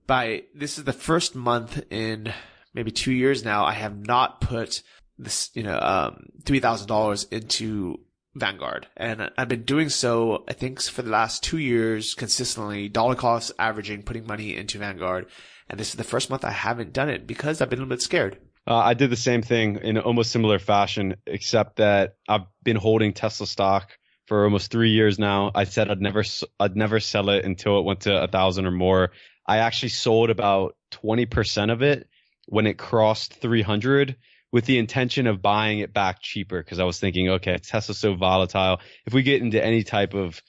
[0.07, 2.33] by this is the first month in
[2.77, 3.65] maybe two years now.
[3.65, 4.83] I have not put
[5.19, 7.99] this, you know, um, $3,000 into
[8.37, 8.87] Vanguard.
[8.97, 13.51] And I've been doing so, I think, for the last two years consistently, dollar cost
[13.59, 15.27] averaging, putting money into Vanguard.
[15.69, 17.97] And this is the first month I haven't done it because I've been a little
[17.97, 18.39] bit scared.
[18.69, 23.15] Uh, I did the same thing in almost similar fashion, except that I've been holding
[23.15, 23.93] Tesla stock
[24.27, 25.51] for almost three years now.
[25.55, 26.25] I said I'd never,
[26.61, 29.13] I'd never sell it until it went to a thousand or more.
[29.47, 32.09] I actually sold about 20% of it
[32.47, 34.17] when it crossed 300
[34.53, 38.15] with the intention of buying it back cheaper because I was thinking, okay, Tesla's so
[38.15, 38.81] volatile.
[39.05, 40.41] If we get into any type of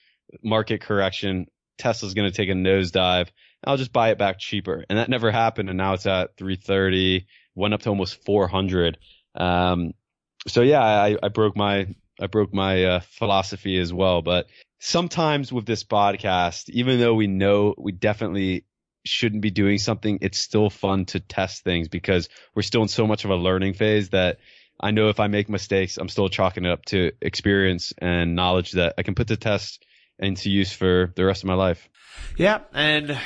[0.43, 1.47] market correction,
[1.77, 3.27] Tesla's going to take a nosedive.
[3.65, 4.85] I'll just buy it back cheaper.
[4.89, 5.69] And that never happened.
[5.69, 7.25] And now it's at 330,
[7.55, 8.97] went up to almost 400.
[9.35, 9.93] Um,
[10.47, 11.87] so yeah, I, I broke my,
[12.19, 14.21] I broke my uh, philosophy as well.
[14.21, 14.47] But
[14.79, 18.65] sometimes with this podcast, even though we know we definitely
[19.07, 23.07] shouldn't be doing something, it's still fun to test things because we're still in so
[23.07, 24.37] much of a learning phase that
[24.79, 28.73] I know if I make mistakes, I'm still chalking it up to experience and knowledge
[28.73, 29.83] that I can put to test
[30.19, 31.89] and to use for the rest of my life.
[32.37, 33.17] Yeah, and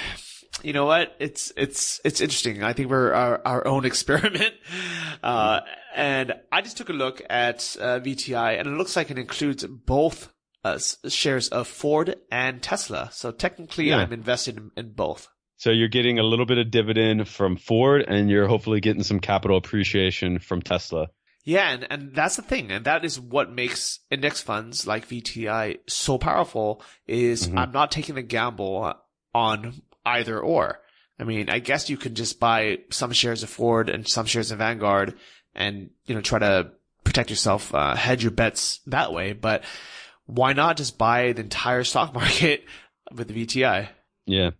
[0.63, 1.15] you know what?
[1.19, 2.63] It's it's it's interesting.
[2.63, 4.53] I think we're our, our own experiment.
[5.23, 5.61] Uh,
[5.95, 9.65] and I just took a look at uh, VTI, and it looks like it includes
[9.65, 10.29] both
[10.63, 13.09] uh, shares of Ford and Tesla.
[13.11, 13.97] So technically, Yeah.
[13.97, 15.27] I'm invested in, in both.
[15.61, 19.19] So you're getting a little bit of dividend from Ford and you're hopefully getting some
[19.19, 21.09] capital appreciation from Tesla.
[21.43, 25.77] Yeah, and, and that's the thing, and that is what makes index funds like VTI
[25.85, 26.81] so powerful.
[27.05, 27.59] Is Mhm.
[27.59, 28.91] I'm not taking the gamble
[29.35, 30.81] on either or.
[31.19, 34.49] I mean, I guess you could just buy some shares of Ford and some shares
[34.49, 35.13] of Vanguard,
[35.53, 36.71] and you know try to
[37.03, 39.33] protect yourself, uh, hedge your bets that way.
[39.33, 39.63] But
[40.25, 42.65] why not just buy the entire stock market
[43.11, 43.89] with the VTI?
[44.25, 44.51] Yeah.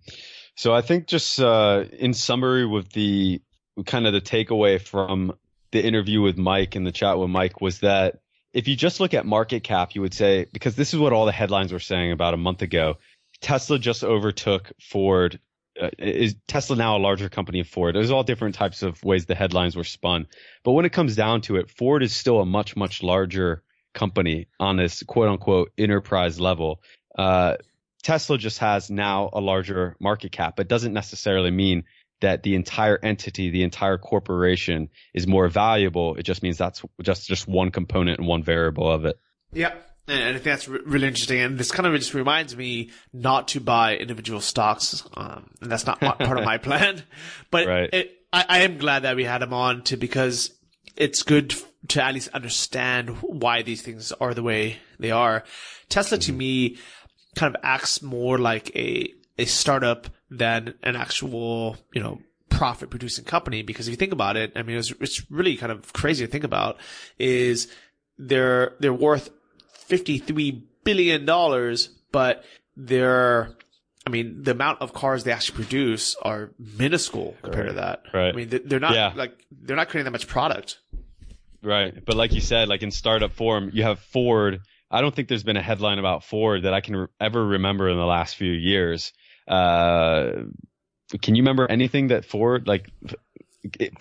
[0.55, 3.41] So I think just uh, in summary with the
[3.85, 5.33] kind of the takeaway from
[5.71, 8.19] the interview with Mike and the chat with Mike was that
[8.53, 11.25] if you just look at market cap, you would say, because this is what all
[11.25, 12.97] the headlines were saying about a month ago,
[13.39, 15.39] Tesla just overtook Ford.
[15.81, 17.95] Uh, is Tesla now a larger company than Ford?
[17.95, 20.27] There's all different types of ways the headlines were spun.
[20.63, 23.63] But when it comes down to it, Ford is still a much, much larger
[23.93, 26.81] company on this quote unquote enterprise level.
[27.17, 27.55] Uh,
[28.01, 30.55] Tesla just has now a larger market cap.
[30.55, 31.83] but doesn't necessarily mean
[32.21, 36.15] that the entire entity, the entire corporation is more valuable.
[36.15, 39.19] It just means that's just, just one component and one variable of it.
[39.51, 39.73] Yeah.
[40.07, 41.39] And I think that's really interesting.
[41.39, 45.03] And this kind of just reminds me not to buy individual stocks.
[45.15, 47.01] Um, and that's not part of my plan.
[47.49, 47.89] But Right.
[47.93, 50.51] it, I, I am glad that we had him on to because
[50.95, 51.55] it's good
[51.89, 55.43] to at least understand why these things are the way they are.
[55.89, 56.77] Tesla to me
[57.35, 63.25] kind of acts more like a, a startup than an actual, you know, profit producing
[63.25, 63.61] company.
[63.63, 66.31] Because if you think about it, I mean, it's, it's really kind of crazy to
[66.31, 66.77] think about
[67.17, 67.67] is
[68.17, 69.29] they're, they're worth
[69.89, 71.25] $53 billion,
[72.11, 72.43] but
[72.75, 73.55] they're
[74.05, 78.01] I mean, the amount of cars they actually produce are minuscule compared to that.
[78.11, 78.29] Right.
[78.29, 79.13] I mean, they- they're not Yeah.
[79.15, 80.79] like they're not creating that much product.
[81.61, 82.03] Right.
[82.03, 84.61] But like you said, like in startup form, you have Ford.
[84.91, 87.89] I don't think there's been a headline about Ford that I can re- ever remember
[87.89, 89.13] in the last few years.
[89.47, 90.43] Uh,
[91.21, 92.89] can you remember anything that Ford, like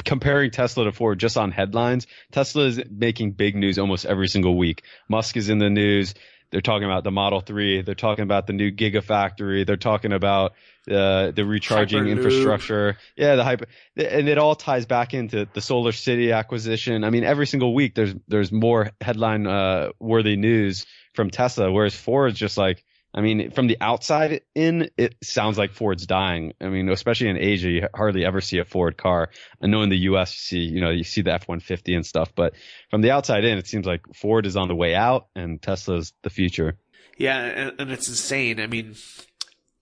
[0.05, 2.07] comparing Tesla to Ford just on headlines?
[2.33, 4.83] Tesla is making big news almost every single week.
[5.09, 6.15] Musk is in the news.
[6.51, 7.83] They're talking about the Model 3.
[7.83, 9.65] They're talking about the new Gigafactory.
[9.65, 10.53] They're talking about
[10.91, 12.11] uh, the recharging Hyperloop.
[12.11, 12.99] infrastructure.
[13.17, 13.67] Yeah, the hyper,
[13.97, 17.05] and it all ties back into the Solar City acquisition.
[17.05, 21.95] I mean, every single week there's there's more headline uh, worthy news from Tesla, whereas
[21.95, 26.53] Ford's just like, I mean, from the outside in, it sounds like Ford's dying.
[26.61, 29.31] I mean, especially in Asia, you hardly ever see a Ford car.
[29.61, 30.33] I know in the U.S.
[30.33, 32.55] you see, you know, you see the F-150 and stuff, but
[32.89, 36.13] from the outside in, it seems like Ford is on the way out and Tesla's
[36.23, 36.79] the future.
[37.19, 38.61] Yeah, and, and it's insane.
[38.61, 38.95] I mean,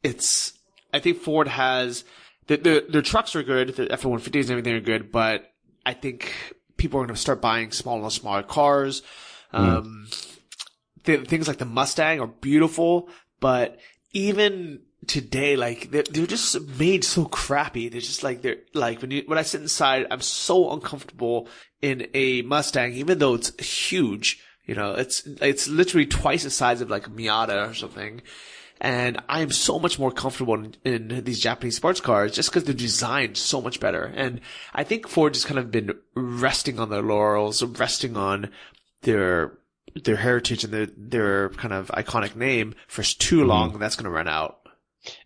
[0.02, 0.54] it's.
[0.92, 2.04] I think Ford has
[2.46, 3.76] the, the, their trucks are good.
[3.76, 5.52] The F one fifties and everything are good, but
[5.84, 6.32] I think
[6.78, 9.02] people are going to start buying smaller and smaller cars.
[9.52, 10.08] Um,
[11.08, 13.08] th- things like the Mustang are beautiful,
[13.40, 13.78] but
[14.12, 17.88] even today, like they're, they're just made so crappy.
[17.88, 21.48] They're just like they're like when you when I sit inside, I'm so uncomfortable
[21.80, 24.44] in a Mustang, even though it's huge.
[24.66, 28.20] You know, it's it's literally twice the size of like a Miata or something.
[28.80, 32.62] And I am so much more comfortable in, in these Japanese sports cars just because
[32.62, 34.04] they're designed so much better.
[34.04, 34.40] And
[34.72, 38.50] I think Ford just kind of been resting on their laurels, resting on
[39.02, 39.57] their
[40.04, 43.72] their heritage and their their kind of iconic name for too long.
[43.72, 44.58] and That's going to run out.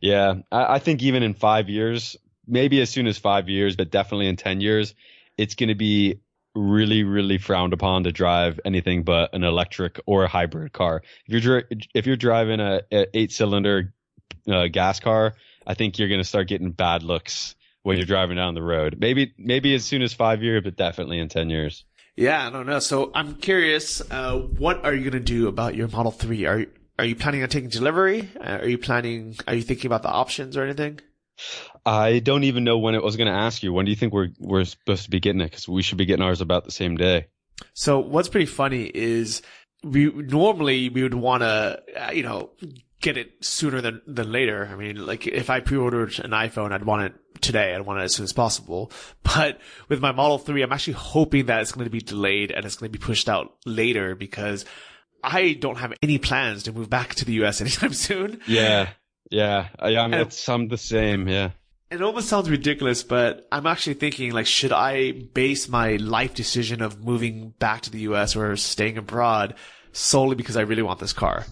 [0.01, 2.17] Yeah, I, I think even in five years,
[2.47, 4.95] maybe as soon as five years, but definitely in 10 years,
[5.37, 6.21] it's going to be
[6.55, 11.03] really, really frowned upon to drive anything but an electric or a hybrid car.
[11.27, 13.95] If you're, if you're driving a, a eight cylinder
[14.51, 15.35] uh, gas car,
[15.67, 18.97] I think you're going to start getting bad looks when you're driving down the road.
[18.99, 21.85] Maybe, maybe as soon as five years, but definitely in 10 years.
[22.17, 22.79] Yeah, I don't know.
[22.79, 24.03] So I'm curious.
[24.11, 26.47] Uh, what are you going to do about your Model Three?
[26.47, 28.31] Are you are you planning on taking delivery?
[28.39, 29.37] Uh, are you planning?
[29.49, 31.01] Are you thinking about the options or anything?
[31.85, 33.73] I don't even know when it was going to ask you.
[33.73, 35.51] When do you think we're, we're supposed to be getting it?
[35.51, 37.27] Cause we should be getting ours about the same day.
[37.75, 39.43] So what's pretty funny is
[39.83, 42.51] we normally we would want to uh, you know
[43.03, 44.69] get it sooner than than later.
[44.73, 47.75] I mean, like if I pre-ordered an iPhone, I'd want it today.
[47.75, 48.91] I'd want it as soon as possible.
[49.23, 52.65] But with my Model 3, I'm actually hoping that it's going to be delayed and
[52.65, 54.65] it's going to be pushed out later because
[55.25, 58.41] I don't have any plans to move back to the US anytime soon.
[58.47, 58.91] Yeah.
[59.31, 59.69] Yeah.
[59.79, 61.29] I, I mean, And- it's some the same.
[61.29, 61.51] Yeah.
[61.91, 66.81] It almost sounds ridiculous, but I'm actually thinking like, should I base my life decision
[66.81, 69.55] of moving back to the US or staying abroad
[69.93, 71.45] solely because I really want this car?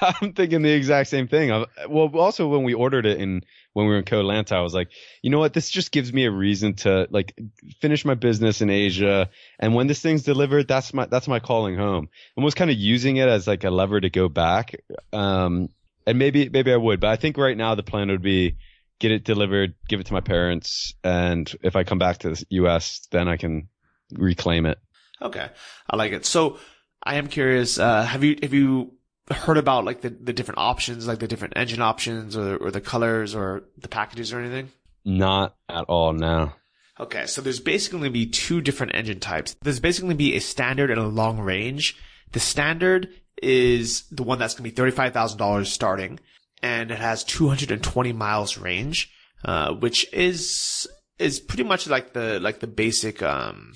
[0.20, 1.52] I'm thinking the exact same thing.
[1.52, 4.60] I- Well, also when we ordered it and when we were in Koh Lanta, I
[4.60, 4.90] was like,
[5.22, 5.52] you know what?
[5.52, 7.34] This just gives me a reason to like
[7.80, 9.30] finish my business in Asia.
[9.58, 12.08] And when this thing's delivered, that's my that's my calling home.
[12.36, 14.76] And was kind of using it as like a lever to go back.
[15.12, 15.70] Um,
[16.06, 18.56] and maybe maybe I would, but I think right now the plan would be
[19.00, 22.44] get it delivered, give it to my parents, and if I come back to the
[22.50, 23.68] U.S., then I can
[24.12, 24.78] reclaim it.
[25.20, 25.48] Okay.
[25.90, 26.24] I like it.
[26.24, 26.58] So
[27.02, 28.92] I am curious, uh, have you, have you
[29.30, 32.80] heard about like the, the different options, like the different engine options or, or the
[32.80, 34.70] colors or the packages or anything?
[35.04, 36.56] Not at all now.
[37.00, 39.56] Okay, so there's basically going to be two different engine types.
[39.62, 41.96] There's basically going to be a standard and a long range.
[42.32, 43.08] The standard
[43.42, 46.20] is the one that's going to be $35,000 starting
[46.62, 49.12] and it has 220 miles range,
[49.44, 50.86] uh, which is,
[51.18, 53.72] is pretty much like the, like the basic, um,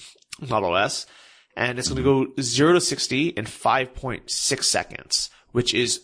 [0.48, 1.06] Model S.
[1.56, 6.02] And it's going to go 0 to 60 in 5.6 seconds, which is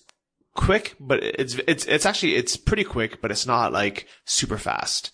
[0.54, 5.10] quick, but it's, it's, it's actually, it's pretty quick, but it's not like super fast.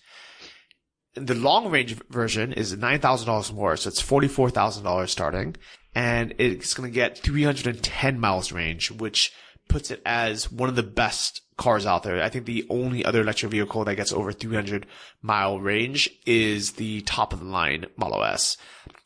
[1.15, 5.55] The long range version is $9,000 more, so it's $44,000 starting,
[5.93, 9.33] and it's going to get 310 miles range, which
[9.67, 12.21] puts it as one of the best cars out there.
[12.21, 14.85] I think the only other electric vehicle that gets over 300
[15.21, 18.57] mile range is the top of the line Model S.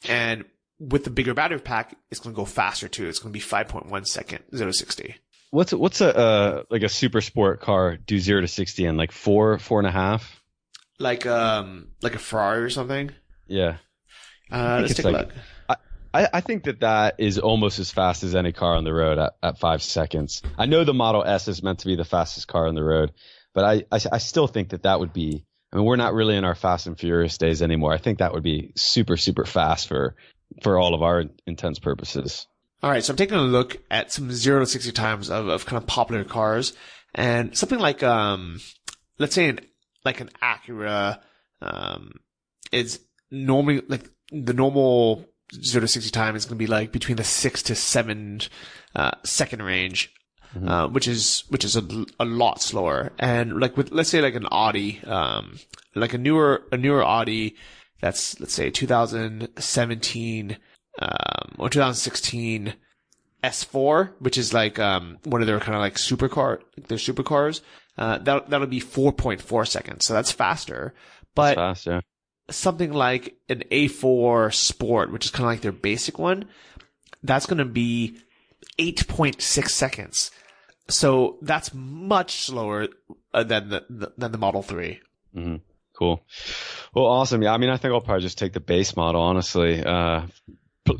[0.07, 0.45] And
[0.89, 3.07] with the bigger battery pack, it's going to go faster too.
[3.07, 5.15] It's going to be 5.1 second, 0 to 60.
[5.51, 9.13] What's what's a uh, like a super sport car do zero to sixty in like
[9.13, 10.43] four four and a half?
[10.99, 13.11] Like, um, like a Ferrari or something.
[13.47, 13.77] Yeah,
[14.51, 15.31] Uh, let's take a look.
[16.13, 19.17] I, I think that that is almost as fast as any car on the road
[19.17, 20.41] at, at five seconds.
[20.57, 23.11] I know the Model S is meant to be the fastest car on the road,
[23.53, 25.45] but I, I I still think that that would be.
[25.71, 27.93] I mean, we're not really in our Fast and Furious days anymore.
[27.93, 30.15] I think that would be super super fast for
[30.61, 32.47] for all of our intents purposes.
[32.83, 35.65] All right, so I'm taking a look at some zero to sixty times of, of
[35.65, 36.73] kind of popular cars,
[37.13, 38.59] And something like, um,
[39.17, 39.59] let's say an,
[40.03, 41.19] like an Acura,
[41.61, 42.19] um,
[42.71, 42.99] is
[43.31, 47.23] normally like the normal zero to 60 time is going to be like between the
[47.23, 48.41] six to seven,
[48.95, 50.11] uh, second range.
[50.65, 53.11] Uh, which is, which is a, a lot slower.
[53.19, 55.59] And like with, let's say like an Audi, um,
[55.95, 57.57] like a newer, a newer Audi
[58.01, 60.57] that's, let's say 2017,
[60.99, 62.73] um, or 2016
[63.43, 67.61] S4, which is like, um, one of their kind of like supercar, their supercars.
[67.97, 70.05] Uh, that, that'll be 4.4 seconds.
[70.05, 70.93] So that's faster.
[71.33, 72.01] But Fast, yeah.
[72.49, 76.45] something like an A4 Sport, which is kind of like their basic one,
[77.23, 78.17] that's going to be
[78.77, 80.31] 8.6 seconds.
[80.87, 82.87] So that's much slower
[83.33, 84.99] uh, than the, than the Model 3.
[85.97, 86.25] Cool.
[86.93, 87.41] Well, awesome.
[87.41, 87.53] Yeah.
[87.53, 90.23] I mean, I think I'll probably just take the base model, honestly, uh,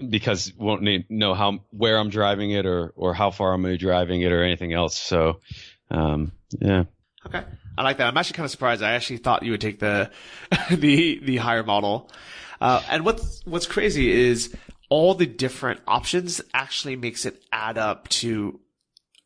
[0.10, 3.78] because won't need know how where I'm driving it or or how far I'm be
[3.78, 4.98] driving it or anything else.
[4.98, 5.40] So,
[5.92, 6.86] um, yeah.
[7.26, 7.44] Okay.
[7.78, 8.08] I like that.
[8.08, 8.82] I'm actually kind of surprised.
[8.82, 10.10] I actually thought you would take the,
[10.72, 12.10] the, the higher model.
[12.62, 14.56] Uh, and what's, what's crazy is
[14.90, 18.60] all the different options actually makes it add up to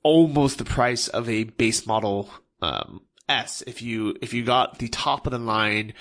[0.01, 2.29] almost the price of a base model,
[2.61, 3.63] um, S.
[3.65, 5.93] If you, if you got the top of the line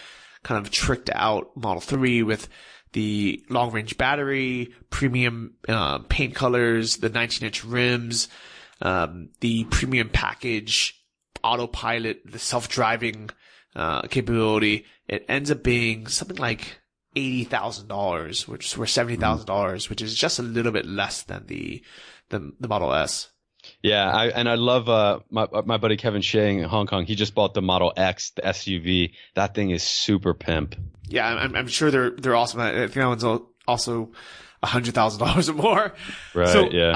[0.43, 2.49] kind of tricked out Model 3 with
[2.93, 8.29] the long range battery, premium, uh, paint colors, the 19 inch rims,
[8.81, 10.99] um, the premium package,
[11.45, 13.31] autopilot, the self-driving
[13.77, 16.79] uh, capability, it ends up being something like
[17.17, 21.23] eighty thousand dollars, which worth seventy thousand dollars, which is just a little bit less
[21.23, 21.83] than the
[22.29, 23.31] the, the Model S.
[23.83, 27.05] Yeah, I, and I love uh, my my buddy Kevin Shea in Hong Kong.
[27.07, 29.13] He just bought the Model X, the SUV.
[29.35, 30.75] That thing is super pimp.
[31.09, 32.61] Yeah, I'm, I'm sure they're they're awesome.
[32.61, 33.25] I think that one's
[33.69, 34.11] also
[34.63, 35.95] a hundred thousand dollars or more.
[36.35, 36.91] Right, So yeah.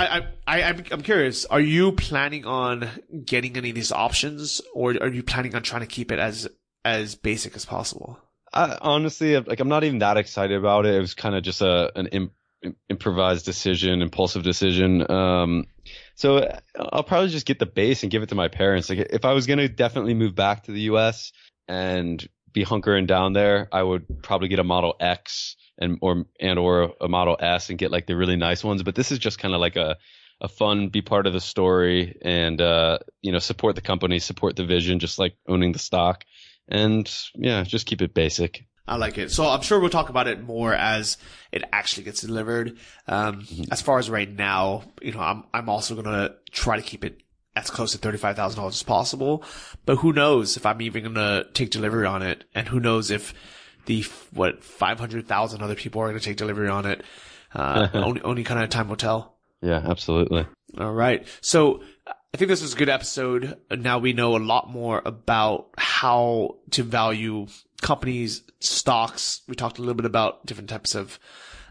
[0.47, 1.45] I, I I I'm curious.
[1.47, 2.89] Are you planning on
[3.25, 6.49] getting any of these options, or are you planning on trying to keep it as
[6.85, 8.19] as basic as possible?
[8.53, 10.95] I, honestly, like I'm not even that excited about it.
[10.95, 12.33] It was kind of just a an im-
[12.63, 15.09] im- improvised decision, impulsive decision.
[15.11, 15.67] Um,
[16.23, 18.89] so I'll probably just get the base and give it to my parents.
[18.89, 21.33] Like if I was gonna definitely move back to the U.S.
[21.67, 26.61] and be hunkering down there, I would probably get a Model X and or and
[26.61, 28.85] or a Model S and get like the really nice ones.
[28.85, 29.97] But this is just kind of like a
[30.41, 34.55] a fun, be part of the story, and uh, you know, support the company, support
[34.55, 36.25] the vision, just like owning the stock,
[36.69, 38.65] and yeah, just keep it basic.
[38.87, 39.31] I like it.
[39.31, 41.17] So I'm sure we'll talk about it more as
[41.53, 42.79] it actually gets delivered.
[43.07, 46.83] Um, as far as right now, you know, I'm, I'm also going to try to
[46.83, 47.23] keep it
[47.55, 49.45] as close to $35,000 as possible.
[49.87, 53.11] But who knows if I'm even going to take delivery on it and who knows
[53.11, 53.35] if
[53.87, 57.05] the, what, 500,000 other people are going to take delivery on it.
[57.55, 59.37] Uh, only, only kind of time will tell.
[59.61, 60.47] Yeah, absolutely.
[60.79, 61.27] All right.
[61.41, 63.59] So I think this was a good episode.
[63.71, 67.47] Now we know a lot more about how to value
[67.83, 69.43] companies, stocks.
[69.47, 71.19] We talked a little bit about different types of,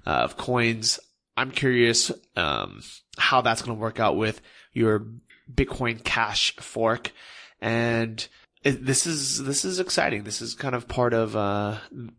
[0.05, 0.99] uh, of coins.
[1.35, 2.83] I'm curious, um,
[3.17, 4.41] how that's going to work out with
[4.73, 5.07] your
[5.51, 7.11] Bitcoin Cash fork.
[7.59, 8.27] And
[8.63, 10.23] it, this is, this is exciting.
[10.23, 11.77] This is kind of part of, uh,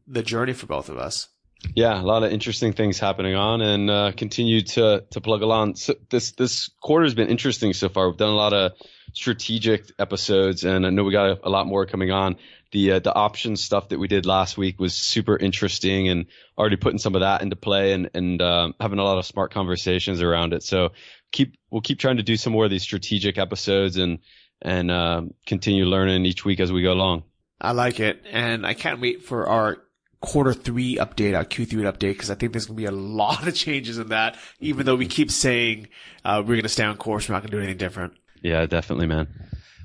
[0.09, 1.29] the journey for both of us.
[1.77, 5.77] Yeah, a lot of interesting things happening on, and uh, continue to to plug along.
[5.77, 8.09] So this this quarter has been interesting so far.
[8.09, 8.73] We've done a lot of
[9.13, 12.35] strategic episodes, and I know we got a, a lot more coming on.
[12.73, 16.27] The uh, the option stuff that we did last week was super interesting, and
[16.59, 19.53] already putting some of that into play, and and um, having a lot of smart
[19.53, 20.63] conversations around it.
[20.63, 20.91] So
[21.31, 24.19] keep we'll keep trying to do some more of these strategic episodes, and
[24.63, 27.25] and um, continue learning each week as we go along.
[27.61, 28.25] I like it.
[28.31, 29.79] And I can't wait for our
[30.21, 33.47] quarter three update, our Q3 update, because I think there's going to be a lot
[33.47, 35.89] of changes in that, even though we keep saying,
[36.25, 37.29] uh, we're going to stay on course.
[37.29, 38.15] We're not going to do anything different.
[38.43, 39.29] Yeah, definitely, man.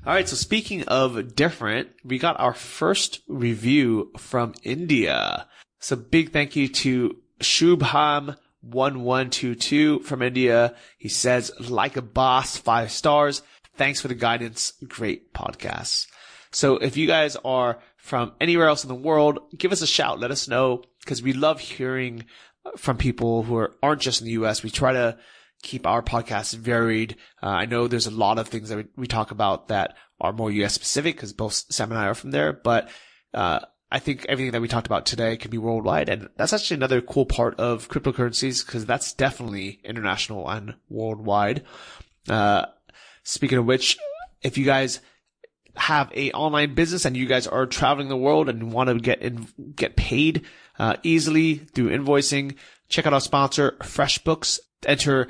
[0.08, 0.30] All right.
[0.30, 5.48] So speaking of different, we got our first review from India.
[5.80, 8.38] So big thank you to Shubham.
[8.62, 10.76] 1122 from India.
[10.98, 13.42] He says, like a boss, five stars.
[13.76, 14.74] Thanks for the guidance.
[14.88, 16.08] Great podcasts.
[16.52, 20.20] So if you guys are from anywhere else in the world, give us a shout.
[20.20, 22.26] Let us know because we love hearing
[22.76, 24.64] from people who are, aren't just in the U.S.
[24.64, 25.18] We try to
[25.62, 27.16] keep our podcasts varied.
[27.42, 30.34] Uh, I know there's a lot of things that we, we talk about that are
[30.34, 30.74] more U.S.
[30.74, 32.90] specific because both Sam and I are from there, but,
[33.34, 33.60] uh,
[33.90, 36.10] I think everything that we talked about today can be worldwide.
[36.10, 41.64] And that's actually another cool part of cryptocurrencies because that's definitely international and worldwide.
[42.28, 42.66] Uh,
[43.24, 43.98] speaking of which,
[44.42, 45.00] if you guys
[45.78, 49.22] have a online business and you guys are traveling the world and want to get
[49.22, 50.44] in, get paid
[50.80, 52.56] uh, easily through invoicing,
[52.90, 54.60] check out our sponsor FreshBooks.
[54.86, 55.28] Enter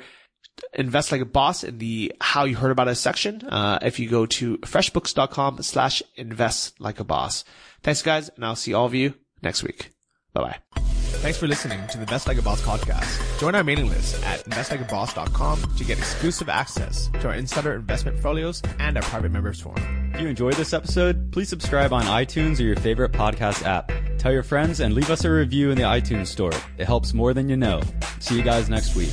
[0.74, 3.42] invest like a boss in the how you heard about us section.
[3.46, 7.44] Uh, if you go to freshbooks.com slash invest like a boss.
[7.82, 8.28] Thanks guys.
[8.36, 9.90] And I'll see all of you next week.
[10.32, 10.82] Bye bye.
[11.18, 13.40] Thanks for listening to the Invest Like a Boss podcast.
[13.40, 18.62] Join our mailing list at investlikeaboss.com to get exclusive access to our insider investment portfolios
[18.78, 20.12] and our private members forum.
[20.14, 23.90] If you enjoyed this episode, please subscribe on iTunes or your favorite podcast app.
[24.18, 26.52] Tell your friends and leave us a review in the iTunes store.
[26.76, 27.80] It helps more than you know.
[28.20, 29.12] See you guys next week.